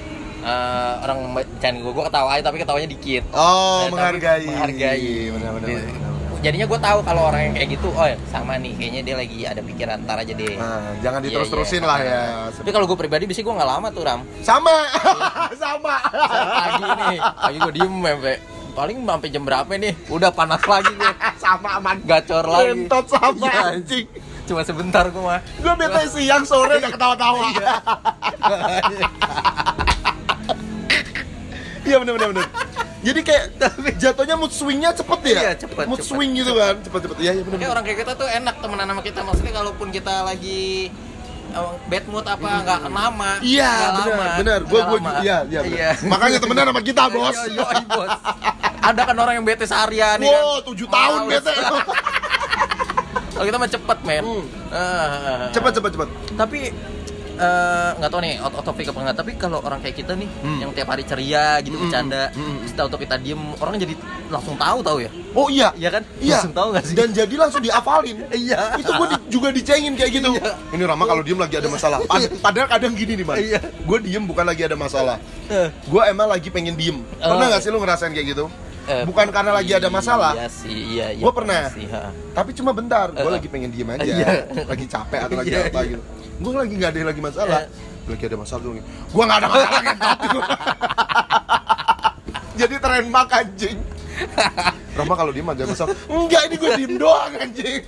Eh, 0.42 0.92
orang 1.00 1.16
bercanda 1.32 1.78
gue 1.78 1.92
gue 1.92 2.04
ketawa 2.04 2.28
aja 2.30 2.42
tapi 2.44 2.56
ketawanya 2.58 2.88
dikit 2.88 3.22
Oh, 3.30 3.38
Ya, 3.38 3.80
tapi 3.80 3.90
menghargai. 3.92 4.44
menghargai 4.44 5.12
Benar-benar. 5.30 5.68
Di- 5.68 6.10
jadinya 6.42 6.66
gue 6.66 6.76
tahu 6.76 6.98
kalau 7.00 7.20
orang 7.24 7.40
yang 7.40 7.52
kayak 7.54 7.68
gitu 7.72 7.88
oh 7.88 8.02
ya, 8.02 8.16
sama 8.26 8.56
nih 8.56 8.72
kayaknya 8.74 9.00
dia 9.00 9.14
lagi 9.14 9.38
ada 9.44 9.60
pikiran 9.60 9.96
ntar 10.02 10.16
aja 10.18 10.32
deh 10.32 10.52
Nah, 10.52 10.92
jangan 10.98 11.18
Iya, 11.18 11.24
diterus-terusin 11.28 11.78
iya. 11.78 11.86
lah 11.86 11.98
ya. 12.00 12.20
tapi 12.50 12.68
kalau 12.68 12.84
gue 12.84 12.96
pribadi 12.96 13.22
biasanya 13.24 13.44
gue 13.44 13.54
nggak 13.56 13.70
lama 13.70 13.86
tuh 13.88 14.02
ram 14.02 14.20
Sama, 14.40 14.74
sama. 15.62 15.94
pagi 16.02 16.82
nih 16.82 17.16
pagi 17.22 17.56
gue 17.60 17.72
diem 17.72 17.94
sampai 17.94 18.36
paling 18.72 18.96
sampai 18.98 19.28
jam 19.28 19.42
berapa 19.44 19.68
nih 19.70 19.92
udah 20.08 20.30
panas 20.32 20.62
lagi 20.64 20.90
gue 20.90 21.12
sama 21.38 21.68
aman. 21.76 21.96
gacor 22.02 22.44
lagi 22.44 22.66
Gentot 22.74 23.04
sama 23.06 23.44
Iya, 23.44 23.60
anjing. 23.70 24.06
cuma 24.42 24.60
sebentar 24.62 25.06
gue 25.06 25.22
mah 25.22 25.40
Gue 25.56 25.72
bete 25.76 26.02
siang 26.08 26.42
sore 26.42 26.76
udah 26.76 26.90
ketawa-tawa. 26.90 27.46
Iya 31.82 31.96
bener 31.98 32.12
bener 32.14 32.28
bener. 32.32 32.46
Jadi 33.02 33.20
kayak 33.20 33.44
jatuhnya 33.98 34.38
mood 34.38 34.50
swingnya 34.50 34.94
cepet 34.94 35.20
ya? 35.26 35.40
Iya, 35.42 35.52
cepet, 35.58 35.90
Mood 35.90 35.98
cepet, 35.98 36.06
swing 36.06 36.38
gitu 36.38 36.54
kan, 36.54 36.78
cepet 36.78 37.00
cepet. 37.02 37.16
Iya 37.18 37.32
iya 37.34 37.42
bener. 37.42 37.58
kayak 37.58 37.72
orang 37.74 37.84
kayak 37.84 37.98
kita 37.98 38.12
tuh 38.14 38.28
enak 38.30 38.54
temenan 38.62 38.86
sama 38.86 39.02
kita 39.02 39.20
maksudnya 39.20 39.52
kalaupun 39.52 39.88
kita 39.90 40.14
lagi 40.22 40.62
eh, 41.50 41.72
bad 41.90 42.04
mood 42.06 42.22
apa 42.24 42.48
nggak 42.62 42.80
lama 42.86 43.30
Iya 43.42 43.66
nggak 43.66 43.90
bener 43.92 44.14
lama, 44.14 44.26
bener. 44.38 44.60
Gue 44.62 44.70
nggak 44.72 44.86
gue 44.86 44.98
lama. 45.00 45.12
iya 45.20 45.36
iya. 45.44 45.60
iya. 45.66 45.90
Makanya 46.06 46.38
temenan 46.38 46.64
sama 46.70 46.80
kita 46.80 47.02
bos. 47.10 47.34
Iya, 47.34 47.44
iya, 47.50 47.82
bos 47.84 48.10
ada 48.88 49.00
kan 49.02 49.16
orang 49.16 49.34
yang 49.34 49.46
bete 49.46 49.64
seharian 49.64 50.18
ya 50.18 50.26
kan? 50.28 50.42
Wow, 50.42 50.58
tujuh 50.64 50.86
tahun 50.86 51.20
bete. 51.26 51.52
kalau 53.32 53.46
kita 53.48 53.58
mah 53.58 53.70
cepet 53.72 53.98
men 54.04 54.22
Hmm. 54.22 54.44
Ah. 54.70 55.50
Cepet, 55.50 55.72
cepet, 55.74 55.90
cepet. 55.92 56.08
tapi 56.32 56.58
eh, 57.34 57.90
nggak 57.94 58.08
tahu 58.08 58.20
nih 58.20 58.34
out 58.38 58.52
of 58.52 58.62
topic 58.62 58.84
apa 58.86 58.98
enggak 59.00 59.16
tapi 59.16 59.30
kalau 59.34 59.58
orang 59.58 59.78
kayak 59.78 59.96
kita 59.96 60.12
nih 60.12 60.28
Hmm. 60.38 60.58
yang 60.58 60.70
tiap 60.70 60.88
hari 60.88 61.02
ceria 61.02 61.58
gitu 61.58 61.74
Hmm, 61.74 61.84
bercanda 61.86 62.28
hmm, 62.28 62.42
hmm. 62.42 62.58
setelah 62.66 62.86
untuk 62.86 63.00
kita 63.00 63.16
diem 63.16 63.40
orang 63.56 63.74
jadi 63.76 63.94
langsung 64.28 64.54
tahu 64.54 64.78
tahu 64.80 64.98
ya 65.00 65.10
Oh 65.32 65.48
iya. 65.48 65.72
Iya 65.72 65.88
kan 65.90 66.02
Iya. 66.18 66.36
langsung 66.36 66.52
tahu 66.52 66.68
nggak 66.70 66.84
sih 66.84 66.92
Dan 66.92 67.08
jadi 67.10 67.34
langsung 67.34 67.60
diafalin. 67.60 68.16
Iya. 68.36 68.76
Itu 68.76 68.92
gue 68.92 69.06
juga 69.30 69.48
dicengin 69.48 69.94
kayak 69.94 70.12
gitu. 70.12 70.28
Iya. 70.30 70.52
Ini 70.70 70.84
Rama 70.84 71.04
kalau 71.06 71.22
diem 71.22 71.36
lagi 71.36 71.56
ada 71.56 71.68
masalah. 71.68 72.04
Pad- 72.04 72.36
padahal 72.38 72.68
kadang 72.68 72.92
gini 72.92 73.16
nih, 73.16 73.24
Man. 73.24 73.36
Iya. 73.38 73.60
Gue 73.80 73.96
diem 73.98 74.20
bukan 74.20 74.44
lagi 74.44 74.60
ada 74.62 74.76
masalah. 74.76 75.16
Eh, 75.46 75.72
Gue 75.86 76.04
emang 76.04 76.28
lagi 76.28 76.46
pengen 76.46 76.76
diem. 76.76 77.00
Pernah 77.16 77.32
Oh. 77.38 77.48
nggak 77.48 77.60
sih 77.60 77.72
lu 77.72 77.80
ngerasain 77.80 78.12
kayak 78.12 78.28
gitu? 78.28 78.44
eh, 78.82 79.06
Bukan 79.06 79.30
karena 79.30 79.54
lagi 79.54 79.72
ada 79.72 79.88
masalah. 79.88 80.34
iya 80.34 80.48
sih 80.50 80.68
iya 80.90 81.06
iya 81.10 81.22
Gua 81.22 81.32
pernah. 81.32 81.70
sih, 81.70 81.86
ha. 81.86 82.12
Tapi 82.34 82.50
cuma 82.52 82.70
bentar. 82.70 83.08
Gue 83.08 83.24
Eh. 83.24 83.32
lagi 83.32 83.48
pengen 83.48 83.70
diem 83.70 83.88
aja. 83.88 84.04
Iya. 84.04 84.28
Lagi 84.68 84.84
capek 84.84 85.20
atau 85.22 85.36
lagi 85.38 85.48
Iya, 85.50 85.60
apa 85.64 85.80
iya. 85.80 85.88
gitu. 85.88 86.02
Gue 86.42 86.52
lagi 86.52 86.72
nggak 86.74 86.90
ada 86.90 86.98
lagi 87.06 87.20
masalah. 87.20 87.60
Eh. 87.60 87.66
Lagi 88.04 88.24
ada 88.24 88.36
masalah 88.36 88.60
gue. 88.60 88.72
Gue 88.82 89.22
nggak 89.22 89.38
ada 89.38 89.48
masalah 89.48 89.80
ngentot. 89.80 90.18
Jadi 92.58 92.74
tren 92.76 93.04
mak 93.08 93.32
anjing. 93.32 93.78
Rama 94.92 95.14
kalau 95.14 95.30
diem 95.30 95.46
ada 95.46 95.64
masalah. 95.64 95.94
Enggak, 96.04 96.40
ini 96.46 96.54
gue 96.56 96.70
diem 96.76 96.94
doang 96.96 97.32
anjing. 97.34 97.82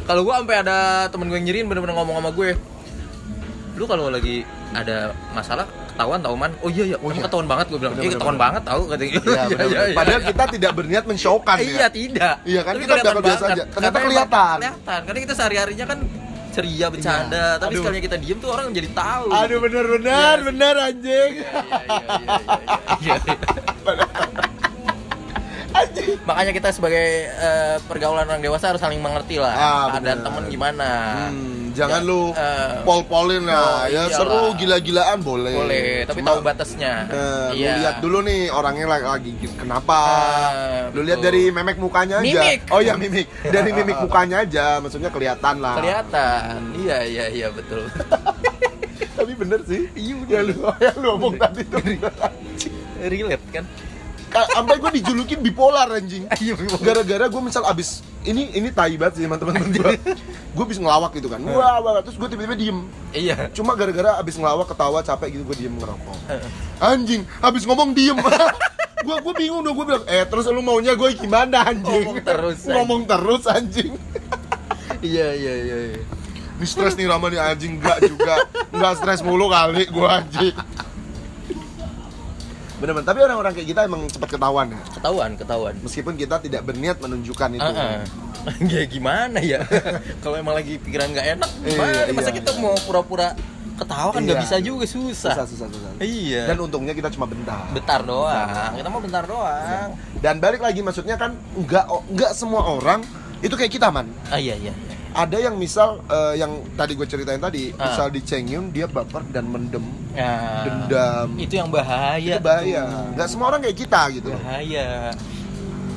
kalau 0.00 0.24
gua 0.24 0.40
sampai 0.40 0.56
ada 0.58 1.06
temen 1.06 1.26
gue 1.26 1.36
yang 1.36 1.44
nyiriin 1.44 1.66
bener-bener 1.66 1.92
ngomong 1.92 2.16
sama 2.16 2.30
gue 2.32 2.56
lu 3.76 3.84
kalau 3.84 4.08
lagi 4.08 4.40
ada 4.72 5.12
masalah 5.30 5.68
ketahuan 5.86 6.18
tau 6.18 6.32
man 6.32 6.50
oh 6.58 6.66
iya 6.66 6.82
iya 6.86 6.96
Oh, 6.98 7.12
iya. 7.12 7.22
ketahuan 7.22 7.44
banget 7.44 7.68
gue 7.68 7.78
bilang 7.78 7.92
iya 7.94 8.10
ketahuan 8.10 8.34
banget 8.34 8.62
tau 8.64 8.88
katanya 8.88 9.10
Iya, 9.12 9.42
benar-benar. 9.52 9.86
Padahal 9.92 10.20
kita 10.24 10.42
tidak 10.48 10.70
berniat 10.72 11.04
mensyaukan 11.04 11.56
iya 11.60 11.78
ya. 11.78 11.88
tidak 11.92 12.34
Iya 12.42 12.60
kan, 12.64 12.72
Tapi 12.72 12.82
kita 12.82 12.94
kelihatan 12.96 13.22
biasa 13.22 13.44
aja. 13.46 13.62
Ternyata 13.68 13.96
kelihatan. 14.00 14.56
kelihatan 14.58 15.00
karena 15.04 15.18
kita 15.20 15.34
sehari 15.36 15.56
harinya 15.60 15.84
kan 15.86 15.98
ceria 16.58 16.86
bercanda 16.90 17.38
Iya. 17.54 17.60
tapi 17.62 17.70
Aduh. 17.70 17.78
sekalinya 17.86 18.02
kita 18.02 18.16
diem 18.18 18.38
tuh 18.42 18.50
orang 18.50 18.66
jadi 18.74 18.88
tahu 18.90 19.26
Aduh 19.30 19.58
bener-bener, 19.62 20.36
Iya. 20.36 20.44
bener 20.44 20.74
anjing. 20.76 21.32
Iya, 21.38 21.62
iya, 21.86 22.16
iya, 22.18 22.18
iya, 22.18 22.58
iya. 22.58 22.76
Anjing. 22.98 23.38
Makanya 26.24 26.52
kita 26.52 26.68
sebagai 26.70 27.06
eh, 27.26 27.76
pergaulan 27.84 28.24
orang 28.24 28.38
dewasa 28.38 28.68
harus 28.68 28.78
saling 28.78 28.98
mengerti 28.98 29.36
lah 29.36 29.52
Ah, 29.52 29.86
ada 29.92 30.12
bener. 30.12 30.24
temen 30.24 30.44
gimana 30.46 30.90
Hmm, 31.28 31.70
jangan 31.72 32.00
Ya, 32.00 32.04
lu 32.04 32.22
eh, 32.30 32.72
pol-polin 32.82 33.42
lah 33.42 33.58
oh, 33.58 33.78
ya 33.84 34.02
iyalah. 34.04 34.10
seru 34.12 34.42
gila-gilaan 34.54 35.18
boleh. 35.20 35.54
boleh 35.54 35.86
tapi 36.04 36.20
Cuma, 36.20 36.28
tahu 36.28 36.38
batasnya 36.42 36.92
eh, 37.06 37.48
Iya. 37.54 37.66
Lu 37.66 37.78
lihat 37.78 37.96
dulu 37.98 38.18
nih 38.20 38.40
orangnya 38.48 38.86
lagi, 38.88 39.04
lagi 39.04 39.32
kenapa. 39.54 39.98
Ah, 39.98 40.90
lu 40.90 41.00
lihat 41.02 41.18
dari 41.18 41.48
memek 41.48 41.76
mukanya 41.76 42.18
aja. 42.18 42.26
Mimik. 42.28 42.60
Oh 42.68 42.80
ya 42.80 42.94
mimik. 42.94 43.26
Dari 43.42 43.70
mimik 43.70 43.98
mukanya 44.00 44.36
aja, 44.42 44.78
maksudnya 44.78 45.08
kelihatan 45.08 45.58
lah. 45.58 45.76
kelihatan 45.76 46.58
iya 46.76 46.98
iya 47.02 47.24
iya 47.28 47.48
betul 47.48 47.86
Tapi 49.18 49.32
bener 49.34 49.60
sih. 49.64 49.90
Iya, 49.92 50.14
Ya 50.28 50.40
lu, 50.42 50.54
ya 50.78 50.90
lu 50.94 51.08
ngomong 51.12 51.34
tadi 51.36 51.62
tuh. 51.64 51.80
relate 53.00 53.46
kan 53.50 53.64
Ka- 53.64 53.87
Sampai 54.28 54.76
gue 54.78 54.90
dijulukin 55.00 55.38
bipolar 55.40 55.88
anjing. 55.92 56.28
Iya. 56.38 56.54
Gara-gara 56.80 57.26
gue 57.26 57.42
misal 57.42 57.66
abis 57.66 58.00
ini 58.22 58.52
ini 58.54 58.68
tai 58.70 58.94
banget 58.94 59.20
sih 59.20 59.22
teman-teman 59.24 59.58
gue. 59.72 59.92
gue 60.54 60.64
abis 60.64 60.78
ngelawak 60.78 61.16
gitu 61.16 61.28
kan. 61.32 61.40
Wah, 61.48 61.80
wah, 61.80 62.00
terus 62.04 62.16
gue 62.18 62.28
tiba-tiba 62.30 62.56
diem. 62.58 62.78
iya 63.14 63.48
Cuma 63.52 63.74
gara-gara 63.74 64.20
abis 64.20 64.36
ngelawak 64.38 64.68
ketawa 64.70 65.00
capek 65.02 65.28
gitu 65.38 65.42
gue 65.48 65.56
diem 65.66 65.74
ngerokok. 65.74 66.16
Anjing, 66.78 67.22
abis 67.42 67.62
ngomong 67.64 67.92
diem. 67.96 68.18
gue 69.06 69.16
gue 69.22 69.34
bingung 69.38 69.62
dong 69.62 69.78
gue 69.78 69.86
bilang, 69.94 70.04
eh 70.10 70.26
terus 70.26 70.50
lu 70.50 70.60
maunya 70.60 70.92
gue 70.98 71.08
gimana 71.14 71.70
anjing? 71.70 72.02
Ngomong 72.04 72.18
terus, 72.26 72.58
anjing. 72.60 72.74
ngomong 72.74 73.00
terus 73.06 73.42
anjing. 73.46 73.92
iya 75.00 75.28
iya 75.32 75.54
iya 75.54 75.78
iya. 75.94 76.02
Ini 76.58 76.66
stres 76.66 76.98
nih 76.98 77.06
Rama 77.06 77.30
nih 77.30 77.38
anjing 77.38 77.78
enggak 77.78 78.02
juga. 78.02 78.34
Enggak 78.74 78.92
stres 78.98 79.22
mulu 79.22 79.46
kali 79.46 79.86
gue 79.86 80.08
anjing. 80.10 80.54
Bener-bener, 82.78 83.02
tapi 83.04 83.18
orang-orang 83.20 83.52
kayak 83.52 83.68
kita 83.68 83.80
emang 83.84 84.06
cepat 84.06 84.28
ketahuan 84.30 84.66
ya. 84.68 84.78
ketahuan 84.92 85.30
ketahuan 85.34 85.74
Meskipun 85.80 86.14
kita 86.14 86.38
tidak 86.38 86.62
berniat 86.62 86.96
menunjukkan 86.96 87.48
itu. 87.52 87.62
Ah, 87.64 87.74
ah. 87.98 88.02
ya 88.64 88.82
gimana 88.84 89.38
ya 89.38 89.60
kalau 90.22 90.36
emang 90.36 90.54
lagi 90.54 90.78
pikiran 90.78 91.10
nggak 91.10 91.26
enak 91.36 91.50
Iya, 91.58 91.68
gimana 91.68 91.98
masa 92.12 92.30
iya, 92.30 92.36
kita 92.38 92.50
iya. 92.50 92.60
mau 92.60 92.74
pura-pura 92.80 93.28
ketawa 93.74 94.10
kan 94.10 94.20
nggak 94.20 94.36
Iya. 94.36 94.44
bisa 94.44 94.56
juga 94.58 94.84
susah, 94.84 95.34
Susah, 95.34 95.46
susah, 95.46 95.66
susah. 95.68 95.90
iya 96.00 96.46
Dan 96.46 96.58
untungnya 96.60 96.94
kita 96.94 97.10
cuma 97.10 97.26
bentar. 97.26 97.66
bentar 97.68 98.00
doang 98.00 98.72
kita 98.72 98.88
mau 98.88 98.98
bentar 98.98 99.24
doang 99.24 99.88
Dan 100.16 100.38
balik 100.38 100.58
lagi 100.58 100.80
maksudnya 100.80 101.14
kan 101.14 101.34
enggak 101.52 101.82
enggak 102.08 102.30
semua 102.32 102.62
orang 102.72 103.02
itu 103.38 103.52
kayak 103.52 103.70
kita 103.70 103.86
man. 103.88 104.06
ah 104.28 104.38
iya 104.38 104.54
iya 104.54 104.70
Ada 105.08 105.38
yang 105.40 105.54
misal 105.54 105.98
eh, 106.04 106.34
yang 106.36 106.62
tadi 106.72 106.94
gue 106.94 107.04
ceritain 107.04 107.38
tadi, 107.38 107.70
Ah. 107.72 107.90
misal 107.90 108.06
dicengin 108.08 108.70
dia 108.70 108.86
baper 108.86 109.24
dan 109.26 109.46
mendem, 109.46 109.82
ya, 110.18 110.34
dendam. 110.64 111.28
itu 111.38 111.54
yang 111.54 111.70
bahaya 111.70 112.34
itu 112.34 112.42
bahaya. 112.42 112.82
tuh. 112.84 113.14
Enggak 113.14 113.28
semua 113.28 113.46
orang 113.48 113.60
kayak 113.62 113.78
kita 113.78 114.00
gitu. 114.12 114.30
bahaya 114.32 115.14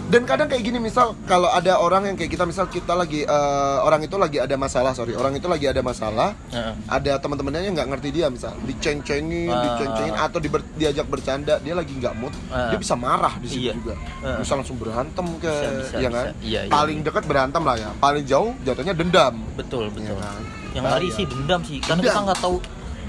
Dan 0.05 0.27
kadang 0.27 0.51
kayak 0.51 0.59
gini 0.61 0.75
misal 0.75 1.15
kalau 1.23 1.47
ada 1.47 1.79
orang 1.79 2.03
yang 2.03 2.19
kayak 2.19 2.27
kita 2.29 2.43
misal 2.43 2.67
kita 2.67 2.91
lagi 2.91 3.23
eh, 3.23 3.77
orang 3.79 4.03
itu 4.03 4.11
lagi 4.13 4.37
ada 4.37 4.59
masalah, 4.59 4.91
sorry, 4.91 5.15
orang 5.15 5.31
itu 5.31 5.47
lagi 5.47 5.63
ada 5.65 5.79
masalah, 5.79 6.35
Heeh. 6.51 6.75
ada 6.85 7.15
teman-temannya 7.15 7.63
yang 7.63 7.79
nggak 7.79 7.89
ngerti 7.89 8.09
dia 8.11 8.27
misal 8.27 8.51
diceng-cengin, 8.61 9.47
Ah. 9.47 9.63
diceng-cengin 9.63 10.11
atau 10.13 10.37
diber- 10.37 10.67
diajak 10.75 11.07
bercanda, 11.07 11.57
dia 11.57 11.71
lagi 11.71 11.95
nggak 11.95 12.11
mood, 12.13 12.35
Ah. 12.45 12.67
dia 12.67 12.75
bisa 12.75 12.91
marah 12.93 13.39
di 13.39 13.47
situ 13.47 13.63
Iya. 13.63 13.73
juga. 13.73 13.95
Ah. 14.19 14.35
Bisa 14.35 14.53
langsung 14.53 14.75
berantem 14.75 15.27
ke, 15.39 15.47
Bisa, 15.47 15.69
bisa, 15.71 15.95
ya 15.95 15.99
bisa. 16.03 16.11
kan? 16.11 16.25
Iya, 16.43 16.59
iya, 16.59 16.59
Paling 16.69 16.97
iya. 16.97 17.05
dekat 17.07 17.23
berantem 17.23 17.61
lah 17.63 17.75
ya, 17.79 17.89
paling 17.97 18.25
jauh 18.27 18.51
jatuhnya 18.61 18.91
dendam. 18.91 19.35
betul 19.55 19.87
betul 19.87 20.11
Iya 20.11 20.15
kan? 20.19 20.41
yang 20.71 20.83
ngeri 20.87 21.07
sih 21.09 21.23
dendam 21.23 21.59
sih 21.63 21.79
karena 21.79 21.99
Dendam. 21.99 22.11
kita 22.11 22.19
nggak 22.27 22.39
tahu 22.41 22.55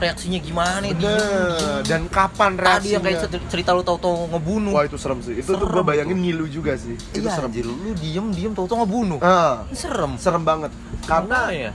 reaksinya 0.03 0.39
gimana 0.39 0.83
Bener. 0.83 0.99
diem. 0.99 1.83
Dan 1.83 2.03
kapan 2.07 2.53
tadi 2.53 2.63
reaksinya? 2.63 2.93
yang 2.93 3.03
kayak 3.03 3.19
cer- 3.23 3.47
cerita 3.49 3.71
lu 3.71 3.81
tahu-tahu 3.81 4.15
ngebunuh 4.29 4.73
Wah 4.73 4.85
itu 4.85 4.99
serem 4.99 5.19
sih. 5.21 5.35
Itu 5.35 5.53
tuh 5.53 5.63
Serem 5.63 5.73
gue 5.73 5.83
bayangin 5.85 6.19
ngilu 6.19 6.47
juga 6.47 6.75
sih. 6.75 6.99
Itu 7.13 7.23
iya, 7.23 7.33
serem. 7.33 7.49
anjir, 7.49 7.65
lu 7.65 7.95
diem 7.95 8.27
diem 8.29 8.53
tahu-tahu 8.53 8.83
ngebunuh 8.83 9.19
Ah, 9.21 9.63
serem 9.71 10.19
serem 10.19 10.43
banget. 10.43 10.75
Karena 11.03 11.49
ya 11.49 11.71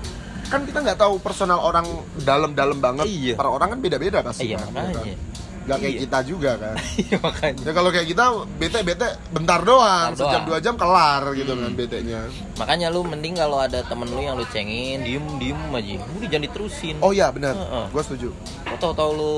kan 0.48 0.64
kita 0.64 0.80
nggak 0.80 0.96
tahu 0.98 1.20
personal 1.20 1.60
orang 1.60 1.84
dalam-dalam 2.18 2.78
banget. 2.78 3.04
Iya. 3.04 3.34
Para 3.34 3.50
orang 3.50 3.76
kan 3.76 3.80
beda-beda 3.80 4.20
pasti. 4.22 4.48
iya 4.48 4.56
kan, 4.58 4.70
makanya 4.70 4.92
ya 5.06 5.16
kan? 5.16 5.37
Nggak 5.68 5.78
kayak 5.78 5.94
Iya. 5.94 6.02
kita 6.02 6.20
juga 6.24 6.52
kan. 6.56 6.76
iya 7.04 7.18
makanya 7.20 7.62
Ya 7.62 7.72
kalau 7.72 7.90
kayak 7.90 8.08
kita 8.08 8.24
bete 8.56 8.80
bete 8.82 9.08
bentar 9.30 9.60
doang, 9.62 10.08
Bentar 10.10 10.18
sejam 10.18 10.32
doang. 10.34 10.48
dua 10.48 10.58
jam 10.58 10.74
kelar 10.74 11.24
gitu 11.34 11.52
Hmm. 11.52 11.62
kan 11.62 11.72
betenya. 11.74 12.22
makanya 12.56 12.88
lu 12.88 13.04
mending 13.04 13.36
kalau 13.36 13.60
ada 13.60 13.84
temen 13.84 14.08
lu 14.08 14.18
yang 14.18 14.34
lu 14.34 14.48
cengin 14.48 15.04
diem 15.04 15.22
diem 15.38 15.60
aja 15.70 16.00
udah 16.10 16.26
jangan 16.26 16.44
diterusin 16.44 16.96
Oh 17.00 17.12
iya 17.12 17.30
benar, 17.30 17.54
Heeh. 17.54 17.86
gue 17.88 18.02
setuju. 18.02 18.30
tahu 18.74 18.94
tahu 18.94 19.12
lu 19.14 19.38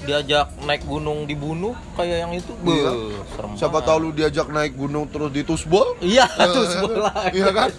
diajak 0.00 0.46
naik 0.60 0.82
gunung 0.82 1.24
dibunuh 1.24 1.74
kayak 1.92 2.16
yang 2.20 2.32
itu 2.32 2.52
Iya. 2.60 2.90
Beuh, 2.90 3.12
serem 3.28 3.50
Siapa 3.54 3.72
banget. 3.74 3.86
tahu 3.86 3.98
lu 3.98 4.10
diajak 4.12 4.46
naik 4.48 4.72
gunung 4.74 5.04
terus 5.06 5.30
ditusbol? 5.30 5.96
iya 5.98 6.24
Eh, 6.28 6.46
tuh 6.46 6.64
sebelah 6.64 7.14
Iya 7.30 7.50
kan? 7.50 7.70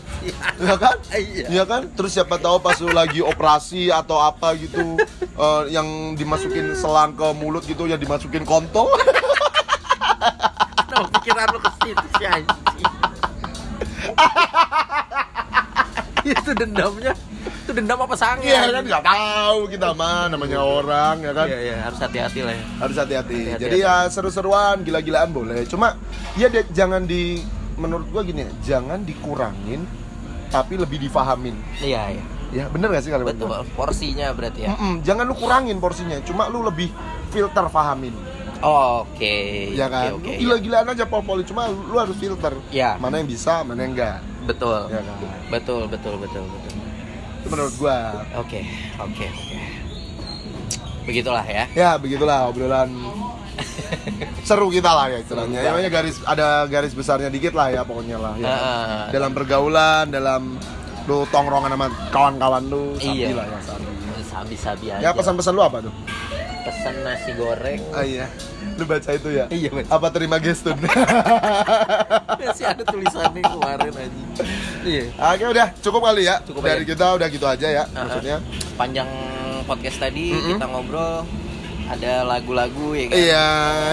Iya 0.58 0.76
kan? 0.76 0.96
Iya. 1.10 1.46
Iya 1.48 1.64
kan? 1.66 1.82
Terus 1.92 2.12
siapa 2.12 2.36
tahu 2.36 2.60
pas 2.60 2.76
lu 2.78 2.90
lagi 2.90 3.20
operasi 3.20 3.88
atau 3.90 4.18
apa 4.18 4.54
gitu 4.56 5.00
eh, 5.44 5.64
yang 5.70 5.88
dimasukin 6.14 6.74
selang 6.74 7.14
ke 7.14 7.28
mulut 7.34 7.64
gitu 7.64 7.86
yang 7.86 7.98
dimasukin 7.98 8.44
kontol. 8.44 8.92
Nah, 10.90 11.06
pikiran 11.12 11.48
lu 11.48 11.60
ke 11.60 11.72
situ 11.78 12.06
sih 12.14 12.28
itu 16.30 16.52
dendamnya 16.54 17.14
dendam 17.80 17.98
apa 17.98 18.14
sange 18.14 18.44
Iya 18.44 18.68
kan 18.70 18.84
nggak 18.84 19.04
tahu 19.04 19.60
kita 19.68 19.88
mah 19.94 20.28
namanya 20.28 20.60
orang 20.60 21.16
ya 21.20 21.32
kan. 21.32 21.48
iya 21.48 21.60
iya 21.64 21.76
harus 21.82 21.98
hati-hati 21.98 22.40
lah 22.42 22.52
ya 22.52 22.66
Harus 22.78 22.96
hati-hati. 22.96 23.38
Jadi 23.58 23.78
ya 23.80 23.96
seru-seruan, 24.06 24.82
gila-gilaan 24.82 25.30
boleh. 25.30 25.64
Cuma 25.64 25.96
ya 26.36 26.48
de- 26.48 26.68
jangan 26.70 27.04
di 27.04 27.40
menurut 27.76 28.08
gua 28.08 28.22
gini 28.22 28.44
ya, 28.44 28.52
jangan 28.62 29.02
dikurangin 29.02 29.88
tapi 30.50 30.76
lebih 30.76 31.00
difahamin. 31.00 31.56
iya 31.80 32.12
iya 32.12 32.26
Ya 32.50 32.66
bener 32.66 32.90
gak 32.90 33.02
sih 33.02 33.10
kalimat 33.10 33.32
betul 33.32 33.46
gua? 33.48 33.62
porsinya 33.72 34.34
berarti 34.34 34.66
ya 34.66 34.74
Mm-mm, 34.74 35.00
jangan 35.00 35.24
lu 35.24 35.34
kurangin 35.34 35.78
porsinya, 35.78 36.18
cuma 36.20 36.46
lu 36.46 36.60
lebih 36.62 36.90
filter 37.30 37.66
fahamin. 37.68 38.12
oke 38.60 39.38
ya 39.72 39.88
kan? 39.88 40.12
oke 40.12 40.26
oke 40.26 40.32
Lu 40.34 40.58
gila-gilaan 40.58 40.88
aja 40.90 41.06
pol-poli, 41.06 41.44
cuma 41.44 41.68
lu 41.68 41.96
harus 41.96 42.16
filter. 42.16 42.52
ya 42.70 42.98
Mana 42.98 43.18
yang 43.18 43.30
bisa, 43.30 43.62
mana 43.62 43.80
yang 43.80 43.94
enggak. 43.94 44.20
betul 44.44 44.90
Ya 44.90 45.00
kan? 45.00 45.18
betul 45.48 45.82
betul 45.86 46.14
betul 46.18 46.44
betul 46.44 46.69
menurut 47.50 47.74
gua. 47.76 47.98
oke 48.36 48.62
oke 48.98 49.26
oke 49.26 49.58
begitulah 51.06 51.42
ya 51.42 51.66
Ya, 51.74 51.98
begitulah 51.98 52.48
obrolan 52.48 52.94
seru 54.48 54.70
kita 54.70 54.88
lah 54.88 55.10
ya 55.10 55.18
istilahnya. 55.20 55.60
Ya, 55.60 55.70
makanya 55.74 55.92
garis 55.92 56.16
ada 56.24 56.64
garis 56.66 56.94
besarnya 56.96 57.28
dikit 57.28 57.52
lah 57.52 57.68
ya 57.70 57.82
pokoknya 57.84 58.16
lah 58.16 58.34
ya. 58.38 58.48
Ah. 58.48 59.06
Dalam 59.12 59.36
pergaulan, 59.36 60.08
dalam 60.08 60.56
lu 61.06 61.26
tongkrongan 61.28 61.74
sama 61.74 61.88
kawan-kawan 62.08 62.64
lu, 62.70 62.96
sabi 62.96 63.26
Iya. 63.26 63.36
lah 63.36 63.46
ya 63.46 63.60
sabi. 63.66 63.86
sabi-sabi 64.22 64.86
aja 64.94 65.02
Ya 65.02 65.12
pesan-pesan 65.12 65.52
lu 65.52 65.60
apa 65.60 65.82
tuh? 65.82 65.94
Pesan 66.70 66.96
nasi 67.02 67.32
goreng 67.34 67.82
Ah 67.90 68.06
iya. 68.06 68.30
Lu 68.78 68.86
baca 68.86 69.10
itu 69.12 69.30
ya? 69.30 69.46
Iya, 69.50 69.70
baca. 69.74 69.90
Apa 69.92 70.08
terima 70.14 70.38
gestun? 70.38 70.78
masih 72.40 72.66
ada 72.66 72.84
tulisannya 72.84 73.44
kemarin 73.44 73.92
aja 73.92 74.22
iya 74.82 75.04
Oke 75.36 75.44
udah 75.50 75.68
cukup 75.82 76.02
kali 76.06 76.24
ya. 76.26 76.36
Cukup 76.46 76.62
Dari 76.64 76.84
aja. 76.84 76.90
kita 76.90 77.06
udah 77.14 77.28
gitu 77.28 77.46
aja 77.46 77.68
ya. 77.68 77.84
Uh-uh. 77.86 78.00
Maksudnya. 78.06 78.38
panjang 78.74 79.10
podcast 79.66 79.98
tadi 80.00 80.32
Mm-mm. 80.32 80.56
kita 80.56 80.66
ngobrol 80.66 81.28
ada 81.90 82.22
lagu-lagu 82.24 82.94
ya 82.94 83.06
kan 83.08 83.18
Iya, 83.18 83.48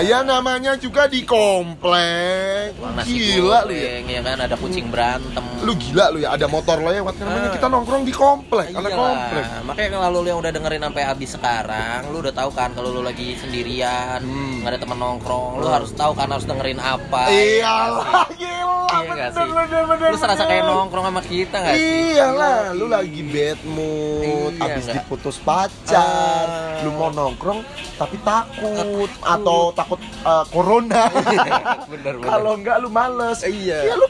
ya 0.04 0.18
namanya 0.22 0.76
juga 0.76 1.06
di 1.06 1.24
komplek. 1.24 2.76
Nasi 2.92 3.16
Gila 3.32 3.64
lu 3.64 3.72
ya. 3.72 4.00
ya 4.02 4.20
kan 4.20 4.36
ada 4.38 4.52
kucing 4.54 4.88
berantem 4.88 5.44
Lu 5.58 5.72
gila 5.74 6.08
lu 6.10 6.20
ya, 6.20 6.30
ada 6.30 6.44
motor 6.46 6.78
lewat 6.78 7.16
namanya 7.16 7.48
Ah. 7.48 7.54
kita 7.54 7.66
nongkrong 7.66 8.02
di 8.02 8.12
komplek, 8.12 8.68
anak 8.70 8.86
Iyalah. 8.86 9.00
komplek. 9.02 9.44
Makanya 9.64 9.88
kalau 9.98 10.18
lu 10.20 10.28
yang 10.28 10.38
udah 10.38 10.52
dengerin 10.52 10.82
sampai 10.82 11.02
habis 11.02 11.30
sekarang, 11.30 12.00
lu 12.10 12.20
udah 12.20 12.34
tahu 12.34 12.50
kan 12.52 12.70
kalau 12.70 12.90
lu 12.90 13.00
lagi 13.00 13.34
sendirian, 13.34 14.20
Hmm. 14.20 14.60
nggak 14.60 14.70
ada 14.70 14.78
teman 14.78 14.98
nongkrong, 14.98 15.56
lu 15.56 15.66
harus 15.66 15.90
tahu 15.90 16.12
kan 16.12 16.28
harus 16.28 16.44
dengerin 16.44 16.76
apa. 16.76 17.26
Iyalah, 17.26 18.28
gila, 18.30 18.36
Iya 18.36 18.62
nggak 18.62 18.85
bener, 19.08 19.28
sih? 19.28 19.46
bener, 19.46 19.82
bener, 19.86 20.08
Lu 20.10 20.18
serasa 20.18 20.42
kayak 20.44 20.64
nongkrong 20.64 21.04
sama 21.04 21.22
kita 21.22 21.56
nggak 21.56 21.74
sih? 21.74 21.86
Iyalah, 22.12 22.56
Iya. 22.66 22.70
lu 22.72 22.86
lagi 22.86 23.22
bad 23.22 23.58
mood, 23.64 24.52
Iya, 24.52 24.64
abis 24.66 24.84
diputus 24.88 25.36
pacar, 25.38 26.46
Ah. 26.46 26.82
lu 26.82 26.90
mau 26.92 27.10
nongkrong 27.10 27.60
tapi 27.94 28.16
takut 28.20 28.76
Takut. 28.76 29.10
atau 29.22 29.58
takut 29.72 30.00
uh, 30.22 30.44
corona. 30.46 31.08
bener 31.92 32.14
bener. 32.14 32.14
Kalau 32.20 32.52
enggak 32.54 32.76
lu 32.78 32.88
males. 32.88 33.40
Iya. 33.40 33.78
Ya 33.84 33.94
lu 33.94 34.06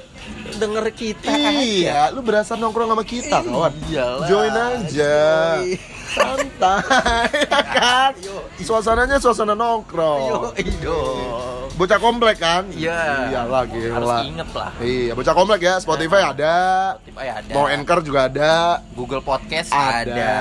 denger 0.57 0.87
kita 0.91 1.33
iya, 1.61 2.09
lu 2.11 2.23
berasa 2.23 2.57
nongkrong 2.57 2.89
sama 2.89 3.05
kita, 3.05 3.45
kawan. 3.45 3.73
Iyalah. 3.91 4.27
Join 4.31 4.55
aja. 4.55 5.17
Join. 5.61 5.79
Santai, 6.07 7.29
ya 7.53 7.61
kan? 7.77 8.13
Suasananya 8.57 9.21
suasana 9.21 9.53
nongkrong. 9.53 10.57
dong. 10.81 11.69
Bocah 11.77 12.01
komplek 12.01 12.41
kan? 12.41 12.65
Iya. 12.73 13.29
Iyalah, 13.37 13.69
Harus 13.69 14.09
gila. 14.09 14.19
inget 14.25 14.49
lah. 14.57 14.71
Iya, 14.81 15.13
bocah 15.13 15.35
komplek 15.37 15.61
ya. 15.61 15.75
Spotify 15.77 16.33
ada. 16.33 16.57
Tipe 17.05 17.21
ya 17.21 17.45
ada. 17.45 17.53
Mau 17.53 17.69
Anchor 17.69 18.01
juga 18.01 18.33
ada. 18.33 18.81
Google 18.97 19.21
Podcast 19.21 19.69
Ada. 19.69 20.09
ada. 20.09 20.33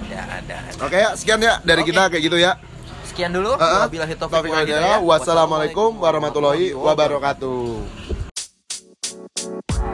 Ada, 0.00 0.18
ada, 0.40 0.54
ada. 0.64 0.80
Oke 0.80 0.96
ya, 0.96 1.12
sekian 1.12 1.44
ya 1.44 1.60
dari 1.60 1.84
Oke. 1.84 1.92
kita 1.92 2.08
kayak 2.08 2.22
gitu 2.24 2.38
ya. 2.40 2.56
Sekian 3.04 3.36
dulu. 3.36 3.52
Heeh. 3.52 3.82
Wabillahi 3.84 4.14
taufiq 4.16 4.48
wal 4.48 4.64
hidayah. 4.64 4.98
Wassalamualaikum 5.04 6.00
warahmatullahi 6.00 6.72
wabarakatuh. 6.72 8.05
Bye. 9.46 9.85